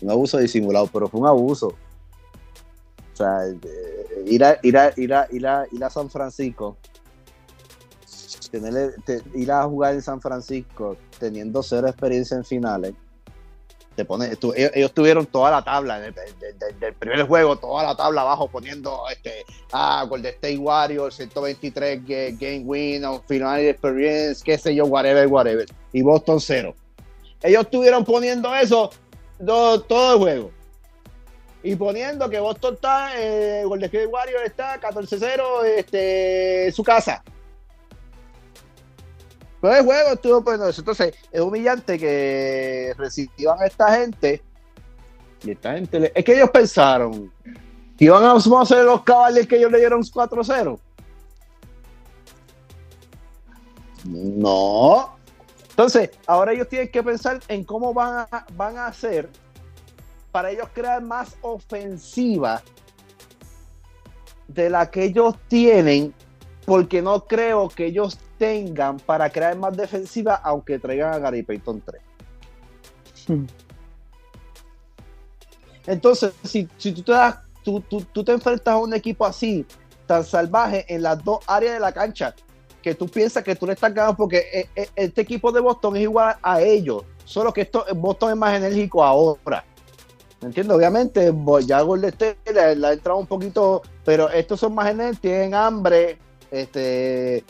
Un 0.00 0.10
abuso 0.10 0.38
disimulado, 0.38 0.88
pero 0.92 1.08
fue 1.08 1.20
un 1.20 1.26
abuso. 1.26 1.68
O 1.68 3.16
sea, 3.16 3.46
eh, 3.46 4.24
ir 4.26 4.44
a, 4.44 4.58
ir 4.62 4.76
a, 4.76 4.92
ir 4.96 5.12
ir 5.30 5.84
a 5.84 5.90
San 5.90 6.10
Francisco, 6.10 6.76
tenerle- 8.52 8.94
te- 9.04 9.22
ir 9.34 9.50
a 9.50 9.64
jugar 9.64 9.94
en 9.94 10.02
San 10.02 10.20
Francisco 10.20 10.96
teniendo 11.18 11.62
cero 11.62 11.88
experiencia 11.88 12.36
en 12.36 12.44
finales, 12.44 12.92
te 13.96 14.04
pone, 14.04 14.36
tú- 14.36 14.54
ellos, 14.56 14.92
tuvieron 14.92 15.26
toda 15.26 15.50
la 15.50 15.62
tabla 15.64 15.98
de- 16.00 16.12
de- 16.12 16.52
de- 16.54 16.72
del 16.80 16.94
primer 16.94 17.22
juego, 17.26 17.56
toda 17.56 17.82
la 17.82 17.94
tabla 17.96 18.22
abajo 18.22 18.48
poniendo 18.48 19.02
este, 19.10 19.44
ah, 19.72 20.04
Golden 20.08 20.32
State 20.34 20.58
Warriors, 20.58 21.14
123 21.16 22.00
ga- 22.04 22.36
game 22.38 22.60
win, 22.64 23.02
final 23.28 23.60
experience, 23.60 24.42
qué 24.44 24.56
sé 24.56 24.74
yo, 24.74 24.86
whatever, 24.86 25.26
whatever. 25.26 25.66
Y 25.92 26.00
Boston 26.02 26.40
cero. 26.40 26.74
Ellos 27.42 27.64
estuvieron 27.64 28.04
poniendo 28.04 28.54
eso 28.54 28.90
do- 29.38 29.80
todo 29.82 30.14
el 30.14 30.18
juego. 30.20 30.50
Y 31.64 31.76
poniendo 31.76 32.28
que 32.30 32.40
Boston 32.40 32.74
está, 32.74 33.12
eh, 33.20 33.62
Golden 33.64 33.86
State 33.86 34.06
Warriors 34.06 34.44
está 34.46 34.80
14-0 34.80 35.64
este, 35.64 36.72
su 36.72 36.82
casa. 36.82 37.22
Todo 39.62 39.74
el 39.74 39.84
juego 39.84 40.10
estuvo 40.12 40.52
eso. 40.68 40.82
Entonces, 40.82 41.14
es 41.30 41.40
humillante 41.40 41.98
que 41.98 42.92
reciban 42.98 43.58
a 43.60 43.64
esta 43.64 43.96
gente. 43.96 44.42
Y 45.42 45.52
esta 45.52 45.72
gente, 45.72 46.12
es 46.14 46.24
que 46.24 46.34
ellos 46.34 46.50
pensaron 46.50 47.32
iban 48.04 48.24
a 48.24 48.32
hacer 48.34 48.84
los 48.84 49.02
Cavaliers 49.02 49.46
que 49.46 49.56
ellos 49.56 49.70
le 49.70 49.78
dieron 49.78 50.02
4-0. 50.02 50.78
No. 54.04 55.16
Entonces, 55.70 56.10
ahora 56.26 56.52
ellos 56.52 56.68
tienen 56.68 56.90
que 56.90 57.02
pensar 57.02 57.40
en 57.46 57.62
cómo 57.62 57.94
van 57.94 58.26
van 58.54 58.76
a 58.76 58.86
hacer 58.86 59.30
para 60.32 60.50
ellos 60.50 60.68
crear 60.72 61.00
más 61.00 61.36
ofensiva 61.42 62.60
de 64.48 64.68
la 64.68 64.90
que 64.90 65.04
ellos 65.04 65.36
tienen, 65.46 66.12
porque 66.66 67.00
no 67.00 67.24
creo 67.24 67.68
que 67.68 67.86
ellos 67.86 68.18
tengan 68.42 68.96
para 68.98 69.30
crear 69.30 69.56
más 69.56 69.76
defensiva, 69.76 70.34
aunque 70.42 70.76
traigan 70.80 71.14
a 71.14 71.18
Gary 71.20 71.44
Payton 71.44 71.80
3. 71.80 72.02
Hmm. 73.28 73.44
Entonces, 75.86 76.32
si, 76.42 76.68
si 76.76 76.92
tú, 76.92 77.02
te 77.02 77.12
das, 77.12 77.36
tú, 77.62 77.80
tú- 77.82 78.04
tú 78.12 78.24
te 78.24 78.32
enfrentas 78.32 78.74
a 78.74 78.78
un 78.78 78.92
equipo 78.94 79.24
así, 79.24 79.64
tan 80.08 80.24
salvaje 80.24 80.84
en 80.92 81.02
las 81.02 81.22
dos 81.22 81.38
áreas 81.46 81.74
de 81.74 81.80
la 81.80 81.92
cancha, 81.92 82.34
que 82.82 82.96
tú 82.96 83.06
piensas 83.06 83.44
que 83.44 83.54
tú 83.54 83.64
le 83.66 83.74
estás 83.74 83.94
ganando, 83.94 84.16
porque 84.16 84.38
eh, 84.52 84.68
eh, 84.74 84.88
este 84.96 85.20
equipo 85.20 85.52
de 85.52 85.60
Boston 85.60 85.94
es 85.96 86.02
igual 86.02 86.36
a 86.42 86.60
ellos, 86.60 87.04
solo 87.24 87.52
que 87.52 87.60
esto, 87.60 87.84
Boston 87.94 88.30
es 88.30 88.36
más 88.36 88.56
enérgico 88.56 89.04
ahora. 89.04 89.64
¿Me 90.40 90.48
entiendes? 90.48 90.76
Obviamente, 90.76 91.32
ya 91.64 91.80
Golden 91.82 92.10
State 92.10 92.52
le 92.52 92.60
ha 92.60 92.92
entrado 92.92 93.18
un 93.20 93.28
poquito, 93.28 93.82
pero 94.04 94.28
estos 94.30 94.58
son 94.58 94.74
más 94.74 94.90
enérgicos, 94.90 95.20
tienen 95.20 95.54
hambre, 95.54 96.18
este, 96.50 97.44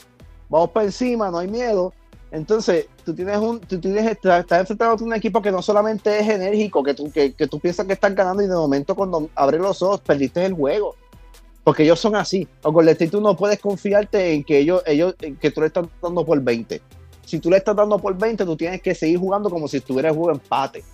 vamos 0.52 0.70
para 0.70 0.86
encima, 0.86 1.30
no 1.30 1.38
hay 1.38 1.48
miedo. 1.48 1.94
Entonces, 2.30 2.86
tú 3.04 3.14
tienes 3.14 3.38
un, 3.38 3.58
tú 3.60 3.80
tienes, 3.80 4.06
estás 4.06 4.40
estás 4.40 4.60
enfrentando 4.60 5.02
a 5.02 5.06
un 5.06 5.14
equipo 5.14 5.42
que 5.42 5.50
no 5.50 5.62
solamente 5.62 6.20
es 6.20 6.28
enérgico, 6.28 6.82
que 6.82 6.94
tú, 6.94 7.10
que, 7.10 7.32
que 7.32 7.46
tú 7.46 7.58
piensas 7.58 7.86
que 7.86 7.94
están 7.94 8.14
ganando 8.14 8.42
y 8.42 8.46
de 8.46 8.54
momento 8.54 8.94
cuando 8.94 9.28
abres 9.34 9.60
los 9.60 9.82
ojos 9.82 10.00
perdiste 10.00 10.44
el 10.44 10.52
juego. 10.52 10.94
Porque 11.64 11.84
ellos 11.84 12.00
son 12.00 12.16
así. 12.16 12.46
O 12.62 12.72
con 12.72 12.88
State 12.88 13.10
tú 13.10 13.20
no 13.20 13.36
puedes 13.36 13.60
confiarte 13.60 14.32
en 14.34 14.44
que 14.44 14.58
ellos, 14.58 14.82
ellos, 14.86 15.14
que 15.40 15.50
tú 15.50 15.60
le 15.60 15.68
estás 15.68 15.86
dando 16.02 16.24
por 16.24 16.40
20. 16.40 16.82
Si 17.24 17.38
tú 17.38 17.50
le 17.50 17.56
estás 17.58 17.76
dando 17.76 17.98
por 17.98 18.16
20, 18.18 18.44
tú 18.44 18.56
tienes 18.56 18.82
que 18.82 18.94
seguir 18.94 19.18
jugando 19.18 19.48
como 19.48 19.68
si 19.68 19.78
estuviera 19.78 20.10
el 20.10 20.16
juego 20.16 20.32
empate. 20.32 20.84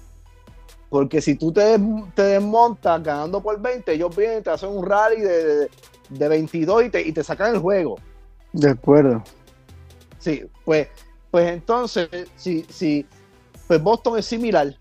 Porque 0.88 1.20
si 1.20 1.34
tú 1.34 1.52
te, 1.52 1.78
te 2.14 2.22
desmontas 2.22 3.02
ganando 3.02 3.42
por 3.42 3.60
20, 3.60 3.92
ellos 3.92 4.14
vienen, 4.14 4.42
te 4.42 4.50
hacen 4.50 4.70
un 4.70 4.84
rally 4.84 5.20
de, 5.20 5.44
de, 5.44 5.68
de 6.10 6.28
22 6.28 6.84
y 6.84 6.90
te, 6.90 7.02
y 7.02 7.12
te 7.12 7.24
sacan 7.24 7.54
el 7.54 7.60
juego. 7.60 7.96
De 8.52 8.70
acuerdo. 8.70 9.22
Sí, 10.28 10.44
pues, 10.62 10.88
pues 11.30 11.50
entonces, 11.50 12.10
si, 12.36 13.06
pues 13.66 13.82
Boston 13.82 14.18
es 14.18 14.26
similar. 14.26 14.74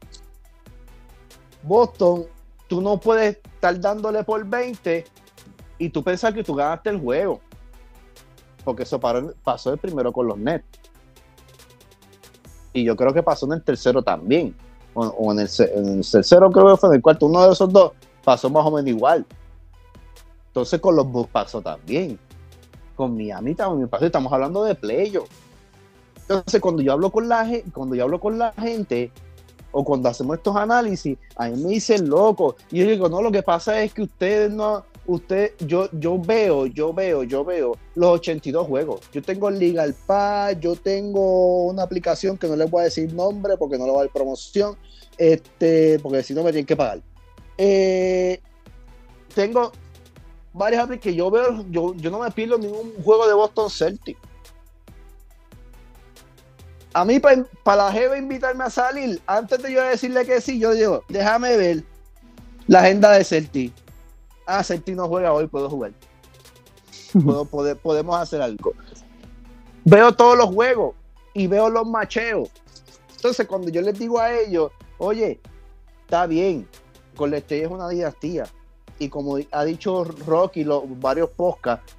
Boston, 1.63 2.25
tú 2.67 2.81
no 2.81 2.99
puedes 2.99 3.37
estar 3.37 3.79
dándole 3.79 4.25
por 4.25 4.45
20 4.45 5.05
y 5.77 5.89
tú 5.89 6.03
pensar 6.03 6.33
que 6.33 6.43
tú 6.43 6.53
ganaste 6.53 6.89
el 6.89 6.99
juego. 6.99 7.39
Porque 8.65 8.83
eso 8.83 8.99
pasó 9.41 9.71
el 9.71 9.77
primero 9.77 10.11
con 10.11 10.27
los 10.27 10.37
Nets. 10.37 10.65
Y 12.73 12.83
yo 12.83 12.97
creo 12.97 13.13
que 13.13 13.23
pasó 13.23 13.45
en 13.45 13.53
el 13.53 13.63
tercero 13.63 14.01
también. 14.01 14.53
O, 14.95 15.31
en, 15.31 15.39
el, 15.39 15.49
en 15.59 15.99
el 15.99 16.11
tercero 16.11 16.51
creo 16.51 16.71
que 16.71 16.77
fue 16.77 16.89
en 16.89 16.95
el 16.95 17.01
cuarto. 17.01 17.27
Uno 17.27 17.47
de 17.47 17.53
esos 17.53 17.71
dos 17.71 17.93
pasó 18.21 18.49
más 18.49 18.65
o 18.65 18.71
menos 18.71 18.89
igual. 18.89 19.25
Entonces 20.47 20.81
con 20.81 20.97
los 20.97 21.09
Bucks 21.09 21.31
pasó 21.31 21.61
también. 21.61 22.19
Con 22.97 23.15
Miami 23.15 23.55
también 23.55 23.87
pasó. 23.87 24.05
Estamos 24.05 24.33
hablando 24.33 24.65
de 24.65 24.75
playoff. 24.75 25.29
Entonces 26.19 26.59
cuando 26.59 26.81
yo 26.81 26.91
hablo 26.91 27.09
con 27.09 27.29
la 27.29 27.49
cuando 27.73 27.95
yo 27.95 28.03
hablo 28.03 28.19
con 28.19 28.37
la 28.37 28.51
gente, 28.51 29.11
o 29.71 29.83
cuando 29.83 30.09
hacemos 30.09 30.37
estos 30.37 30.55
análisis, 30.55 31.17
a 31.35 31.49
mí 31.49 31.63
me 31.63 31.69
dicen 31.69 32.09
loco. 32.09 32.55
Y 32.71 32.79
yo 32.79 32.87
digo, 32.87 33.09
no, 33.09 33.21
lo 33.21 33.31
que 33.31 33.43
pasa 33.43 33.81
es 33.81 33.93
que 33.93 34.01
ustedes 34.01 34.51
no, 34.51 34.83
usted, 35.05 35.53
yo, 35.59 35.89
yo 35.91 36.19
veo, 36.19 36.65
yo 36.65 36.93
veo, 36.93 37.23
yo 37.23 37.45
veo 37.45 37.77
los 37.95 38.09
82 38.19 38.67
juegos. 38.67 39.01
Yo 39.11 39.21
tengo 39.21 39.49
Legal 39.49 39.95
Pass, 40.05 40.59
yo 40.59 40.75
tengo 40.75 41.67
una 41.67 41.83
aplicación 41.83 42.37
que 42.37 42.47
no 42.47 42.55
les 42.55 42.69
voy 42.69 42.81
a 42.81 42.83
decir 42.85 43.13
nombre 43.13 43.57
porque 43.57 43.77
no 43.77 43.85
le 43.85 43.91
voy 43.91 43.99
a 43.99 44.03
dar 44.03 44.13
promoción, 44.13 44.75
este, 45.17 45.99
porque 45.99 46.23
si 46.23 46.33
no 46.33 46.43
me 46.43 46.51
tienen 46.51 46.65
que 46.65 46.75
pagar. 46.75 47.01
Eh, 47.57 48.39
tengo 49.33 49.71
varias 50.57 50.83
aplicaciones 50.83 51.03
que 51.03 51.15
yo 51.15 51.29
veo, 51.31 51.65
yo, 51.69 51.93
yo 51.95 52.09
no 52.11 52.19
me 52.19 52.31
pierdo 52.31 52.57
ningún 52.57 52.93
juego 53.03 53.27
de 53.27 53.33
Boston 53.33 53.69
Celtics. 53.69 54.19
A 56.93 57.05
mí, 57.05 57.19
para 57.19 57.45
la 57.85 57.91
Jeva 57.91 58.17
invitarme 58.17 58.63
a 58.63 58.69
salir, 58.69 59.21
antes 59.27 59.61
de 59.61 59.71
yo 59.71 59.83
decirle 59.83 60.25
que 60.25 60.41
sí, 60.41 60.57
yo 60.59 60.71
digo, 60.73 61.03
déjame 61.09 61.55
ver 61.55 61.83
la 62.67 62.79
agenda 62.81 63.11
de 63.11 63.23
Celtic. 63.23 63.71
Ah, 64.47 64.63
Celtic 64.63 64.95
no 64.95 65.07
juega 65.07 65.31
hoy, 65.31 65.47
puedo 65.47 65.69
jugar. 65.69 65.91
Puedo, 67.23 67.45
poder- 67.45 67.77
podemos 67.77 68.17
hacer 68.17 68.41
algo. 68.41 68.73
Veo 69.85 70.11
todos 70.13 70.37
los 70.37 70.47
juegos 70.47 70.95
y 71.33 71.47
veo 71.47 71.69
los 71.69 71.87
macheos. 71.87 72.49
Entonces, 73.15 73.47
cuando 73.47 73.69
yo 73.69 73.81
les 73.81 73.97
digo 73.97 74.19
a 74.19 74.33
ellos, 74.33 74.71
oye, 74.97 75.39
está 76.03 76.25
bien, 76.27 76.67
State 77.37 77.63
es 77.63 77.69
una 77.71 77.87
dinastía. 77.89 78.45
Y 78.99 79.09
como 79.09 79.37
ha 79.51 79.63
dicho 79.65 80.03
Rocky, 80.03 80.63
los 80.63 80.83
varios 80.99 81.29
podcasts, 81.29 81.95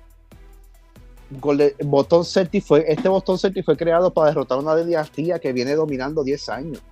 Boston 1.30 2.24
Celtics 2.24 2.66
fue, 2.66 2.84
este 2.88 3.09
Boston 3.09 3.38
Celtics 3.38 3.66
fue 3.66 3.76
creado 3.76 4.12
para 4.12 4.28
derrotar 4.28 4.59
una 4.59 4.74
dinastía 4.74 5.38
que 5.38 5.53
viene 5.53 5.74
dominando 5.74 6.24
10 6.24 6.49
años. 6.49 6.82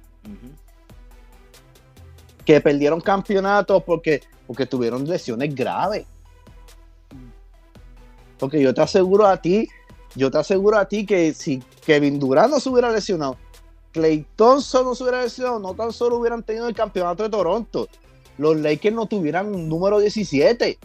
Que 2.45 2.61
perdieron 2.61 3.01
campeonatos 3.01 3.83
porque, 3.83 4.23
porque 4.47 4.67
tuvieron 4.67 5.09
lesiones 5.09 5.55
graves. 5.55 6.07
Porque 8.39 8.61
yo 8.61 8.75
te 8.75 8.83
aseguro 8.83 9.27
a 9.27 9.41
ti, 9.41 9.69
yo 10.15 10.31
te 10.31 10.39
aseguro 10.39 10.79
a 10.79 10.87
ti 10.87 11.07
que 11.07 11.33
si 11.33 11.63
Kevin 11.85 12.19
Durant 12.19 12.51
no 12.51 12.61
se 12.61 12.69
hubiera 12.69 12.91
lesionado, 12.91 13.39
Clay 13.93 14.27
Thompson 14.37 14.85
no 14.85 14.95
se 14.95 15.03
hubiera 15.05 15.23
lesionado, 15.23 15.59
no 15.59 15.75
tan 15.75 15.91
solo 15.91 16.19
hubieran 16.19 16.43
tenido 16.43 16.69
el 16.69 16.75
campeonato 16.75 17.23
de 17.23 17.31
Toronto, 17.31 17.89
los 18.39 18.57
Lakers 18.57 18.95
no 18.95 19.07
tuvieran 19.07 19.55
un 19.55 19.69
número 19.69 19.99
17. 19.99 20.79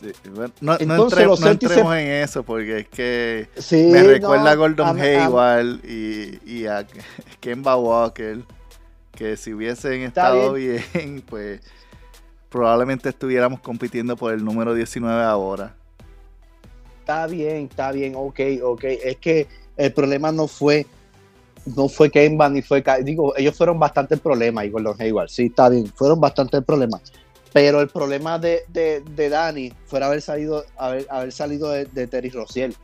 Sí, 0.00 0.12
bueno, 0.30 0.52
no, 0.60 0.72
no 0.72 0.78
Entonces, 0.78 1.12
entre- 1.20 1.24
los 1.26 1.40
no 1.40 1.46
Celtics 1.46 1.70
entremos 1.70 1.94
se- 1.94 2.02
en 2.02 2.22
eso 2.22 2.42
porque 2.42 2.78
es 2.80 2.88
que 2.88 3.48
Sí, 3.56 3.88
me 3.90 4.02
recuerda 4.02 4.44
no, 4.44 4.50
a 4.50 4.54
Gordon 4.54 5.00
Hayward 5.00 5.84
y, 5.84 6.38
y 6.44 6.66
a 6.66 6.86
Kemba 7.40 7.76
Walker 7.76 8.40
que 9.12 9.36
si 9.38 9.54
hubiesen 9.54 10.02
estado 10.02 10.52
bien. 10.52 11.22
pues 11.28 11.60
probablemente 12.50 13.08
estuviéramos 13.08 13.60
compitiendo 13.60 14.16
por 14.16 14.34
el 14.34 14.44
número 14.44 14.74
19 14.74 15.22
ahora. 15.22 15.74
Está 17.00 17.26
bien, 17.26 17.68
está 17.70 17.92
bien, 17.92 18.14
ok, 18.16 18.40
ok. 18.62 18.84
Es 18.84 19.16
que 19.16 19.46
el 19.78 19.92
problema 19.94 20.30
no 20.32 20.46
fue, 20.46 20.86
no 21.74 21.88
fue 21.88 22.10
Kemba 22.10 22.48
ni 22.48 22.62
fue, 22.62 22.82
digo, 23.02 23.36
ellos 23.36 23.56
fueron 23.56 23.78
bastante 23.78 24.14
el 24.14 24.20
problema 24.20 24.64
y 24.64 24.70
Gordon 24.70 24.96
Hayward, 24.98 25.28
sí, 25.28 25.46
está 25.46 25.68
bien, 25.68 25.86
fueron 25.94 26.20
bastante 26.20 26.56
el 26.58 26.64
problema. 26.64 27.00
Pero 27.52 27.80
el 27.80 27.88
problema 27.88 28.38
de, 28.38 28.64
de, 28.68 29.00
de 29.00 29.28
Dani 29.30 29.72
fue 29.86 30.02
haber 30.04 30.20
salido, 30.20 30.64
haber, 30.76 31.06
haber 31.08 31.32
salido 31.32 31.70
de, 31.70 31.86
de 31.86 32.06
Terry 32.06 32.28
Roziel. 32.28 32.76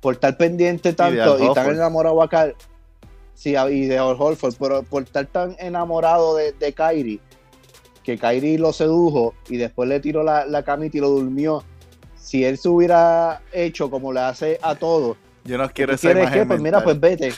Por 0.00 0.14
estar 0.14 0.36
pendiente 0.36 0.92
tanto 0.92 1.34
Al 1.34 1.42
y, 1.44 1.54
tan 1.54 1.70
enamorado 1.70 2.20
acá. 2.20 2.52
Sí, 3.34 3.54
y 3.70 3.86
de 3.86 3.98
Al 3.98 4.16
Horford, 4.18 4.54
pero 4.58 4.82
por 4.82 5.04
estar 5.04 5.26
tan 5.26 5.54
enamorado 5.60 6.34
de, 6.34 6.50
de 6.50 6.72
Kyrie, 6.72 7.20
que 8.02 8.18
Kyrie 8.18 8.58
lo 8.58 8.72
sedujo 8.72 9.34
y 9.48 9.56
después 9.56 9.88
le 9.88 10.00
tiró 10.00 10.24
la, 10.24 10.46
la 10.46 10.64
camita 10.64 10.96
y 10.96 11.00
lo 11.00 11.10
durmió. 11.10 11.62
Si 12.16 12.44
él 12.44 12.58
se 12.58 12.68
hubiera 12.68 13.42
hecho 13.52 13.88
como 13.88 14.12
le 14.12 14.20
hace 14.20 14.58
a 14.62 14.74
todos, 14.74 15.16
Yo 15.44 15.56
no 15.58 15.70
quiero 15.70 15.92
¿tú 15.92 15.94
esa 15.94 16.08
quieres 16.08 16.22
imagen 16.24 16.42
qué? 16.42 16.46
Pues 16.48 16.60
mira, 16.60 16.82
pues 16.82 16.98
vete. 16.98 17.32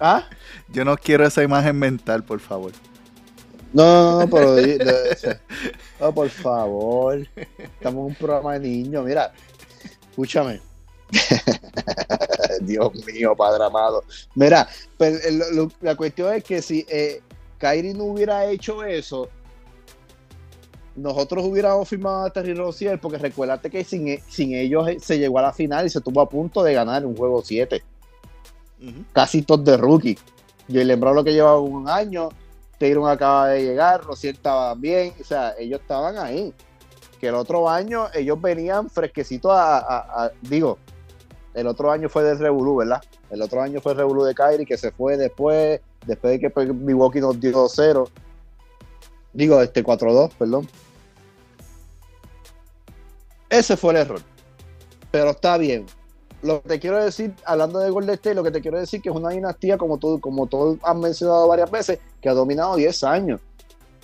¿Ah? 0.00 0.24
Yo 0.68 0.84
no 0.84 0.96
quiero 0.96 1.26
esa 1.26 1.42
imagen 1.42 1.78
mental, 1.78 2.24
por 2.24 2.40
favor. 2.40 2.72
No, 3.72 3.84
no, 3.84 4.20
no, 4.20 4.30
pero. 4.30 4.56
no, 6.00 6.12
por 6.14 6.28
favor. 6.30 7.28
Estamos 7.58 8.00
en 8.00 8.06
un 8.06 8.14
programa 8.14 8.54
de 8.54 8.60
niños. 8.68 9.04
Mira, 9.04 9.32
escúchame. 10.10 10.60
Dios 12.62 12.90
mío, 13.06 13.34
padre 13.36 13.64
amado. 13.64 14.02
Mira, 14.34 14.66
lo- 15.52 15.70
la 15.80 15.94
cuestión 15.94 16.32
es 16.34 16.44
que 16.44 16.62
si 16.62 16.84
eh, 16.88 17.20
Kyrie 17.58 17.94
no 17.94 18.04
hubiera 18.04 18.46
hecho 18.46 18.82
eso, 18.84 19.28
nosotros 20.96 21.44
hubiéramos 21.44 21.88
firmado 21.88 22.24
a 22.24 22.30
Terry 22.32 22.54
Rozier, 22.54 22.98
porque 23.00 23.18
recuérdate 23.18 23.70
que 23.70 23.84
sin, 23.84 24.18
sin 24.28 24.54
ellos 24.54 24.88
eh, 24.88 24.98
se 25.00 25.18
llegó 25.18 25.38
a 25.38 25.42
la 25.42 25.52
final 25.52 25.86
y 25.86 25.90
se 25.90 25.98
estuvo 25.98 26.20
a 26.20 26.28
punto 26.28 26.62
de 26.62 26.74
ganar 26.74 27.04
un 27.06 27.16
juego 27.16 27.42
7 27.44 27.82
casi 29.12 29.42
todos 29.42 29.64
de 29.64 29.76
rookie. 29.76 30.18
Jalen 30.68 31.00
Brown 31.00 31.16
lo 31.16 31.24
que 31.24 31.32
llevaba 31.32 31.58
un 31.60 31.88
año, 31.88 32.28
Taylor 32.78 33.10
acaba 33.10 33.48
de 33.48 33.62
llegar, 33.64 34.02
Rociel 34.04 34.36
estaba 34.36 34.74
bien, 34.74 35.12
o 35.20 35.24
sea, 35.24 35.54
ellos 35.58 35.80
estaban 35.80 36.16
ahí. 36.18 36.54
Que 37.20 37.28
el 37.28 37.34
otro 37.34 37.68
año 37.68 38.06
ellos 38.14 38.40
venían 38.40 38.88
fresquecitos 38.88 39.52
a- 39.54 40.30
digo, 40.40 40.78
el 41.52 41.66
otro 41.66 41.90
año 41.90 42.08
fue 42.08 42.22
del 42.22 42.38
Revolú, 42.38 42.76
¿verdad? 42.76 43.02
El 43.28 43.42
otro 43.42 43.60
año 43.60 43.80
fue 43.80 43.92
el 43.92 43.98
Revolú 43.98 44.24
de 44.24 44.34
Kyrie 44.34 44.64
que 44.64 44.78
se 44.78 44.92
fue 44.92 45.16
después, 45.16 45.80
después 46.06 46.32
de 46.32 46.40
que 46.40 46.50
pues, 46.50 46.72
Milwaukee 46.72 47.20
nos 47.20 47.38
dio 47.38 47.68
0. 47.68 48.08
Digo, 49.32 49.60
este 49.60 49.84
4-2, 49.84 50.30
perdón. 50.38 50.68
Ese 53.48 53.76
fue 53.76 53.92
el 53.92 53.98
error. 53.98 54.20
Pero 55.10 55.30
está 55.30 55.56
bien 55.58 55.86
lo 56.42 56.62
que 56.62 56.68
te 56.68 56.80
quiero 56.80 57.02
decir, 57.02 57.34
hablando 57.44 57.78
de 57.78 57.90
Golden 57.90 58.14
State, 58.14 58.34
lo 58.34 58.42
que 58.42 58.50
te 58.50 58.60
quiero 58.60 58.78
decir 58.78 59.02
que 59.02 59.10
es 59.10 59.14
una 59.14 59.30
dinastía, 59.30 59.76
como 59.76 59.98
tú, 59.98 60.20
como 60.20 60.46
todos 60.46 60.78
han 60.82 61.00
mencionado 61.00 61.48
varias 61.48 61.70
veces, 61.70 61.98
que 62.20 62.28
ha 62.28 62.34
dominado 62.34 62.76
10 62.76 63.04
años. 63.04 63.40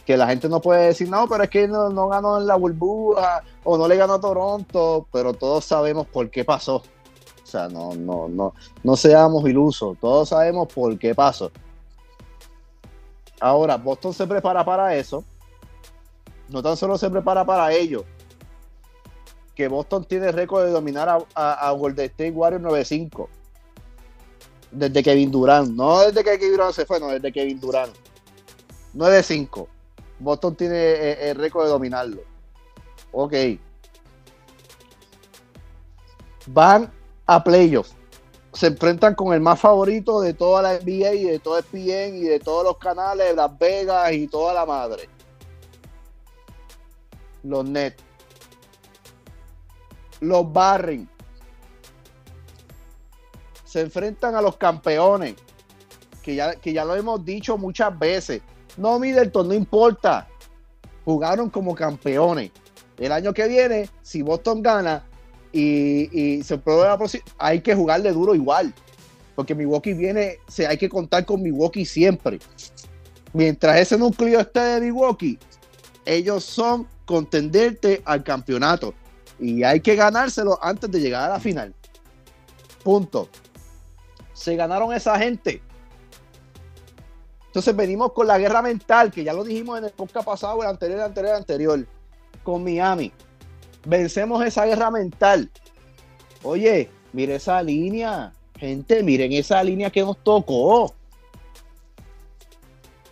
Que 0.05 0.17
la 0.17 0.29
gente 0.29 0.49
no 0.49 0.61
puede 0.61 0.87
decir, 0.87 1.09
no, 1.09 1.27
pero 1.27 1.45
es 1.45 1.51
que 1.51 1.67
no, 1.67 1.89
no 1.89 2.09
ganó 2.09 2.39
en 2.39 2.47
la 2.47 2.55
burbuja 2.55 3.43
o 3.65 3.77
no 3.77 3.89
le 3.89 3.97
ganó 3.97 4.15
a 4.15 4.21
Toronto, 4.21 5.07
pero 5.13 5.35
todos 5.35 5.65
sabemos 5.65 6.07
por 6.07 6.31
qué 6.31 6.45
pasó. 6.45 6.77
O 6.77 7.47
sea, 7.47 7.69
no, 7.69 7.95
no, 7.95 8.29
no, 8.29 8.55
no 8.83 8.97
seamos 8.97 9.49
ilusos, 9.49 9.97
todos 10.01 10.29
sabemos 10.29 10.69
por 10.73 10.97
qué 10.99 11.15
pasó. 11.15 11.51
Ahora, 13.41 13.77
Boston 13.77 14.13
se 14.13 14.27
prepara 14.27 14.65
para 14.65 14.95
eso. 14.95 15.25
No 16.49 16.63
tan 16.63 16.77
solo 16.77 16.97
se 16.97 17.11
prepara 17.11 17.45
para 17.45 17.73
ello, 17.73 18.05
que 19.57 19.69
Boston 19.69 20.05
tiene 20.05 20.31
récord 20.31 20.67
de 20.67 20.71
dominar 20.71 21.09
a, 21.09 21.19
a, 21.35 21.69
a 21.69 21.73
Golden 21.73 22.05
State 22.05 22.31
Warriors 22.31 22.63
9-5. 22.63 23.27
Desde 24.71 25.03
Kevin 25.03 25.31
Durant. 25.31 25.71
No 25.71 26.01
desde 26.01 26.23
que 26.23 26.39
Kevin 26.39 26.53
Durant 26.53 26.75
se 26.75 26.85
fue, 26.85 27.01
no, 27.01 27.09
desde 27.09 27.33
Kevin 27.33 27.59
Durant. 27.59 27.97
9-5. 28.95 29.67
Boston 30.19 30.55
tiene 30.57 30.77
eh, 30.77 31.31
el 31.31 31.37
récord 31.37 31.65
de 31.65 31.71
dominarlo. 31.71 32.23
Ok. 33.13 33.33
Van 36.49 36.93
a 37.25 37.43
playoffs. 37.43 37.95
Se 38.53 38.67
enfrentan 38.69 39.15
con 39.15 39.33
el 39.33 39.41
más 39.41 39.59
favorito 39.59 40.21
de 40.21 40.35
toda 40.35 40.63
la 40.63 40.79
NBA 40.79 41.15
y 41.15 41.25
de 41.25 41.39
todo 41.39 41.59
el 41.59 41.65
PN 41.65 42.19
y 42.19 42.23
de 42.23 42.41
todos 42.41 42.65
los 42.65 42.77
canales, 42.77 43.35
Las 43.35 43.59
Vegas 43.59 44.13
y 44.13 44.27
toda 44.29 44.53
la 44.53 44.67
madre. 44.67 45.09
Los 47.43 47.65
Nets 47.67 48.06
los 50.21 50.53
barren. 50.53 51.09
Se 53.65 53.81
enfrentan 53.81 54.35
a 54.35 54.43
los 54.43 54.57
campeones, 54.57 55.35
que 56.23 56.35
ya, 56.35 56.55
que 56.55 56.73
ya 56.73 56.85
lo 56.85 56.95
hemos 56.95 57.25
dicho 57.25 57.59
muchas 57.59 57.97
veces. 57.99 58.43
No, 58.77 58.99
Middleton, 58.99 59.49
no 59.49 59.55
importa. 59.55 60.29
Jugaron 61.05 61.51
como 61.51 61.75
campeones. 61.75 62.51
El 62.99 63.13
año 63.13 63.33
que 63.33 63.47
viene, 63.47 63.89
si 64.03 64.23
Boston 64.23 64.63
gana 64.63 65.05
y, 65.53 66.43
se 66.43 66.59
prueba 66.59 66.99
hay 67.39 67.61
que 67.61 67.75
jugarle 67.75 68.13
duro 68.13 68.35
igual. 68.35 68.73
Porque 69.35 69.55
Milwaukee 69.55 69.93
viene, 69.93 70.39
se, 70.49 70.67
hay 70.67 70.79
que 70.79 70.89
contar 70.89 71.25
con 71.27 71.43
Milwaukee 71.43 71.85
siempre. 71.85 72.39
Mientras 73.33 73.79
ese 73.79 73.99
núcleo 73.99 74.41
esté 74.41 74.61
de 74.61 74.81
Milwaukee, 74.81 75.39
ellos 76.07 76.45
son 76.45 76.87
contenderte 77.05 78.03
al 78.05 78.25
campeonato. 78.25 78.95
Y 79.39 79.63
hay 79.63 79.81
que 79.81 79.95
ganárselo 79.95 80.59
antes 80.63 80.91
de 80.91 81.01
llegar 81.01 81.31
a 81.31 81.35
la 81.35 81.41
final. 81.41 81.75
Punto. 82.83 83.29
Se 84.33 84.57
ganaron 84.57 84.93
esa 84.93 85.19
gente. 85.19 85.63
Entonces 87.47 87.75
venimos 87.75 88.13
con 88.13 88.27
la 88.27 88.39
guerra 88.39 88.61
mental, 88.61 89.11
que 89.11 89.25
ya 89.25 89.33
lo 89.33 89.43
dijimos 89.43 89.79
en 89.79 89.85
el 89.85 89.91
podcast 89.91 90.27
pasado, 90.27 90.63
el 90.63 90.69
anterior, 90.69 90.99
el 90.99 91.05
anterior, 91.07 91.33
el 91.33 91.39
anterior, 91.39 91.87
con 92.43 92.63
Miami. 92.63 93.13
Vencemos 93.87 94.45
esa 94.45 94.67
guerra 94.67 94.91
mental. 94.91 95.51
Oye, 96.43 96.91
mire 97.13 97.37
esa 97.37 97.63
línea. 97.63 98.33
Gente, 98.59 99.03
miren 99.03 99.33
esa 99.33 99.63
línea 99.63 99.91
que 99.91 100.03
nos 100.03 100.19
tocó. 100.19 100.85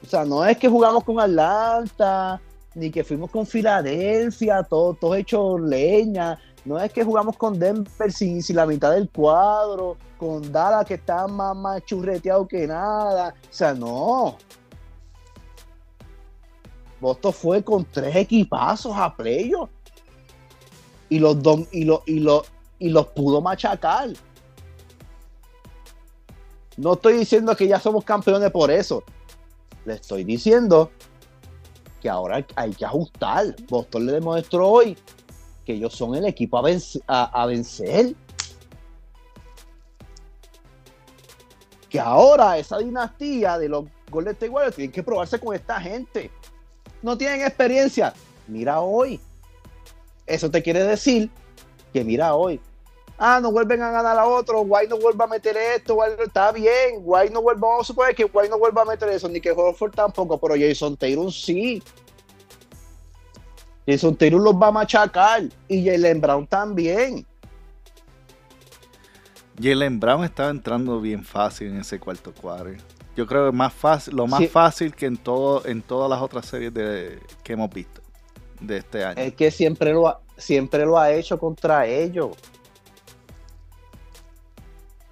O 0.02 0.06
sea, 0.06 0.24
no 0.24 0.44
es 0.44 0.58
que 0.58 0.68
jugamos 0.68 1.04
con 1.04 1.18
Atlanta, 1.18 2.40
ni 2.74 2.90
que 2.90 3.04
fuimos 3.04 3.30
con 3.30 3.46
Filadelfia, 3.46 4.62
todos 4.62 4.98
todo 4.98 5.14
hechos 5.14 5.60
leña. 5.60 6.38
No 6.64 6.80
es 6.80 6.92
que 6.92 7.04
jugamos 7.04 7.36
con 7.36 7.58
Denver 7.58 8.10
sin, 8.10 8.42
sin 8.42 8.56
la 8.56 8.66
mitad 8.66 8.92
del 8.92 9.08
cuadro, 9.10 9.96
con 10.16 10.50
Dallas 10.50 10.86
que 10.86 10.94
está 10.94 11.26
más, 11.26 11.54
más 11.54 11.84
churreteado 11.84 12.48
que 12.48 12.66
nada. 12.66 13.34
O 13.42 13.52
sea, 13.52 13.74
no. 13.74 14.36
Boston 17.00 17.32
fue 17.32 17.62
con 17.62 17.84
tres 17.84 18.16
equipazos 18.16 18.96
a 18.96 19.14
playoff. 19.14 19.68
Y 21.10 21.18
los, 21.18 21.36
dom- 21.36 21.68
y, 21.70 21.84
los, 21.84 22.00
y, 22.06 22.20
los, 22.20 22.50
y 22.78 22.88
los 22.88 23.08
pudo 23.08 23.42
machacar. 23.42 24.08
No 26.78 26.94
estoy 26.94 27.18
diciendo 27.18 27.54
que 27.54 27.68
ya 27.68 27.78
somos 27.78 28.04
campeones 28.04 28.50
por 28.50 28.70
eso. 28.70 29.04
Le 29.84 29.94
estoy 29.94 30.24
diciendo 30.24 30.90
que 32.04 32.10
ahora 32.10 32.44
hay, 32.54 32.72
que 32.72 32.84
ajustar. 32.84 33.56
Boston 33.66 34.04
le 34.04 34.12
demostró 34.12 34.68
hoy 34.68 34.94
que 35.64 35.72
ellos 35.72 35.94
son 35.94 36.14
el 36.14 36.26
equipo 36.26 36.58
a 36.58 37.46
vencer. 37.46 38.14
Que 41.88 41.98
ahora 41.98 42.58
esa 42.58 42.76
dinastía 42.76 43.56
de 43.56 43.70
los 43.70 43.86
Golden 44.10 44.34
State 44.34 44.50
Warriors 44.50 44.76
tienen 44.76 44.92
que 44.92 45.02
probarse 45.02 45.40
con 45.40 45.54
esta 45.54 45.80
gente. 45.80 46.30
No 47.00 47.16
tienen 47.16 47.40
experiencia. 47.40 48.12
Mira 48.48 48.82
hoy. 48.82 49.18
Eso 50.26 50.50
te 50.50 50.62
quiere 50.62 50.84
decir 50.84 51.30
que 51.94 52.04
mira 52.04 52.34
hoy. 52.34 52.60
Ah, 53.16 53.38
no 53.40 53.52
vuelven 53.52 53.80
a 53.82 53.90
ganar 53.90 54.18
a 54.18 54.26
otro. 54.26 54.60
Guay 54.64 54.88
no 54.88 54.98
vuelva 54.98 55.24
a 55.24 55.28
meter 55.28 55.56
esto. 55.56 55.94
Guay 55.94 56.14
no- 56.18 56.24
está 56.24 56.50
bien. 56.52 57.00
Guay 57.02 57.30
no 57.30 57.40
vuelva. 57.42 57.68
Vamos 57.68 57.82
a 57.82 57.86
suponer 57.86 58.14
que 58.14 58.24
Guay 58.24 58.48
no 58.48 58.58
vuelva 58.58 58.82
a 58.82 58.84
meter 58.86 59.08
eso. 59.10 59.28
Ni 59.28 59.40
que 59.40 59.52
Horford 59.52 59.92
tampoco. 59.94 60.38
Pero 60.38 60.54
Jason 60.58 60.96
Taylor 60.96 61.32
sí. 61.32 61.82
Jason 63.86 64.16
Taylor 64.16 64.40
los 64.40 64.54
va 64.54 64.68
a 64.68 64.72
machacar. 64.72 65.42
Y 65.68 65.86
Jalen 65.86 66.20
Brown 66.20 66.46
también. 66.46 67.24
Jalen 69.62 70.00
Brown 70.00 70.24
estaba 70.24 70.50
entrando 70.50 71.00
bien 71.00 71.24
fácil 71.24 71.68
en 71.68 71.80
ese 71.80 72.00
cuarto 72.00 72.32
cuadro. 72.34 72.72
Yo 73.16 73.26
creo 73.28 73.46
que 73.48 73.56
más 73.56 73.72
fácil, 73.72 74.16
lo 74.16 74.26
más 74.26 74.40
Sí. 74.40 74.48
fácil 74.48 74.92
que 74.92 75.06
en 75.06 75.16
todo, 75.16 75.64
en 75.66 75.82
todas 75.82 76.10
las 76.10 76.20
otras 76.20 76.46
series 76.46 76.74
de, 76.74 77.20
que 77.44 77.52
hemos 77.52 77.70
visto 77.70 78.00
de 78.60 78.78
este 78.78 79.04
año. 79.04 79.22
Es 79.22 79.34
que 79.34 79.52
siempre 79.52 79.92
lo 79.92 80.08
ha, 80.08 80.20
siempre 80.36 80.84
lo 80.84 80.98
ha 80.98 81.12
hecho 81.12 81.38
contra 81.38 81.86
ellos. 81.86 82.30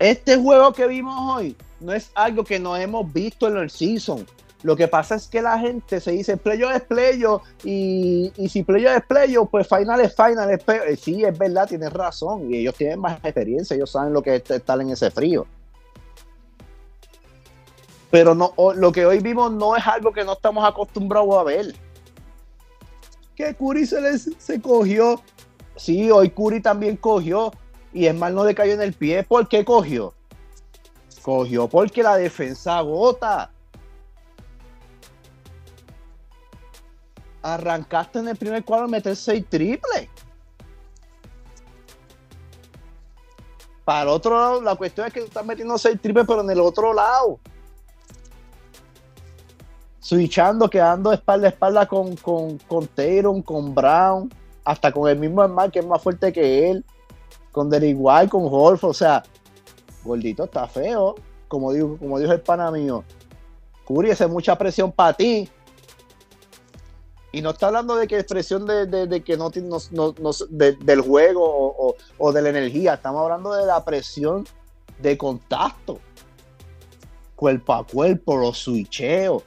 Este 0.03 0.37
juego 0.37 0.73
que 0.73 0.89
vimos 0.89 1.15
hoy 1.37 1.57
no 1.79 1.93
es 1.93 2.11
algo 2.17 2.43
que 2.43 2.59
no 2.59 2.77
hemos 2.77 3.13
visto 3.13 3.47
en 3.47 3.57
el 3.57 3.71
season. 3.71 4.27
Lo 4.65 4.75
que 4.75 4.89
pasa 4.89 5.15
es 5.15 5.29
que 5.29 5.41
la 5.41 5.57
gente 5.61 6.01
se 6.01 6.11
dice 6.11 6.37
playo 6.37 6.73
es 6.73 6.83
playo 6.83 7.41
y, 7.63 8.33
y 8.37 8.49
si 8.49 8.65
playo 8.65 8.91
es 8.91 9.05
playo, 9.07 9.45
pues 9.47 9.69
final 9.69 10.01
es 10.01 10.13
final. 10.17 10.51
Es 10.51 10.65
playo". 10.65 10.83
Eh, 10.83 10.97
Sí, 10.97 11.23
es 11.23 11.39
verdad, 11.39 11.69
tienes 11.69 11.93
razón. 11.93 12.53
Y 12.53 12.59
ellos 12.59 12.75
tienen 12.75 12.99
más 12.99 13.25
experiencia, 13.25 13.77
ellos 13.77 13.93
saben 13.93 14.13
lo 14.13 14.23
que 14.23 14.35
es 14.35 14.51
estar 14.51 14.81
en 14.81 14.91
ese 14.91 15.09
frío. 15.13 15.47
Pero 18.11 18.35
no, 18.35 18.55
lo 18.75 18.91
que 18.91 19.07
hoy 19.07 19.21
vimos 19.21 19.53
no 19.53 19.77
es 19.77 19.87
algo 19.87 20.13
que 20.13 20.25
no 20.25 20.33
estamos 20.33 20.69
acostumbrados 20.69 21.37
a 21.37 21.45
ver 21.45 21.75
que 23.37 23.55
Curry 23.55 23.87
se, 23.87 24.01
les, 24.01 24.31
se 24.37 24.61
cogió. 24.61 25.23
Sí, 25.77 26.11
hoy 26.11 26.31
Curry 26.31 26.61
también 26.61 26.97
cogió. 26.97 27.53
Y 27.93 28.07
es 28.07 28.15
mal 28.15 28.35
no 28.35 28.45
le 28.45 28.55
cayó 28.55 28.73
en 28.73 28.83
el 28.83 28.93
pie. 28.93 29.23
¿Por 29.23 29.49
qué 29.49 29.65
cogió? 29.65 30.15
Cogió 31.23 31.69
porque 31.69 32.03
la 32.03 32.17
defensa 32.17 32.79
agota. 32.79 33.51
Arrancaste 37.43 38.21
en 38.21 38.29
el 38.29 38.37
primer 38.37 38.65
cuadro 38.65 38.87
a 38.87 38.89
meter 38.89 39.17
seis 39.17 39.45
triples. 39.49 40.09
Para 43.85 44.03
el 44.03 44.09
otro 44.09 44.39
lado, 44.39 44.61
la 44.63 44.77
cuestión 44.77 45.09
es 45.09 45.13
que 45.13 45.21
estás 45.21 45.45
metiendo 45.45 45.77
seis 45.77 46.01
triples, 46.01 46.25
pero 46.27 46.41
en 46.41 46.51
el 46.51 46.61
otro 46.61 46.95
lado. 46.95 47.41
Switchando, 49.99 50.71
quedando 50.71 51.13
espalda 51.13 51.49
a 51.49 51.51
espalda 51.51 51.87
con, 51.87 52.17
con, 52.17 52.59
con 52.59 52.89
con 53.43 53.75
Brown, 53.75 54.33
hasta 54.65 54.93
con 54.93 55.09
el 55.09 55.19
mismo 55.19 55.45
Smart, 55.45 55.73
que 55.73 55.81
es 55.81 55.87
más 55.87 56.03
fuerte 56.03 56.33
que 56.33 56.71
él, 56.71 56.85
con 57.53 57.71
Derrick 57.71 57.97
White, 57.99 58.29
con 58.31 58.43
Horford, 58.45 58.91
o 58.91 58.95
sea, 58.95 59.23
gordito 60.05 60.45
está 60.45 60.67
feo, 60.67 61.15
como 61.49 61.73
dijo, 61.73 61.97
como 61.99 62.19
dijo 62.19 62.33
el 62.33 62.41
pana 62.41 62.71
mío. 62.71 63.05
Curry, 63.87 64.11
es 64.11 64.29
mucha 64.29 64.57
presión 64.57 64.91
para 64.91 65.13
ti. 65.13 65.49
Y 67.35 67.41
no 67.41 67.51
está 67.51 67.69
hablando 67.69 67.97
de 67.97 68.07
que 68.07 68.19
es 68.19 68.25
presión 68.25 68.67
de, 68.67 69.23
que 69.25 69.37
no, 69.37 69.51
no- 69.55 69.79
no- 69.91 70.15
no- 70.21 70.31
de- 70.51 70.73
del 70.73 71.01
juego 71.01 71.95
o, 72.19 72.33
de 72.33 72.43
la 72.43 72.51
energía. 72.51 72.95
Estamos 72.95 73.23
hablando 73.23 73.53
de 73.55 73.65
la 73.67 73.83
presión 73.85 74.47
de 75.01 75.17
contacto. 75.17 75.99
Cuerpo 77.35 77.73
a 77.73 77.87
cuerpo, 77.87 78.37
los 78.37 78.59
switcheos. 78.59 79.43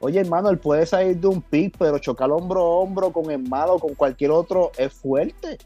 Oye, 0.00 0.20
hermano, 0.20 0.50
él 0.50 0.58
puede 0.58 0.84
salir 0.84 1.16
de 1.18 1.26
un 1.26 1.40
pick, 1.40 1.76
pero 1.78 1.98
chocar 1.98 2.30
hombro 2.30 2.60
a 2.60 2.64
hombro 2.64 3.12
con 3.12 3.30
el 3.30 3.42
malo 3.48 3.78
con 3.78 3.94
cualquier 3.94 4.30
otro 4.30 4.70
es 4.76 4.92
fuerte. 4.92 5.58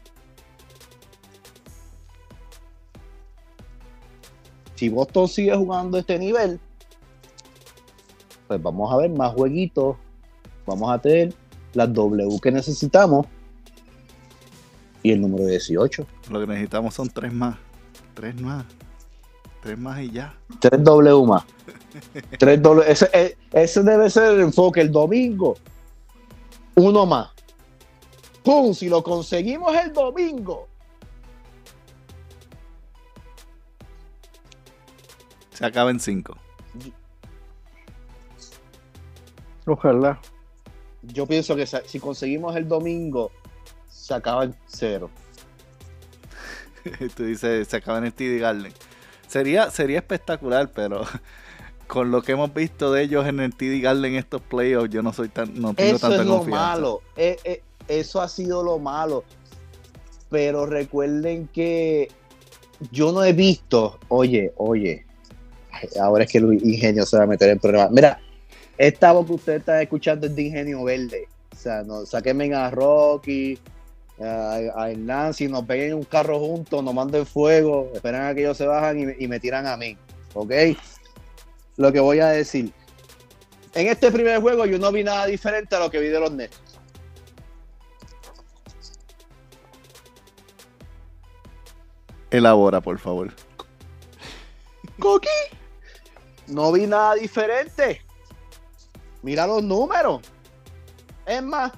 Si 4.77 4.89
Boston 4.89 5.27
sigue 5.27 5.55
jugando 5.55 5.97
este 5.97 6.19
nivel, 6.19 6.59
pues 8.47 8.61
vamos 8.61 8.93
a 8.93 8.97
ver 8.97 9.09
más 9.09 9.33
jueguitos. 9.33 9.97
Vamos 10.67 10.91
a 10.91 11.01
tener 11.01 11.33
las 11.73 11.91
W 11.93 12.39
que 12.41 12.51
necesitamos 12.51 13.25
y 15.01 15.11
el 15.11 15.21
número 15.21 15.45
18. 15.47 16.05
Lo 16.29 16.39
que 16.39 16.47
necesitamos 16.47 16.93
son 16.93 17.09
tres 17.09 17.33
más. 17.33 17.57
Tres 18.13 18.39
más. 18.39 18.65
Tres 19.61 19.79
más 19.79 19.99
y 19.99 20.11
ya. 20.11 20.37
3 20.59 20.83
W 20.83 21.25
más. 21.25 21.43
3 22.37 22.61
W. 22.61 22.91
Ese, 22.91 23.09
eh, 23.13 23.37
ese 23.53 23.81
debe 23.83 24.09
ser 24.09 24.35
el 24.35 24.41
enfoque. 24.41 24.81
El 24.81 24.91
domingo, 24.91 25.57
uno 26.75 27.05
más. 27.05 27.29
¡Pum! 28.43 28.73
Si 28.73 28.87
lo 28.87 29.03
conseguimos 29.03 29.75
el 29.75 29.91
domingo, 29.91 30.67
Se 35.57 35.65
acaba 35.65 35.89
en 35.89 35.99
cinco. 35.99 36.37
Ojalá. 39.65 40.19
yo 41.01 41.25
pienso 41.25 41.55
que 41.55 41.65
si 41.65 41.99
conseguimos 41.99 42.55
el 42.55 42.67
domingo, 42.67 43.31
se 43.89 44.13
acaba 44.13 44.43
en 44.43 44.55
cero. 44.67 45.09
Tú 47.15 47.23
dices, 47.25 47.67
se 47.67 47.75
acaba 47.77 47.97
en 47.97 48.05
el 48.05 48.13
TD 48.13 48.39
Garden. 48.39 48.71
Sería, 49.27 49.71
sería 49.71 49.97
espectacular, 49.97 50.71
pero 50.71 51.05
con 51.87 52.11
lo 52.11 52.21
que 52.21 52.33
hemos 52.33 52.53
visto 52.53 52.91
de 52.93 53.01
ellos 53.01 53.25
en 53.25 53.39
el 53.39 53.55
TD 53.55 53.81
Garden 53.81 54.13
estos 54.15 54.41
playoffs, 54.41 54.91
yo 54.91 55.01
no 55.01 55.11
soy 55.11 55.29
tan, 55.29 55.59
no 55.59 55.73
tengo 55.73 55.95
Eso 55.95 56.07
tanta 56.07 56.21
es 56.21 56.27
lo 56.27 56.37
confianza. 56.37 56.65
malo. 56.67 57.01
Eh, 57.15 57.37
eh, 57.43 57.63
eso 57.87 58.21
ha 58.21 58.29
sido 58.29 58.63
lo 58.63 58.77
malo. 58.77 59.23
Pero 60.29 60.67
recuerden 60.67 61.47
que 61.47 62.09
yo 62.91 63.11
no 63.11 63.23
he 63.23 63.33
visto, 63.33 63.97
oye, 64.09 64.53
oye, 64.57 65.06
ahora 65.99 66.23
es 66.23 66.31
que 66.31 66.37
el 66.39 66.53
ingenio 66.53 67.05
se 67.05 67.17
va 67.17 67.23
a 67.23 67.27
meter 67.27 67.49
en 67.49 67.59
problemas. 67.59 67.91
Mira, 67.91 68.19
esta 68.77 69.11
voz 69.11 69.25
que 69.25 69.33
usted 69.33 69.53
está 69.55 69.81
escuchando 69.81 70.27
es 70.27 70.35
de 70.35 70.41
ingenio 70.43 70.83
verde. 70.83 71.27
O 71.51 71.55
sea, 71.55 71.83
no, 71.83 72.05
saquen 72.05 72.53
a 72.53 72.69
Rocky, 72.69 73.57
a, 74.19 74.59
a 74.75 74.91
Hernán, 74.91 75.33
si 75.33 75.47
nos 75.47 75.65
ven 75.65 75.81
en 75.81 75.93
un 75.95 76.03
carro 76.03 76.39
juntos, 76.39 76.83
nos 76.83 76.93
manden 76.93 77.25
fuego, 77.25 77.91
esperan 77.93 78.27
a 78.27 78.35
que 78.35 78.41
ellos 78.41 78.57
se 78.57 78.67
bajan 78.67 78.99
y, 78.99 79.23
y 79.23 79.27
me 79.27 79.39
tiran 79.39 79.65
a 79.65 79.77
mí. 79.77 79.97
¿Ok? 80.33 80.51
Lo 81.77 81.91
que 81.91 81.99
voy 81.99 82.19
a 82.19 82.27
decir. 82.27 82.71
En 83.73 83.87
este 83.87 84.11
primer 84.11 84.39
juego 84.41 84.65
yo 84.65 84.79
no 84.79 84.91
vi 84.91 85.03
nada 85.03 85.25
diferente 85.25 85.75
a 85.75 85.79
lo 85.79 85.91
que 85.91 85.99
vi 85.99 86.07
de 86.07 86.19
los 86.19 86.31
Nets. 86.31 86.59
Elabora, 92.29 92.81
por 92.81 92.99
favor. 92.99 93.33
¿Coqui? 94.99 95.27
No 96.47 96.71
vi 96.71 96.87
nada 96.87 97.15
diferente. 97.15 98.01
Mira 99.21 99.45
los 99.45 99.63
números. 99.63 100.21
Es 101.25 101.43
más, 101.43 101.71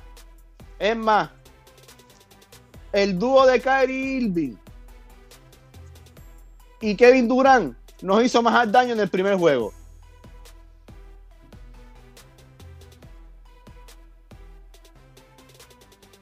es 0.78 0.96
más. 0.96 1.30
El 2.92 3.18
dúo 3.18 3.46
de 3.46 3.62
Kyrie 3.62 4.22
Irving 4.22 4.56
y 6.82 6.96
Kevin 6.96 7.28
Durant 7.28 7.76
nos 8.02 8.24
hizo 8.24 8.42
más 8.42 8.72
daño 8.72 8.94
en 8.94 9.00
el 9.00 9.10
primer 9.10 9.36
juego. 9.36 9.74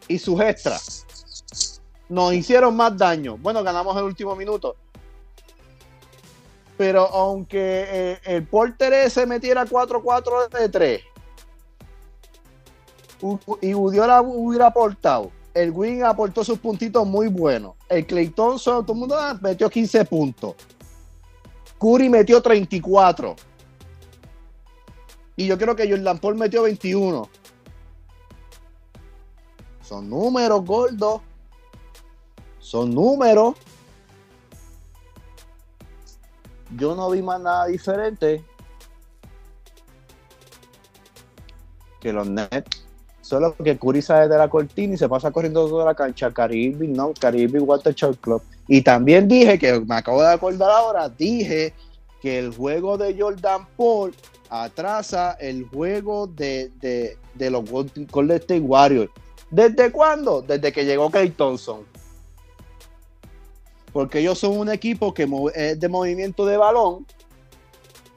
Y 0.08 0.18
sus 0.20 0.40
extras 0.40 1.06
nos 2.10 2.34
hicieron 2.34 2.76
más 2.76 2.98
daño. 2.98 3.38
Bueno, 3.38 3.64
ganamos 3.64 3.96
el 3.98 4.04
último 4.04 4.36
minuto. 4.36 4.76
Pero 6.78 7.08
aunque 7.08 7.86
eh, 7.90 8.20
el 8.26 8.46
Porter 8.46 8.94
ese 8.94 9.26
metiera 9.26 9.66
4-4 9.66 10.50
de 10.50 10.70
3 10.70 11.02
y 13.62 13.74
Udiola 13.74 14.22
hubiera 14.22 14.68
aportado, 14.68 15.32
el 15.56 15.72
Wing 15.72 16.04
aportó 16.04 16.44
sus 16.44 16.60
puntitos 16.60 17.06
muy 17.08 17.30
buenos. 17.30 17.74
El 17.90 18.06
Clay 18.06 18.30
Thompson, 18.30 18.86
todo 18.86 18.96
mundo 18.96 19.16
ah, 19.18 19.38
metió 19.42 19.68
15 19.70 20.06
puntos. 20.06 20.56
Curry 21.80 22.10
metió 22.10 22.42
34. 22.42 23.36
Y 25.36 25.48
yo 25.48 25.58
creo 25.58 25.76
que 25.76 25.90
Jordan 25.90 26.20
Paul 26.20 26.36
metió 26.36 26.64
21. 26.64 27.28
Son 29.82 30.10
números, 30.10 30.64
gordos. 30.64 31.22
Son 32.60 32.94
números. 32.94 33.56
Yo 36.78 36.96
no 36.96 37.10
vi 37.10 37.22
más 37.22 37.42
nada 37.42 37.66
diferente 37.66 38.44
que 42.00 42.14
los 42.14 42.28
Nets. 42.28 42.86
Solo 43.22 43.56
que 43.56 43.78
Curry 43.78 44.02
sale 44.02 44.30
de 44.30 44.38
la 44.38 44.50
cortina 44.50 44.94
y 44.94 44.98
se 44.98 45.10
pasa 45.10 45.32
corriendo 45.32 45.68
toda 45.68 45.84
la 45.84 45.96
cancha. 45.96 46.32
Caribe, 46.32 46.88
no, 46.88 47.14
Caribe 47.20 47.60
Water 47.60 47.94
Shot 47.94 48.22
Club. 48.22 48.42
Y 48.68 48.82
también 48.82 49.28
dije, 49.28 49.60
que 49.60 49.80
me 49.82 49.96
acabo 49.96 50.22
de 50.22 50.32
acordar 50.32 50.70
ahora, 50.70 51.10
dije 51.10 51.74
que 52.22 52.40
el 52.40 52.56
juego 52.56 52.98
de 52.98 53.20
Jordan 53.20 53.68
Paul 53.76 54.16
atrasa 54.50 55.34
el 55.34 55.66
juego 55.68 56.28
de, 56.28 56.72
de 57.34 57.50
los 57.50 57.70
Golden 57.70 58.38
State 58.38 58.62
Warriors. 58.62 59.12
¿Desde 59.50 59.92
cuándo? 59.92 60.42
Desde 60.42 60.72
que 60.72 60.86
llegó 60.86 61.10
Clay 61.10 61.32
Thompson 61.32 61.86
porque 63.98 64.20
ellos 64.20 64.38
son 64.38 64.60
un 64.60 64.70
equipo 64.70 65.12
que 65.12 65.28
es 65.56 65.80
de 65.80 65.90
movimiento 65.90 66.46
de 66.46 66.56
balón 66.56 67.04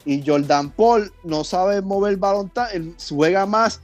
y 0.05 0.23
Jordan 0.23 0.69
Paul 0.69 1.11
no 1.23 1.43
sabe 1.43 1.81
mover 1.81 2.11
el 2.11 2.17
balón, 2.17 2.51
juega 3.09 3.47
más 3.47 3.81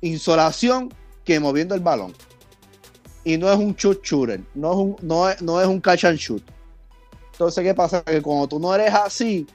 insolación 0.00 0.94
que 1.26 1.38
moviendo 1.38 1.74
el 1.74 1.82
balón. 1.82 2.14
Y 3.22 3.36
no 3.36 3.52
es 3.52 3.58
un 3.58 3.74
shoot 3.74 4.02
shooter, 4.02 4.40
no 4.54 4.72
es 4.72 4.78
un, 4.78 4.96
no 5.02 5.26
no 5.42 5.60
es 5.60 5.66
un 5.66 5.78
catch 5.78 6.06
and 6.06 6.16
shoot. 6.16 6.42
Entonces, 7.32 7.62
¿qué 7.62 7.74
pasa? 7.74 8.02
Que 8.02 8.22
cuando 8.22 8.48
tú 8.48 8.58
no 8.58 8.74
eres 8.74 8.94
así, 8.94 9.46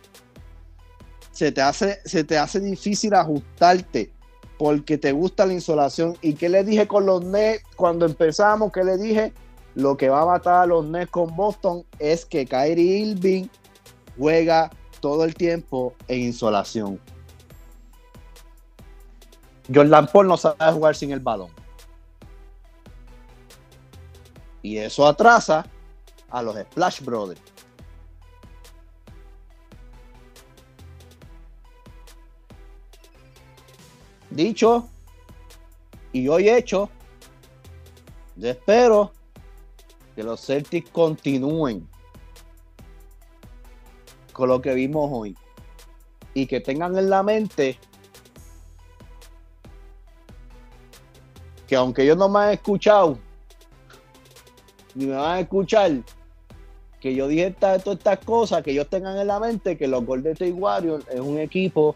se 1.31 1.51
te 1.51 1.61
hace, 1.63 1.99
se 2.05 2.23
te 2.23 2.37
hace 2.37 2.59
difícil 2.59 3.15
ajustarte 3.15 4.11
porque 4.59 4.99
te 4.99 5.13
gusta 5.13 5.47
la 5.47 5.53
insolación. 5.53 6.15
¿Y 6.21 6.35
qué 6.35 6.47
le 6.47 6.63
dije 6.63 6.87
con 6.87 7.07
los 7.07 7.25
Nets 7.25 7.63
cuando 7.75 8.05
empezamos? 8.05 8.71
¿Qué 8.71 8.83
le 8.83 8.97
dije? 8.97 9.33
Lo 9.75 9.95
que 9.95 10.09
va 10.09 10.21
a 10.21 10.25
matar 10.25 10.63
a 10.63 10.65
los 10.65 10.85
Nets 10.85 11.11
con 11.11 11.35
Boston 11.35 11.85
es 11.97 12.25
que 12.25 12.45
Kyrie 12.45 12.99
Irving 12.99 13.47
juega 14.17 14.69
todo 14.99 15.23
el 15.23 15.33
tiempo 15.33 15.93
en 16.07 16.21
insolación. 16.21 16.99
Jordan 19.73 20.07
Paul 20.07 20.27
no 20.27 20.37
sabe 20.37 20.71
jugar 20.73 20.95
sin 20.95 21.11
el 21.11 21.21
balón. 21.21 21.49
Y 24.61 24.77
eso 24.77 25.07
atrasa 25.07 25.65
a 26.29 26.41
los 26.41 26.55
Splash 26.55 27.01
Brothers. 27.01 27.41
Dicho 34.29 34.87
y 36.13 36.27
hoy 36.27 36.49
hecho, 36.49 36.89
yo 38.37 38.49
espero 38.49 39.11
que 40.15 40.23
los 40.23 40.45
Celtics 40.45 40.89
continúen 40.91 41.87
con 44.33 44.49
lo 44.49 44.61
que 44.61 44.73
vimos 44.73 45.09
hoy 45.11 45.35
y 46.33 46.45
que 46.45 46.59
tengan 46.59 46.97
en 46.97 47.09
la 47.09 47.23
mente 47.23 47.77
que 51.67 51.75
aunque 51.75 52.03
ellos 52.03 52.17
no 52.17 52.29
me 52.29 52.39
han 52.39 52.51
escuchado 52.51 53.17
ni 54.95 55.05
me 55.05 55.15
van 55.15 55.37
a 55.37 55.39
escuchar 55.39 55.91
que 56.99 57.15
yo 57.15 57.27
dije 57.27 57.51
todas 57.51 57.85
estas 57.85 58.19
cosas 58.19 58.63
que 58.63 58.71
ellos 58.71 58.87
tengan 58.89 59.17
en 59.17 59.27
la 59.27 59.39
mente 59.39 59.77
que 59.77 59.87
los 59.87 60.05
Golden 60.05 60.33
State 60.33 60.53
Warriors 60.53 61.05
es 61.09 61.19
un 61.19 61.39
equipo 61.39 61.95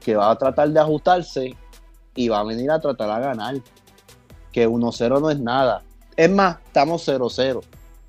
que 0.00 0.16
va 0.16 0.30
a 0.30 0.38
tratar 0.38 0.70
de 0.70 0.80
ajustarse 0.80 1.56
y 2.14 2.28
va 2.28 2.40
a 2.40 2.44
venir 2.44 2.70
a 2.70 2.80
tratar 2.80 3.10
a 3.10 3.18
ganar 3.20 3.56
que 4.58 4.68
1-0 4.68 5.20
no 5.20 5.30
es 5.30 5.38
nada. 5.38 5.84
Es 6.16 6.28
más, 6.28 6.58
estamos 6.66 7.06
0-0. 7.06 7.62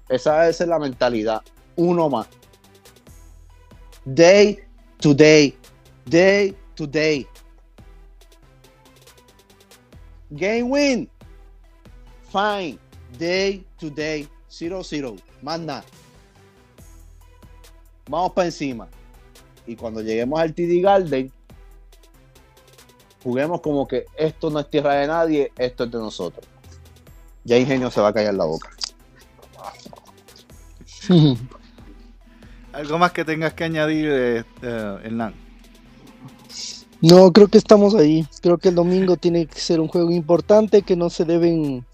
Esa 0.09 0.49
es 0.49 0.59
la 0.61 0.79
mentalidad. 0.79 1.43
Uno 1.75 2.09
más. 2.09 2.27
Day 4.03 4.59
to 4.99 5.13
day. 5.13 5.55
Day 6.05 6.55
to 6.73 6.87
day. 6.87 7.27
Game 10.31 10.63
win. 10.63 11.09
Fine. 12.31 12.79
Day 13.19 13.63
to 13.77 13.91
day. 13.91 14.27
0-0. 14.49 15.21
Más 15.43 15.59
nada. 15.59 15.83
Vamos 18.09 18.31
para 18.31 18.47
encima. 18.47 18.87
Y 19.67 19.75
cuando 19.75 20.01
lleguemos 20.01 20.39
al 20.39 20.55
TD 20.55 20.81
Garden, 20.81 21.31
juguemos 23.23 23.61
como 23.61 23.87
que 23.87 24.05
esto 24.17 24.49
no 24.49 24.59
es 24.59 24.69
tierra 24.69 24.95
de 24.95 25.07
nadie, 25.07 25.51
esto 25.57 25.83
es 25.85 25.91
de 25.91 25.97
nosotros. 25.97 26.45
Ya 27.43 27.57
Ingenio 27.57 27.89
se 27.91 28.01
va 28.01 28.09
a 28.09 28.13
callar 28.13 28.33
la 28.33 28.45
boca. 28.45 28.69
¿Algo 32.73 32.97
más 32.97 33.11
que 33.11 33.25
tengas 33.25 33.53
que 33.53 33.63
añadir, 33.63 34.07
eh, 34.09 34.43
eh, 34.61 34.97
Hernán? 35.03 35.33
No, 37.01 37.31
creo 37.31 37.47
que 37.47 37.57
estamos 37.57 37.95
ahí. 37.95 38.27
Creo 38.41 38.57
que 38.57 38.69
el 38.69 38.75
domingo 38.75 39.15
tiene 39.17 39.45
que 39.45 39.59
ser 39.59 39.79
un 39.79 39.87
juego 39.87 40.11
importante, 40.11 40.81
que 40.81 40.95
no 40.95 41.09
se 41.09 41.25
deben 41.25 41.85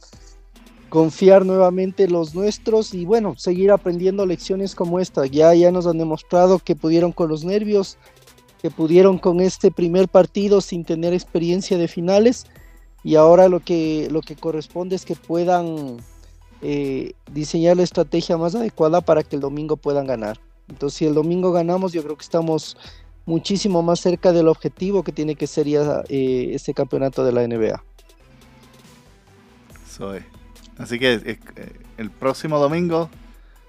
confiar 0.90 1.46
nuevamente 1.46 2.08
los 2.08 2.34
nuestros 2.36 2.94
y 2.94 3.06
bueno, 3.06 3.36
seguir 3.38 3.72
aprendiendo 3.72 4.26
lecciones 4.26 4.76
como 4.76 5.00
esta. 5.00 5.26
Ya, 5.26 5.54
ya 5.54 5.72
nos 5.72 5.88
han 5.88 5.98
demostrado 5.98 6.60
que 6.60 6.76
pudieron 6.76 7.12
con 7.12 7.30
los 7.30 7.44
nervios, 7.44 7.98
que 8.66 8.72
pudieron 8.72 9.20
con 9.20 9.42
este 9.42 9.70
primer 9.70 10.08
partido 10.08 10.60
sin 10.60 10.86
tener 10.86 11.14
experiencia 11.14 11.78
de 11.78 11.88
finales 11.88 12.48
y 13.04 13.14
ahora 13.14 13.48
lo 13.48 13.60
que, 13.60 14.08
lo 14.10 14.22
que 14.22 14.36
corresponde 14.36 14.96
es 14.96 15.06
que 15.06 15.14
puedan 15.14 15.98
eh, 16.64 17.14
diseñar 17.32 17.78
la 17.78 17.84
estrategia 17.84 18.38
más 18.38 18.56
adecuada 18.56 19.02
para 19.02 19.22
que 19.22 19.36
el 19.36 19.42
domingo 19.44 19.78
puedan 19.78 20.08
ganar. 20.08 20.40
Entonces 20.68 20.98
si 20.98 21.06
el 21.06 21.14
domingo 21.14 21.52
ganamos 21.52 21.94
yo 21.94 22.02
creo 22.02 22.18
que 22.18 22.24
estamos 22.24 22.76
muchísimo 23.28 23.84
más 23.84 24.00
cerca 24.00 24.32
del 24.32 24.48
objetivo 24.48 25.04
que 25.04 25.12
tiene 25.12 25.36
que 25.36 25.46
ser 25.46 25.68
ya 25.68 26.02
eh, 26.10 26.50
este 26.54 26.74
campeonato 26.74 27.24
de 27.24 27.34
la 27.34 27.48
NBA. 27.48 27.84
Así 30.80 30.98
que 30.98 31.14
eh, 31.24 31.38
el 32.00 32.10
próximo 32.10 32.58
domingo 32.58 33.12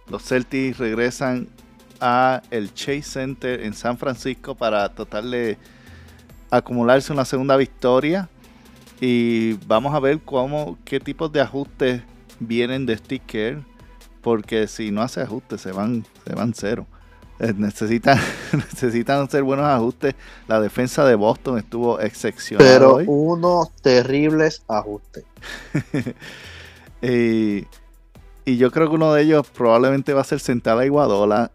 los 0.08 0.22
Celtics 0.22 0.78
regresan 0.78 1.48
a 2.00 2.42
el 2.50 2.72
Chase 2.74 3.02
Center 3.02 3.60
en 3.62 3.74
San 3.74 3.98
Francisco 3.98 4.54
para 4.54 4.88
tratar 4.88 5.24
de 5.24 5.58
acumularse 6.50 7.12
una 7.12 7.24
segunda 7.24 7.56
victoria. 7.56 8.28
Y 9.00 9.54
vamos 9.66 9.94
a 9.94 10.00
ver 10.00 10.20
cómo 10.20 10.78
qué 10.84 11.00
tipos 11.00 11.30
de 11.32 11.40
ajustes 11.40 12.02
vienen 12.40 12.86
de 12.86 12.96
Sticker 12.96 13.58
porque 14.22 14.66
si 14.66 14.90
no 14.90 15.02
hace 15.02 15.20
ajustes 15.20 15.60
se 15.60 15.72
van 15.72 16.04
se 16.26 16.34
van 16.34 16.52
cero. 16.54 16.86
Eh, 17.38 17.52
necesitan 17.56 18.18
necesitan 18.52 19.22
hacer 19.22 19.42
buenos 19.42 19.66
ajustes. 19.66 20.14
La 20.48 20.60
defensa 20.60 21.04
de 21.04 21.14
Boston 21.14 21.58
estuvo 21.58 22.00
excepcional 22.00 22.66
pero 22.66 22.96
unos 22.96 23.70
terribles 23.76 24.62
ajustes. 24.68 25.24
Y 27.02 27.66
y 28.46 28.56
yo 28.58 28.70
creo 28.70 28.88
que 28.88 28.94
uno 28.94 29.12
de 29.12 29.22
ellos 29.22 29.50
probablemente 29.50 30.14
va 30.14 30.20
a 30.20 30.24
ser 30.24 30.38
sentar 30.38 30.78
a 30.78 30.86
Iguadola. 30.86 31.50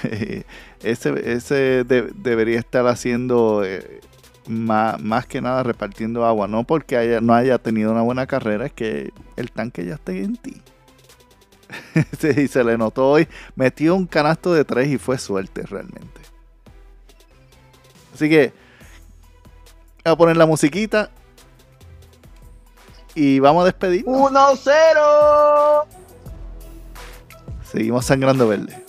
ese 0.82 1.84
debería 1.84 2.58
estar 2.58 2.86
haciendo 2.86 3.62
eh, 3.62 4.00
más, 4.48 5.26
que 5.26 5.42
nada 5.42 5.62
repartiendo 5.62 6.24
agua. 6.24 6.48
No 6.48 6.64
porque 6.64 7.20
no 7.20 7.34
haya 7.34 7.58
tenido 7.58 7.92
una 7.92 8.00
buena 8.00 8.26
carrera, 8.26 8.64
es 8.64 8.72
que 8.72 9.12
el 9.36 9.52
tanque 9.52 9.84
ya 9.84 9.96
está 9.96 10.12
en 10.12 10.38
ti. 10.38 10.62
sí, 12.18 12.48
se 12.48 12.64
le 12.64 12.78
notó 12.78 13.10
hoy. 13.10 13.28
Metió 13.54 13.94
un 13.94 14.06
canasto 14.06 14.54
de 14.54 14.64
tres 14.64 14.88
y 14.88 14.96
fue 14.96 15.18
suerte 15.18 15.66
realmente. 15.66 16.22
Así 18.14 18.30
que 18.30 18.54
voy 20.04 20.12
a 20.14 20.16
poner 20.16 20.38
la 20.38 20.46
musiquita 20.46 21.10
y 23.14 23.40
vamos 23.40 23.60
a 23.60 23.66
despedir. 23.66 24.06
1-0. 24.06 26.00
Seguimos 27.70 28.04
sangrando 28.04 28.48
verde. 28.48 28.79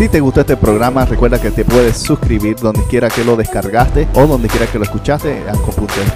Si 0.00 0.08
te 0.08 0.18
gustó 0.18 0.40
este 0.40 0.56
programa, 0.56 1.04
recuerda 1.04 1.38
que 1.38 1.50
te 1.50 1.62
puedes 1.62 1.98
suscribir 1.98 2.56
donde 2.56 2.82
quiera 2.84 3.10
que 3.10 3.22
lo 3.22 3.36
descargaste 3.36 4.08
o 4.14 4.26
donde 4.26 4.48
quiera 4.48 4.66
que 4.66 4.78
lo 4.78 4.84
escuchaste, 4.84 5.42
en 5.42 5.46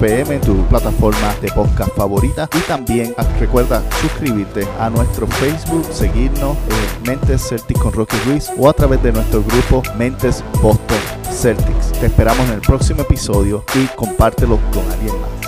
FM, 0.01 0.39
tu 0.39 0.57
plataforma 0.69 1.35
de 1.43 1.53
podcast 1.53 1.95
favorita. 1.95 2.49
Y 2.57 2.61
también 2.61 3.15
ah, 3.19 3.27
recuerda 3.39 3.83
suscribirte 4.01 4.67
a 4.81 4.89
nuestro 4.89 5.27
Facebook, 5.27 5.85
seguirnos 5.93 6.57
en 6.71 7.11
Mentes 7.11 7.47
Celtics 7.47 7.79
con 7.79 7.93
Rocky 7.93 8.17
Ruiz 8.25 8.51
o 8.57 8.71
a 8.71 8.73
través 8.73 9.03
de 9.03 9.13
nuestro 9.13 9.45
grupo 9.45 9.83
Mentes 9.99 10.43
Boston 10.63 10.97
Celtics. 11.31 11.93
Te 12.01 12.07
esperamos 12.07 12.49
en 12.49 12.55
el 12.55 12.61
próximo 12.63 13.03
episodio 13.03 13.65
y 13.75 13.85
compártelo 13.97 14.59
con 14.73 14.91
alguien 14.91 15.13
más. 15.21 15.44